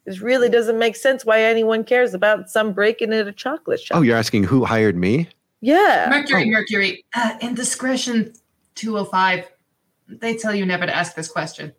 This 0.06 0.20
really 0.20 0.48
doesn't 0.48 0.78
make 0.78 0.96
sense 0.96 1.26
why 1.26 1.42
anyone 1.42 1.84
cares 1.84 2.14
about 2.14 2.48
some 2.48 2.72
breaking 2.72 3.12
in 3.12 3.28
a 3.28 3.32
chocolate 3.32 3.80
shop. 3.80 3.98
Oh, 3.98 4.02
you're 4.02 4.16
asking 4.16 4.44
who 4.44 4.64
hired 4.64 4.96
me? 4.96 5.28
Yeah. 5.60 6.06
Mercury, 6.10 6.44
Oh. 6.48 6.50
Mercury. 6.50 7.04
Uh, 7.14 7.34
indiscretion 7.40 8.32
205. 8.74 9.48
They 10.08 10.36
tell 10.36 10.54
you 10.54 10.66
never 10.66 10.86
to 10.86 10.94
ask 10.94 11.14
this 11.14 11.28
question. 11.28 11.72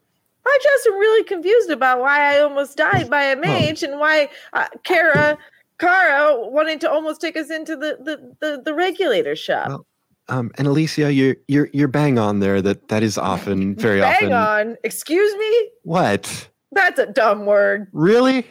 I 0.45 0.59
just 0.63 0.87
am 0.87 0.93
really 0.93 1.23
confused 1.23 1.69
about 1.69 1.99
why 1.99 2.35
I 2.35 2.39
almost 2.39 2.77
died 2.77 3.09
by 3.09 3.23
a 3.23 3.35
mage 3.35 3.83
and 3.83 3.99
why 3.99 4.29
uh, 4.53 4.67
Kara 4.83 5.37
Kara 5.79 6.35
wanted 6.49 6.81
to 6.81 6.91
almost 6.91 7.21
take 7.21 7.35
us 7.37 7.49
into 7.51 7.75
the 7.75 7.97
the, 8.01 8.35
the, 8.39 8.61
the 8.63 8.73
regulator 8.73 9.35
shop. 9.35 9.67
Well, 9.69 9.85
Um, 10.29 10.51
and 10.57 10.67
Alicia, 10.67 11.11
you're 11.13 11.35
you're 11.47 11.69
you're 11.73 11.87
bang 11.87 12.17
on 12.17 12.39
there. 12.39 12.61
That 12.61 12.87
that 12.87 13.03
is 13.03 13.17
often 13.17 13.75
very 13.87 13.99
Hang 13.99 14.13
often. 14.13 14.29
Bang 14.29 14.33
on. 14.69 14.77
Excuse 14.83 15.35
me? 15.35 15.69
What? 15.83 16.49
That's 16.71 16.99
a 16.99 17.05
dumb 17.07 17.45
word. 17.45 17.87
Really? 17.91 18.45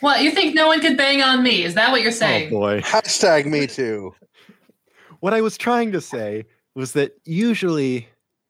What, 0.00 0.22
you 0.22 0.30
think 0.30 0.54
no 0.54 0.66
one 0.68 0.80
could 0.80 0.96
bang 0.96 1.22
on 1.22 1.42
me? 1.42 1.62
Is 1.62 1.74
that 1.74 1.92
what 1.92 2.00
you're 2.02 2.10
saying? 2.10 2.46
Oh 2.46 2.48
saying? 2.48 2.50
boy. 2.50 2.80
Hashtag 2.80 3.46
me 3.46 3.66
too. 3.66 4.14
What 5.26 5.34
I 5.34 5.40
was 5.40 5.58
trying 5.58 5.90
to 5.90 6.00
say 6.00 6.46
was 6.76 6.92
that 6.92 7.18
usually 7.24 8.06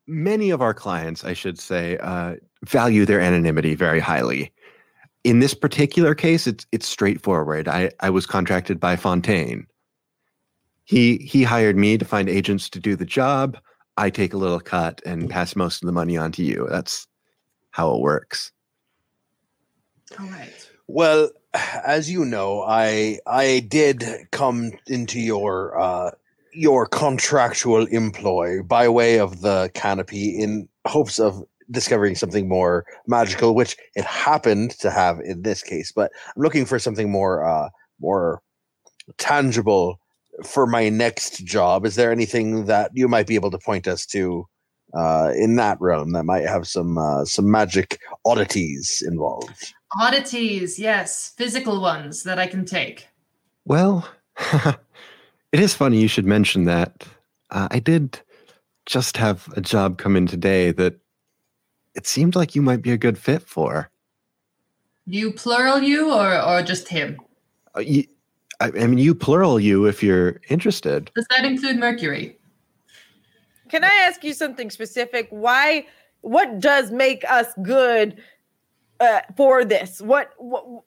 many 0.06 0.50
of 0.50 0.60
our 0.60 0.74
clients, 0.74 1.24
I 1.24 1.32
should 1.32 1.58
say, 1.58 1.96
uh, 2.02 2.34
value 2.66 3.06
their 3.06 3.18
anonymity 3.18 3.74
very 3.74 3.98
highly. 3.98 4.52
In 5.24 5.38
this 5.40 5.54
particular 5.54 6.14
case, 6.14 6.46
it's 6.46 6.66
it's 6.72 6.86
straightforward. 6.86 7.66
I, 7.66 7.92
I 8.00 8.10
was 8.10 8.26
contracted 8.26 8.78
by 8.78 8.96
Fontaine. 8.96 9.66
He 10.84 11.16
he 11.16 11.44
hired 11.44 11.78
me 11.78 11.96
to 11.96 12.04
find 12.04 12.28
agents 12.28 12.68
to 12.68 12.78
do 12.78 12.94
the 12.94 13.06
job. 13.06 13.56
I 13.96 14.10
take 14.10 14.34
a 14.34 14.36
little 14.36 14.60
cut 14.60 15.00
and 15.06 15.30
pass 15.30 15.56
most 15.56 15.82
of 15.82 15.86
the 15.86 15.92
money 15.92 16.18
on 16.18 16.30
to 16.32 16.42
you. 16.42 16.66
That's 16.68 17.06
how 17.70 17.94
it 17.94 18.02
works. 18.02 18.52
All 20.20 20.26
right. 20.26 20.70
Well, 20.88 21.30
as 21.86 22.10
you 22.10 22.26
know, 22.26 22.64
I 22.68 23.18
I 23.26 23.66
did 23.66 24.04
come 24.30 24.72
into 24.86 25.18
your 25.18 25.80
uh, 25.80 26.10
your 26.56 26.86
contractual 26.86 27.86
employ 27.86 28.62
by 28.62 28.88
way 28.88 29.18
of 29.18 29.42
the 29.42 29.70
canopy 29.74 30.30
in 30.30 30.68
hopes 30.86 31.18
of 31.18 31.42
discovering 31.70 32.14
something 32.14 32.48
more 32.48 32.86
magical, 33.06 33.54
which 33.54 33.76
it 33.94 34.04
happened 34.04 34.70
to 34.70 34.90
have 34.90 35.20
in 35.20 35.42
this 35.42 35.62
case. 35.62 35.92
But 35.92 36.10
I'm 36.34 36.42
looking 36.42 36.64
for 36.64 36.78
something 36.78 37.10
more 37.10 37.44
uh, 37.44 37.68
more 38.00 38.42
tangible 39.18 40.00
for 40.44 40.66
my 40.66 40.88
next 40.88 41.44
job. 41.44 41.84
Is 41.84 41.94
there 41.94 42.12
anything 42.12 42.66
that 42.66 42.90
you 42.94 43.08
might 43.08 43.26
be 43.26 43.34
able 43.34 43.50
to 43.50 43.58
point 43.58 43.86
us 43.86 44.06
to 44.06 44.46
uh, 44.94 45.32
in 45.36 45.56
that 45.56 45.78
realm 45.80 46.12
that 46.12 46.24
might 46.24 46.46
have 46.46 46.66
some 46.66 46.96
uh, 46.96 47.24
some 47.24 47.50
magic 47.50 47.98
oddities 48.24 49.02
involved? 49.06 49.74
Oddities, 50.00 50.78
yes. 50.78 51.32
Physical 51.36 51.80
ones 51.80 52.22
that 52.22 52.38
I 52.38 52.46
can 52.46 52.64
take. 52.64 53.08
Well, 53.64 54.08
it 55.52 55.60
is 55.60 55.74
funny 55.74 56.00
you 56.00 56.08
should 56.08 56.26
mention 56.26 56.64
that. 56.64 57.06
Uh, 57.50 57.68
I 57.70 57.78
did 57.78 58.20
just 58.86 59.16
have 59.16 59.48
a 59.56 59.60
job 59.60 59.98
come 59.98 60.16
in 60.16 60.26
today 60.26 60.72
that 60.72 60.98
it 61.94 62.06
seemed 62.06 62.36
like 62.36 62.54
you 62.54 62.62
might 62.62 62.82
be 62.82 62.92
a 62.92 62.98
good 62.98 63.18
fit 63.18 63.42
for. 63.42 63.90
You 65.06 65.32
plural 65.32 65.80
you 65.80 66.12
or, 66.12 66.40
or 66.40 66.62
just 66.62 66.88
him? 66.88 67.18
Uh, 67.76 67.80
you, 67.80 68.04
I, 68.60 68.66
I 68.66 68.86
mean, 68.86 68.98
you 68.98 69.14
plural 69.14 69.60
you 69.60 69.86
if 69.86 70.02
you're 70.02 70.40
interested. 70.48 71.10
Does 71.14 71.26
that 71.30 71.44
include 71.44 71.76
Mercury? 71.78 72.36
Can 73.68 73.84
I 73.84 74.06
ask 74.08 74.22
you 74.24 74.32
something 74.34 74.70
specific? 74.70 75.28
Why 75.30 75.86
what 76.20 76.60
does 76.60 76.90
make 76.90 77.24
us 77.30 77.46
good 77.62 78.20
uh, 79.00 79.20
for 79.36 79.64
this? 79.64 80.00
What 80.00 80.30
what 80.38 80.66
what- 80.68 80.82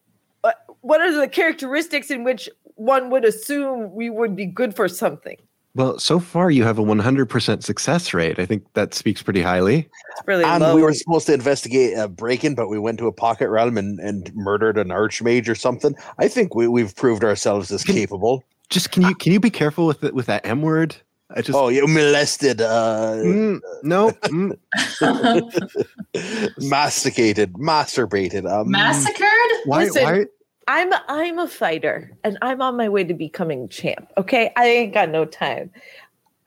what 0.82 1.02
are 1.02 1.12
the 1.14 1.28
characteristics 1.28 2.10
in 2.10 2.24
which 2.24 2.48
one 2.80 3.10
would 3.10 3.26
assume 3.26 3.94
we 3.94 4.10
would 4.10 4.36
be 4.36 4.46
good 4.46 4.76
for 4.76 4.88
something? 4.88 5.38
Well, 5.76 6.00
so 6.00 6.20
far 6.20 6.50
you 6.50 6.64
have 6.64 6.80
a 6.80 6.84
100% 6.84 7.64
success 7.64 8.14
rate. 8.14 8.40
I 8.40 8.46
think 8.46 8.64
that 8.74 8.94
speaks 8.94 9.22
pretty 9.22 9.42
highly. 9.42 9.88
It's 10.18 10.28
really 10.28 10.44
and 10.44 10.64
low. 10.64 10.76
we 10.76 10.82
were 10.82 10.94
supposed 10.94 11.28
to 11.28 11.34
investigate 11.34 11.96
a 11.98 12.08
break-in, 12.08 12.56
but 12.56 12.70
we 12.70 12.80
went 12.80 12.98
to 13.00 13.08
a 13.08 13.12
pocket 13.12 13.50
realm 13.50 13.78
and, 13.78 14.00
and 14.00 14.34
murdered 14.36 14.78
an 14.78 14.88
archmage 14.90 15.48
or 15.48 15.56
something. 15.56 15.94
I 16.18 16.28
think 16.28 16.56
we, 16.56 16.68
we've 16.68 16.96
proved 16.96 17.24
ourselves 17.24 17.72
as 17.72 17.84
Can- 17.84 17.96
capable. 17.96 18.44
Just 18.70 18.92
can 18.92 19.02
you 19.04 19.16
can 19.16 19.32
you 19.34 19.40
be 19.40 19.50
careful 19.50 19.88
with 19.88 20.04
it 20.04 20.14
with 20.14 20.28
that 20.28 20.46
M 20.46 20.62
word? 20.62 20.96
I 21.36 21.42
just 21.42 21.58
oh, 21.58 21.70
you 21.70 21.88
molested, 21.88 22.62
uh, 22.62 23.14
Mm, 23.18 23.60
no. 23.84 24.12
mm. 24.12 24.58
masticated, 26.70 27.54
masturbated. 27.54 28.50
Um, 28.52 28.70
Massacred? 28.70 29.30
Why 29.66 29.84
Listen, 29.86 30.04
why 30.04 30.26
I'm 30.70 30.94
I'm 31.08 31.40
a 31.40 31.48
fighter 31.48 32.16
and 32.24 32.38
I'm 32.44 32.62
on 32.62 32.78
my 32.78 32.90
way 32.90 33.04
to 33.04 33.16
becoming 33.16 33.68
champ. 33.70 34.08
Okay, 34.18 34.54
I 34.56 34.68
ain't 34.68 34.94
got 34.94 35.10
no 35.10 35.26
time. 35.26 35.72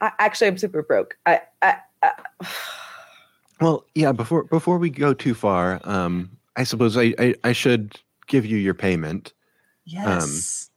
I, 0.00 0.12
actually, 0.20 0.46
I'm 0.46 0.58
super 0.58 0.82
broke. 0.84 1.18
I, 1.26 1.40
I, 1.60 1.78
I 2.02 2.12
Well, 3.60 3.84
yeah. 3.96 4.12
Before 4.12 4.44
before 4.44 4.78
we 4.78 4.90
go 4.90 5.12
too 5.12 5.34
far, 5.34 5.80
um, 5.82 6.30
I 6.56 6.62
suppose 6.62 6.96
I, 6.96 7.14
I 7.18 7.34
I 7.42 7.52
should 7.52 8.00
give 8.28 8.46
you 8.46 8.58
your 8.58 8.74
payment. 8.74 9.32
Yes. 9.86 10.70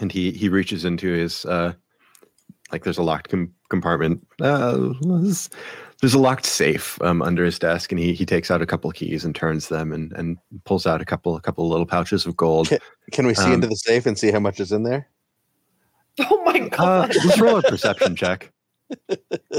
And 0.00 0.12
he 0.12 0.30
he 0.30 0.48
reaches 0.48 0.84
into 0.84 1.12
his 1.12 1.44
uh, 1.46 1.72
like 2.70 2.84
there's 2.84 2.98
a 2.98 3.02
locked 3.02 3.28
com- 3.28 3.52
compartment. 3.70 4.24
Uh, 4.40 4.92
there's, 6.06 6.12
there's 6.12 6.14
a 6.14 6.18
locked 6.22 6.46
safe 6.46 7.00
um, 7.02 7.22
under 7.22 7.44
his 7.44 7.58
desk, 7.58 7.92
and 7.92 7.98
he 7.98 8.12
he 8.12 8.24
takes 8.24 8.50
out 8.50 8.62
a 8.62 8.66
couple 8.66 8.90
keys 8.92 9.24
and 9.24 9.34
turns 9.34 9.68
them 9.68 9.92
and 9.92 10.12
and 10.12 10.38
pulls 10.64 10.86
out 10.86 11.00
a 11.00 11.04
couple 11.04 11.36
a 11.36 11.40
couple 11.40 11.68
little 11.68 11.86
pouches 11.86 12.26
of 12.26 12.36
gold. 12.36 12.70
Can 13.12 13.26
we 13.26 13.34
see 13.34 13.44
Um, 13.44 13.52
into 13.54 13.66
the 13.66 13.76
safe 13.76 14.06
and 14.06 14.18
see 14.18 14.30
how 14.30 14.40
much 14.40 14.60
is 14.60 14.72
in 14.72 14.82
there? 14.84 15.08
oh 16.20 16.42
my 16.44 16.60
Uh, 16.60 16.68
god! 16.68 17.14
let's 17.24 17.40
roll 17.40 17.56
a 17.56 17.62
perception 17.62 18.16
check. 18.16 18.52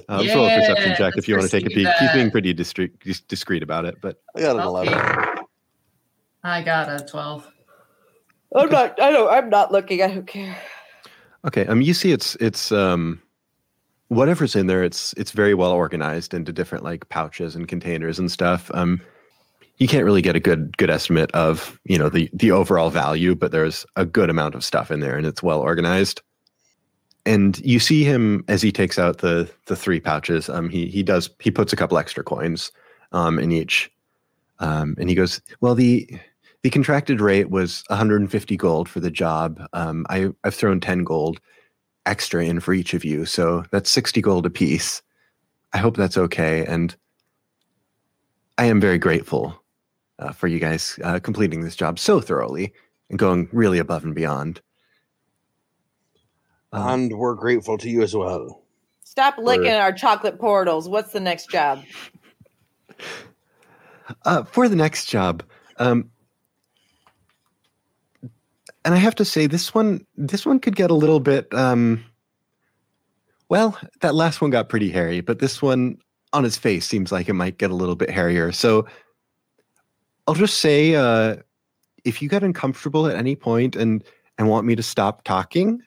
Uh, 0.10 0.22
let's 0.22 0.34
roll 0.34 0.46
a 0.46 0.50
perception 0.56 0.96
check 0.96 1.14
if 1.18 1.28
you 1.28 1.36
want 1.36 1.50
to 1.50 1.52
take 1.52 1.66
a 1.66 1.70
pursue 1.70 1.86
peek. 1.86 1.96
He's 2.00 2.12
being 2.14 2.32
pretty 2.32 2.54
discreet, 2.54 2.94
discreet 3.28 3.62
about 3.62 3.84
it, 3.84 4.00
but 4.00 4.22
I 4.36 4.40
got 4.42 4.56
an 4.56 4.62
Okay. 4.62 4.92
11. 4.94 5.44
I 6.44 6.62
got 6.62 7.02
a 7.02 7.06
12. 7.06 7.46
I'm 8.56 8.70
not. 8.70 9.02
I 9.02 9.12
don't. 9.12 9.30
I'm 9.30 9.50
not 9.50 9.74
looking. 9.74 10.02
I 10.02 10.08
don't 10.08 10.26
care. 10.26 10.58
Okay. 11.46 11.66
Um, 11.68 11.82
you 11.82 11.94
see, 11.94 12.14
it's 12.14 12.36
it's 12.40 12.72
um, 12.72 13.22
whatever's 14.10 14.56
in 14.56 14.68
there. 14.68 14.84
It's 14.84 15.14
it's 15.14 15.32
very 15.32 15.54
well 15.54 15.72
organized 15.72 16.34
into 16.34 16.54
different 16.54 16.84
like 16.84 17.08
pouches 17.10 17.56
and 17.56 17.68
containers 17.68 18.20
and 18.20 18.32
stuff. 18.32 18.72
Um, 18.74 19.02
you 19.78 19.88
can't 19.88 20.06
really 20.06 20.22
get 20.22 20.36
a 20.36 20.40
good 20.40 20.78
good 20.78 20.90
estimate 20.90 21.32
of 21.32 21.80
you 21.86 21.98
know 21.98 22.10
the 22.10 22.30
the 22.34 22.52
overall 22.52 22.90
value, 22.90 23.36
but 23.36 23.52
there's 23.52 23.86
a 23.96 24.06
good 24.06 24.30
amount 24.30 24.56
of 24.56 24.64
stuff 24.64 24.92
in 24.92 25.00
there, 25.00 25.18
and 25.18 25.26
it's 25.26 25.44
well 25.44 25.60
organized. 25.60 26.22
And 27.26 27.60
you 27.60 27.80
see 27.80 28.06
him 28.06 28.46
as 28.48 28.62
he 28.62 28.72
takes 28.72 28.98
out 28.98 29.20
the 29.20 29.52
the 29.66 29.76
three 29.76 30.00
pouches. 30.00 30.50
Um, 30.50 30.70
he 30.70 30.88
he 30.88 31.04
does 31.04 31.30
he 31.40 31.52
puts 31.52 31.74
a 31.74 31.76
couple 31.76 31.98
extra 31.98 32.24
coins, 32.24 32.72
um, 33.12 33.40
in 33.40 33.52
each, 33.52 33.92
um, 34.60 34.96
and 35.00 35.10
he 35.10 35.16
goes, 35.16 35.42
well 35.62 35.76
the 35.76 36.10
the 36.64 36.70
contracted 36.70 37.22
rate 37.22 37.50
was 37.50 37.84
150 37.88 38.58
gold 38.58 38.90
for 38.90 39.00
the 39.00 39.12
job. 39.12 39.62
Um, 39.74 40.06
I, 40.10 40.30
I've 40.44 40.56
thrown 40.56 40.80
10 40.80 41.04
gold 41.04 41.40
extra 42.08 42.44
in 42.46 42.60
for 42.60 42.74
each 42.74 42.94
of 42.94 43.06
you, 43.06 43.26
so 43.26 43.64
that's 43.72 43.90
60 43.92 44.22
gold 44.22 44.46
apiece. 44.46 45.02
I 45.74 45.78
hope 45.78 45.96
that's 45.98 46.18
okay, 46.18 46.66
and 46.66 46.96
I 48.58 48.66
am 48.66 48.80
very 48.82 48.98
grateful 48.98 49.62
uh, 50.20 50.32
for 50.32 50.48
you 50.48 50.60
guys 50.60 50.98
uh, 51.04 51.20
completing 51.20 51.62
this 51.62 51.76
job 51.76 52.00
so 52.00 52.20
thoroughly 52.20 52.74
and 53.10 53.20
going 53.20 53.48
really 53.52 53.78
above 53.78 54.04
and 54.04 54.16
beyond. 54.16 54.62
Um, 56.72 56.88
And 57.12 57.18
we're 57.18 57.36
grateful 57.36 57.78
to 57.78 57.90
you 57.90 58.02
as 58.02 58.16
well. 58.16 58.64
Stop 59.04 59.38
licking 59.38 59.66
Word. 59.66 59.80
our 59.80 59.94
chocolate 59.94 60.40
portals. 60.40 60.90
What's 60.90 61.12
the 61.12 61.20
next 61.20 61.50
job? 61.50 61.84
uh, 64.26 64.44
for 64.44 64.68
the 64.68 64.76
next 64.76 65.06
job, 65.06 65.44
um, 65.78 66.10
and 68.88 68.96
I 68.96 69.00
have 69.00 69.16
to 69.16 69.26
say 69.26 69.48
this 69.48 69.74
one, 69.76 70.06
this 70.16 70.46
one 70.46 70.60
could 70.62 70.78
get 70.78 70.90
a 70.90 70.94
little 70.94 71.20
bit. 71.20 71.54
Um, 71.54 72.06
well, 73.50 73.78
that 74.00 74.16
last 74.16 74.40
one 74.40 74.50
got 74.50 74.70
pretty 74.70 74.90
hairy, 74.90 75.20
but 75.20 75.40
this 75.40 75.62
one 75.62 75.98
on 76.32 76.46
his 76.46 76.58
face 76.58 76.86
seems 76.86 77.12
like 77.12 77.28
it 77.28 77.34
might 77.34 77.58
get 77.58 77.70
a 77.70 77.76
little 77.76 77.98
bit 77.98 78.10
hairier. 78.10 78.54
So 78.54 78.88
I'll 80.26 80.36
just 80.36 80.60
say, 80.60 80.96
uh, 80.96 81.36
if 82.06 82.22
you 82.22 82.30
get 82.30 82.44
uncomfortable 82.44 83.08
at 83.08 83.18
any 83.18 83.36
point 83.36 83.76
and 83.76 84.06
and 84.38 84.48
want 84.48 84.66
me 84.66 84.74
to 84.78 84.84
stop 84.84 85.26
talking. 85.26 85.82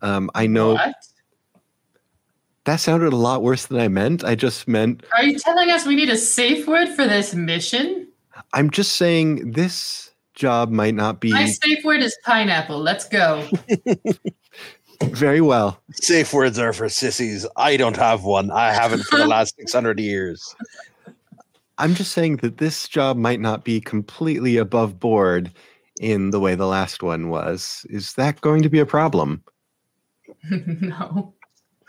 Um, 0.00 0.30
I 0.34 0.46
know 0.46 0.74
What? 0.74 0.94
that 2.64 2.76
sounded 2.76 3.12
a 3.12 3.16
lot 3.16 3.42
worse 3.42 3.66
than 3.66 3.78
I 3.78 3.88
meant. 3.88 4.24
I 4.24 4.36
just 4.36 4.66
meant 4.66 5.04
Are 5.14 5.22
you 5.22 5.38
telling 5.38 5.70
us 5.70 5.84
we 5.84 5.96
need 5.96 6.08
a 6.08 6.16
safe 6.16 6.66
word 6.66 6.88
for 6.88 7.06
this 7.06 7.34
mission? 7.34 8.08
I'm 8.54 8.70
just 8.70 8.92
saying 8.92 9.52
this 9.52 10.07
job 10.38 10.70
might 10.70 10.94
not 10.94 11.20
be 11.20 11.32
My 11.32 11.46
safe 11.46 11.84
word 11.84 12.00
is 12.00 12.16
pineapple. 12.24 12.78
Let's 12.78 13.06
go. 13.06 13.46
very 15.02 15.40
well. 15.40 15.82
Safe 15.92 16.32
words 16.32 16.58
are 16.58 16.72
for 16.72 16.88
sissies. 16.88 17.46
I 17.56 17.76
don't 17.76 17.96
have 17.96 18.24
one. 18.24 18.50
I 18.50 18.72
haven't 18.72 19.02
for 19.02 19.18
the 19.18 19.26
last 19.36 19.56
600 19.56 20.00
years. 20.00 20.54
I'm 21.76 21.94
just 21.94 22.12
saying 22.12 22.36
that 22.38 22.58
this 22.58 22.88
job 22.88 23.16
might 23.16 23.40
not 23.40 23.64
be 23.64 23.80
completely 23.80 24.56
above 24.56 24.98
board 24.98 25.52
in 26.00 26.30
the 26.30 26.40
way 26.40 26.54
the 26.54 26.66
last 26.66 27.02
one 27.02 27.28
was. 27.28 27.84
Is 27.90 28.14
that 28.14 28.40
going 28.40 28.62
to 28.62 28.70
be 28.70 28.78
a 28.78 28.86
problem? 28.86 29.42
no. 30.50 31.34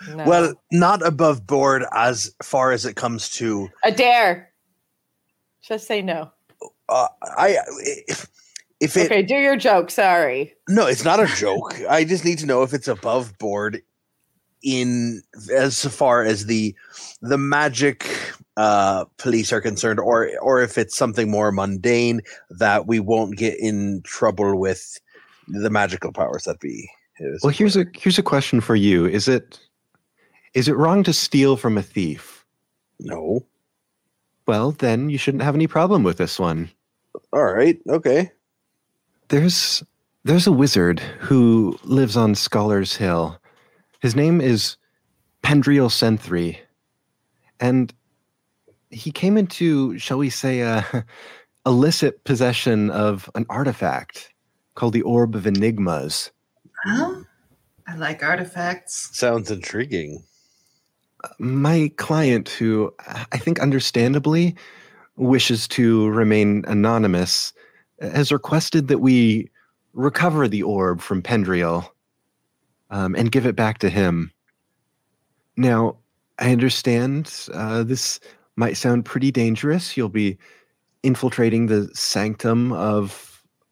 No. 0.08 0.24
Well, 0.26 0.54
not 0.72 1.06
above 1.06 1.45
board 1.45 1.84
as 1.93 2.34
far 2.41 2.72
as 2.72 2.86
it 2.86 2.95
comes 2.95 3.30
to. 3.32 3.68
a 3.84 3.91
dare. 3.91 4.54
Just 5.62 5.88
say 5.88 6.02
no. 6.02 6.32
Uh, 6.90 7.08
I 7.38 7.58
if, 8.08 8.28
if 8.80 8.98
it 8.98 9.06
okay, 9.06 9.22
do 9.22 9.36
your 9.36 9.56
joke. 9.56 9.92
Sorry. 9.92 10.54
no, 10.68 10.88
it's 10.88 11.04
not 11.04 11.20
a 11.20 11.28
joke. 11.28 11.76
I 11.90 12.04
just 12.04 12.26
need 12.26 12.40
to 12.40 12.46
know 12.46 12.64
if 12.64 12.74
it's 12.74 12.88
above 12.88 13.38
board 13.38 13.82
in 14.62 15.22
as 15.56 15.86
far 15.86 16.24
as 16.24 16.48
the 16.48 16.76
the 17.22 17.38
magic 17.38 18.06
uh 18.58 19.06
police 19.18 19.54
are 19.54 19.62
concerned 19.62 20.00
or 20.00 20.30
or 20.42 20.62
if 20.62 20.78
it's 20.78 20.98
something 20.98 21.32
more 21.32 21.52
mundane 21.52 22.22
that 22.50 22.88
we 22.88 23.00
won't 23.00 23.38
get 23.38 23.58
in 23.60 24.02
trouble 24.04 24.60
with 24.60 25.00
the 25.48 25.70
magical 25.70 26.12
powers 26.12 26.44
that 26.44 26.60
be 26.60 26.90
is. 27.20 27.42
Well, 27.44 27.52
here's 27.52 27.76
a 27.76 27.86
here's 27.94 28.20
a 28.20 28.24
question 28.24 28.62
for 28.62 28.76
you. 28.76 29.06
Is 29.06 29.28
it 29.28 29.60
is 30.54 30.68
it 30.68 30.76
wrong 30.76 31.04
to 31.04 31.14
steal 31.14 31.58
from 31.58 31.78
a 31.78 31.84
thief? 31.84 32.46
no 33.00 33.46
Well, 34.48 34.72
then 34.72 35.10
you 35.10 35.18
shouldn't 35.18 35.44
have 35.44 35.56
any 35.56 35.68
problem 35.68 36.04
with 36.04 36.18
this 36.18 36.40
one. 36.40 36.70
All 37.34 37.54
right 37.54 37.80
okay 37.90 38.32
There's 39.30 39.84
there's 40.26 40.48
a 40.48 40.52
wizard 40.52 41.00
who 41.00 41.78
lives 41.84 42.18
on 42.18 42.36
Scholar's 42.36 42.96
Hill. 42.96 43.40
His 44.02 44.16
name 44.16 44.42
is 44.42 44.76
Pendriel 45.44 45.90
Senthry. 45.90 46.58
And 47.60 47.94
he 48.90 49.12
came 49.12 49.38
into, 49.38 49.98
shall 49.98 50.18
we 50.18 50.30
say, 50.30 50.60
a 50.62 50.86
illicit 51.66 52.24
possession 52.26 52.90
of 52.92 53.30
an 53.36 53.46
artifact 53.50 54.34
called 54.76 54.94
the 54.94 55.02
Orb 55.04 55.36
of 55.36 55.48
Enigmas. 55.48 56.32
Well, 56.86 57.26
I 57.88 57.96
like 57.96 58.24
artifacts. 58.24 59.18
sounds 59.18 59.52
intriguing 59.52 60.24
My 61.40 61.92
client, 61.98 62.50
who 62.50 62.94
I 63.32 63.38
think 63.38 63.60
understandably 63.60 64.56
wishes 65.20 65.68
to 65.68 66.10
remain 66.10 66.64
anonymous, 66.68 67.54
has 68.02 68.32
requested 68.32 68.88
that 68.88 69.00
we 69.00 69.50
recover 69.94 70.48
the 70.48 70.64
orb 70.64 71.02
from 71.02 71.22
Pendriel 71.22 71.88
um, 72.90 73.16
and 73.16 73.32
give 73.32 73.46
it 73.46 73.56
back 73.56 73.80
to 73.80 73.90
him. 73.90 74.32
Now, 75.58 75.98
I 76.40 76.52
understand 76.52 77.32
uh, 77.54 77.84
this 77.84 78.20
might 78.56 78.78
sound 78.78 79.06
pretty 79.06 79.30
dangerous. 79.30 79.98
You'll 79.98 80.10
be 80.10 80.38
infiltrating 81.04 81.68
the 81.68 81.90
sanctum 81.94 82.72
of 82.74 83.26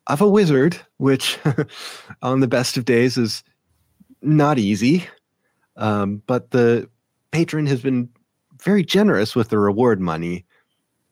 of 0.08 0.22
a 0.22 0.30
wizard, 0.30 0.78
which 0.98 1.38
on 2.22 2.39
the 2.39 2.48
best 2.48 2.78
of 2.78 2.86
days 2.86 3.18
is 3.18 3.43
not 4.22 4.58
easy. 4.58 5.06
Um, 5.76 6.22
but 6.28 6.52
the 6.52 6.89
patron 7.32 7.68
has 7.68 7.82
been 7.82 8.10
very 8.64 8.84
generous 8.84 9.36
with 9.36 9.50
the 9.50 9.60
reward 9.60 10.00
money 10.00 10.45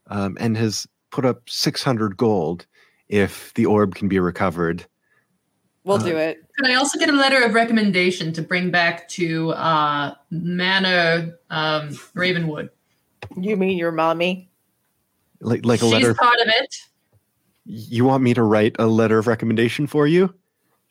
um, 0.08 0.38
and 0.40 0.58
has 0.58 0.88
put 1.12 1.26
up 1.26 1.50
600 1.50 2.18
gold 2.18 2.66
if 3.08 3.54
the 3.54 3.66
orb 3.66 3.96
can 3.96 4.08
be 4.08 4.20
recovered. 4.20 4.86
We'll 5.84 5.98
Uh, 5.98 6.04
do 6.04 6.18
it. 6.18 6.40
Could 6.58 6.70
I 6.70 6.76
also 6.76 6.98
get 6.98 7.10
a 7.10 7.14
letter 7.14 7.44
of 7.44 7.54
recommendation 7.54 8.34
to 8.34 8.42
bring 8.42 8.72
back 8.72 9.08
to 9.10 9.52
uh, 9.52 10.16
Manor 10.32 11.38
um, 11.50 11.98
Ravenwood? 12.16 12.70
You 13.38 13.56
mean 13.58 13.78
your 13.78 13.92
mommy? 13.92 14.50
Like, 15.42 15.66
like 15.66 15.82
a 15.82 15.86
She's 15.86 15.94
letter. 15.94 16.14
part 16.16 16.40
of 16.42 16.48
it. 16.48 16.76
You 17.66 18.06
want 18.06 18.24
me 18.24 18.34
to 18.34 18.44
write 18.44 18.76
a 18.80 18.88
letter 18.88 19.18
of 19.20 19.28
recommendation 19.28 19.86
for 19.88 20.08
you? 20.08 20.34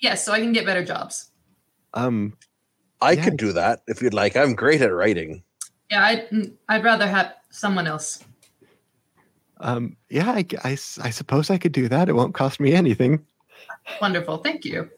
Yes, 0.00 0.24
so 0.24 0.32
I 0.32 0.40
can 0.40 0.52
get 0.52 0.66
better 0.66 0.84
jobs. 0.84 1.30
Um, 1.94 2.36
i 3.00 3.12
Yeah. 3.12 3.24
could 3.24 3.36
do 3.36 3.52
that 3.52 3.82
if 3.86 4.00
you'd 4.00 4.14
like 4.14 4.34
i'm 4.36 4.54
great 4.54 4.80
at 4.80 4.92
writing 4.92 5.42
Yeah, 5.90 6.04
I'd, 6.04 6.28
mm, 6.30 6.52
I'd 6.68 6.82
rather 6.84 7.06
have 7.06 7.34
someone 7.50 7.86
else. 7.86 8.24
Um, 9.60 9.96
yeah, 10.10 10.30
i 10.32 10.44
i 10.64 10.74
suppose 10.74 11.50
I 11.50 11.58
could 11.58 11.72
do 11.72 11.88
that. 11.88 12.08
It 12.08 12.14
won't 12.14 12.34
cost 12.34 12.60
me 12.60 12.72
anything. 12.74 13.24
Wonderful. 14.00 14.38
Thank 14.38 14.64
you. 14.64 14.90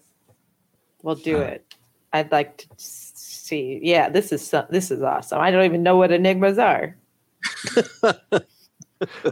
We'll 1.03 1.15
do 1.17 1.39
Uh, 1.39 1.43
it. 1.43 1.75
I'd 2.13 2.31
like 2.33 2.57
to 2.59 2.67
see. 2.77 3.81
Yeah, 3.83 4.09
this 4.09 4.33
is 4.33 4.47
so, 4.47 4.67
this 4.71 4.91
is 4.91 5.03
awesome. 5.03 5.41
I 5.41 5.51
don't 5.51 5.65
even 5.65 5.83
know 5.83 5.97
what 5.97 6.11
enigmas 6.13 6.59
are. 6.59 6.97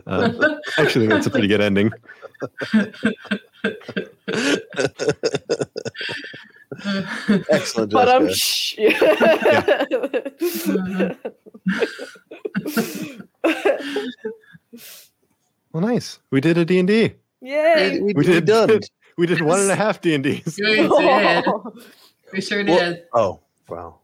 Uh, 0.06 0.58
actually, 0.78 1.06
that's 1.06 1.26
a 1.26 1.30
pretty 1.30 1.48
good 1.48 1.60
ending. 1.62 1.90
excellent 7.50 7.92
But 7.92 8.08
I'm 8.08 8.28
Jessica. 8.28 8.78
Mhm. 13.44 14.34
Well, 15.74 15.82
nice. 15.82 16.20
We 16.30 16.40
did 16.40 16.56
a 16.56 16.64
D&D. 16.64 17.14
Yay! 17.40 17.98
we, 18.00 18.00
We 18.00 18.12
we 18.14 18.24
did. 18.24 18.44
done 18.46 18.80
We 19.18 19.26
did 19.26 19.42
one 19.42 19.58
and 19.60 19.70
a 19.70 19.74
half 19.76 20.00
D&Ds. 20.00 20.56
we 20.58 20.76
did. 20.76 20.90
We 22.32 22.40
sure 22.40 22.64
Well- 22.64 22.78
did. 22.92 23.02
oh 23.12 23.40
wow 23.68 23.96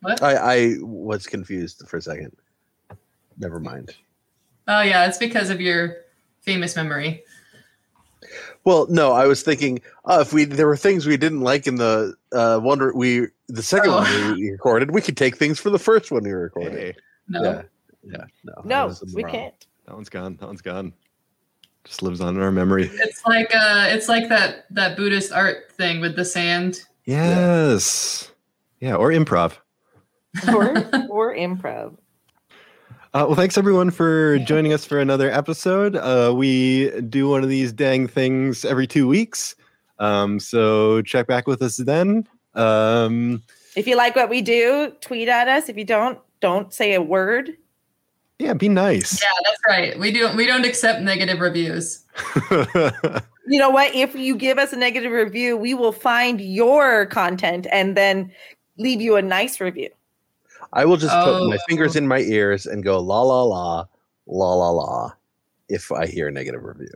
What? 0.00 0.22
I, 0.22 0.34
I 0.36 0.76
was 0.80 1.26
confused 1.26 1.82
for 1.88 1.96
a 1.98 2.02
second 2.02 2.34
never 3.38 3.58
mind 3.60 3.94
Oh 4.68 4.82
yeah, 4.82 5.06
it's 5.06 5.18
because 5.18 5.50
of 5.50 5.60
your 5.60 5.96
famous 6.42 6.76
memory. 6.76 7.24
Well, 8.64 8.86
no, 8.88 9.10
I 9.12 9.26
was 9.26 9.42
thinking 9.42 9.80
uh, 10.04 10.18
if 10.22 10.32
we 10.32 10.44
there 10.44 10.68
were 10.68 10.76
things 10.76 11.04
we 11.06 11.16
didn't 11.16 11.40
like 11.40 11.66
in 11.66 11.74
the 11.76 12.14
uh, 12.32 12.58
one 12.60 12.96
we 12.96 13.26
the 13.48 13.62
second 13.62 13.90
Oh. 13.90 13.96
one 13.98 14.34
we 14.36 14.50
recorded, 14.52 14.92
we 14.92 15.00
could 15.00 15.16
take 15.16 15.36
things 15.36 15.58
from 15.58 15.72
the 15.72 15.78
first 15.80 16.12
one 16.12 16.22
we 16.22 16.30
recorded. 16.30 16.72
Hey, 16.78 16.94
No. 17.28 17.42
Yeah, 17.42 17.62
yeah, 18.04 18.24
no, 18.44 18.54
no, 18.64 18.86
was 18.86 19.02
in 19.02 19.08
the 19.10 19.16
we 19.16 19.24
wrong. 19.24 19.32
can't. 19.32 19.66
That 19.86 19.94
one's 19.94 20.08
gone. 20.08 20.36
That 20.36 20.46
one's 20.46 20.62
gone. 20.62 20.92
Just 21.84 22.02
lives 22.02 22.20
on 22.20 22.36
in 22.36 22.42
our 22.42 22.52
memory. 22.52 22.88
It's 22.92 23.24
like 23.26 23.52
uh 23.54 23.86
it's 23.90 24.08
like 24.08 24.28
that 24.28 24.66
that 24.70 24.96
Buddhist 24.96 25.32
art 25.32 25.72
thing 25.72 26.00
with 26.00 26.14
the 26.16 26.24
sand. 26.24 26.82
Yes. 27.04 28.30
Yeah, 28.80 28.94
or 28.96 29.10
improv. 29.10 29.54
Or 30.48 30.76
or 31.10 31.34
improv. 31.34 31.96
Uh, 33.14 33.26
well, 33.26 33.34
thanks 33.34 33.58
everyone 33.58 33.90
for 33.90 34.38
joining 34.38 34.72
us 34.72 34.86
for 34.86 34.98
another 34.98 35.30
episode. 35.30 35.96
Uh, 35.96 36.32
we 36.34 36.90
do 37.02 37.28
one 37.28 37.42
of 37.42 37.50
these 37.50 37.70
dang 37.70 38.06
things 38.06 38.64
every 38.64 38.86
two 38.86 39.06
weeks. 39.06 39.54
Um, 39.98 40.40
so 40.40 41.02
check 41.02 41.26
back 41.26 41.46
with 41.46 41.60
us 41.60 41.76
then. 41.76 42.26
Um, 42.54 43.42
If 43.76 43.86
you 43.86 43.96
like 43.96 44.16
what 44.16 44.30
we 44.30 44.40
do, 44.40 44.92
tweet 45.02 45.28
at 45.28 45.46
us. 45.46 45.68
If 45.68 45.76
you 45.76 45.84
don't, 45.84 46.18
don't 46.40 46.72
say 46.72 46.94
a 46.94 47.02
word. 47.02 47.50
Yeah, 48.42 48.52
be 48.54 48.68
nice. 48.68 49.22
Yeah, 49.22 49.28
that's 49.44 49.60
right. 49.68 49.98
We 49.98 50.10
do 50.12 50.28
we 50.36 50.46
don't 50.46 50.64
accept 50.66 51.00
negative 51.02 51.40
reviews. 51.40 52.04
You 53.48 53.58
know 53.58 53.70
what? 53.70 53.92
If 53.92 54.14
you 54.14 54.36
give 54.36 54.56
us 54.56 54.72
a 54.72 54.76
negative 54.76 55.10
review, 55.10 55.56
we 55.56 55.74
will 55.74 55.90
find 55.90 56.40
your 56.40 57.06
content 57.06 57.66
and 57.72 57.96
then 57.96 58.30
leave 58.78 59.00
you 59.00 59.16
a 59.16 59.20
nice 59.22 59.60
review. 59.60 59.90
I 60.72 60.84
will 60.84 60.96
just 60.96 61.12
put 61.12 61.48
my 61.48 61.56
Oh. 61.56 61.58
fingers 61.68 61.96
in 61.96 62.06
my 62.06 62.20
ears 62.20 62.66
and 62.66 62.84
go 62.84 63.00
la 63.00 63.20
la 63.20 63.42
la 63.42 63.84
la 64.28 64.54
la 64.54 64.70
la 64.70 65.10
if 65.68 65.90
I 65.90 66.06
hear 66.06 66.28
a 66.28 66.30
negative 66.30 66.62
review. 66.62 66.94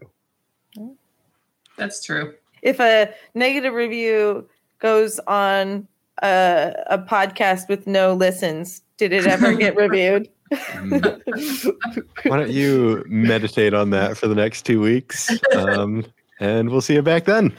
That's 1.77 2.03
true. 2.05 2.35
If 2.63 2.79
a 2.81 3.13
negative 3.35 3.75
review 3.75 4.49
goes 4.79 5.19
on 5.27 5.89
a, 6.23 6.75
a 6.91 6.99
podcast 6.99 7.69
with 7.69 7.89
no 7.89 8.15
listens, 8.15 8.83
did 8.99 9.13
it 9.13 9.27
ever 9.27 9.53
get 9.55 9.75
reviewed? 9.85 10.29
Why 12.25 12.37
don't 12.37 12.51
you 12.51 13.05
meditate 13.09 13.75
on 13.75 13.91
that 13.91 14.17
for 14.17 14.29
the 14.29 14.35
next 14.35 14.63
two 14.63 14.81
weeks? 14.81 15.31
Um, 15.55 16.05
and 16.41 16.71
we'll 16.71 16.81
see 16.81 16.95
you 16.95 17.03
back 17.03 17.25
then. 17.25 17.53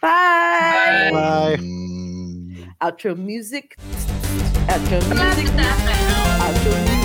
Bye. 0.00 1.08
Bye. 1.12 1.56
Outro 2.82 3.16
music. 3.16 3.76
Outro 4.68 5.00
music. 5.08 5.46
Outro 6.40 6.95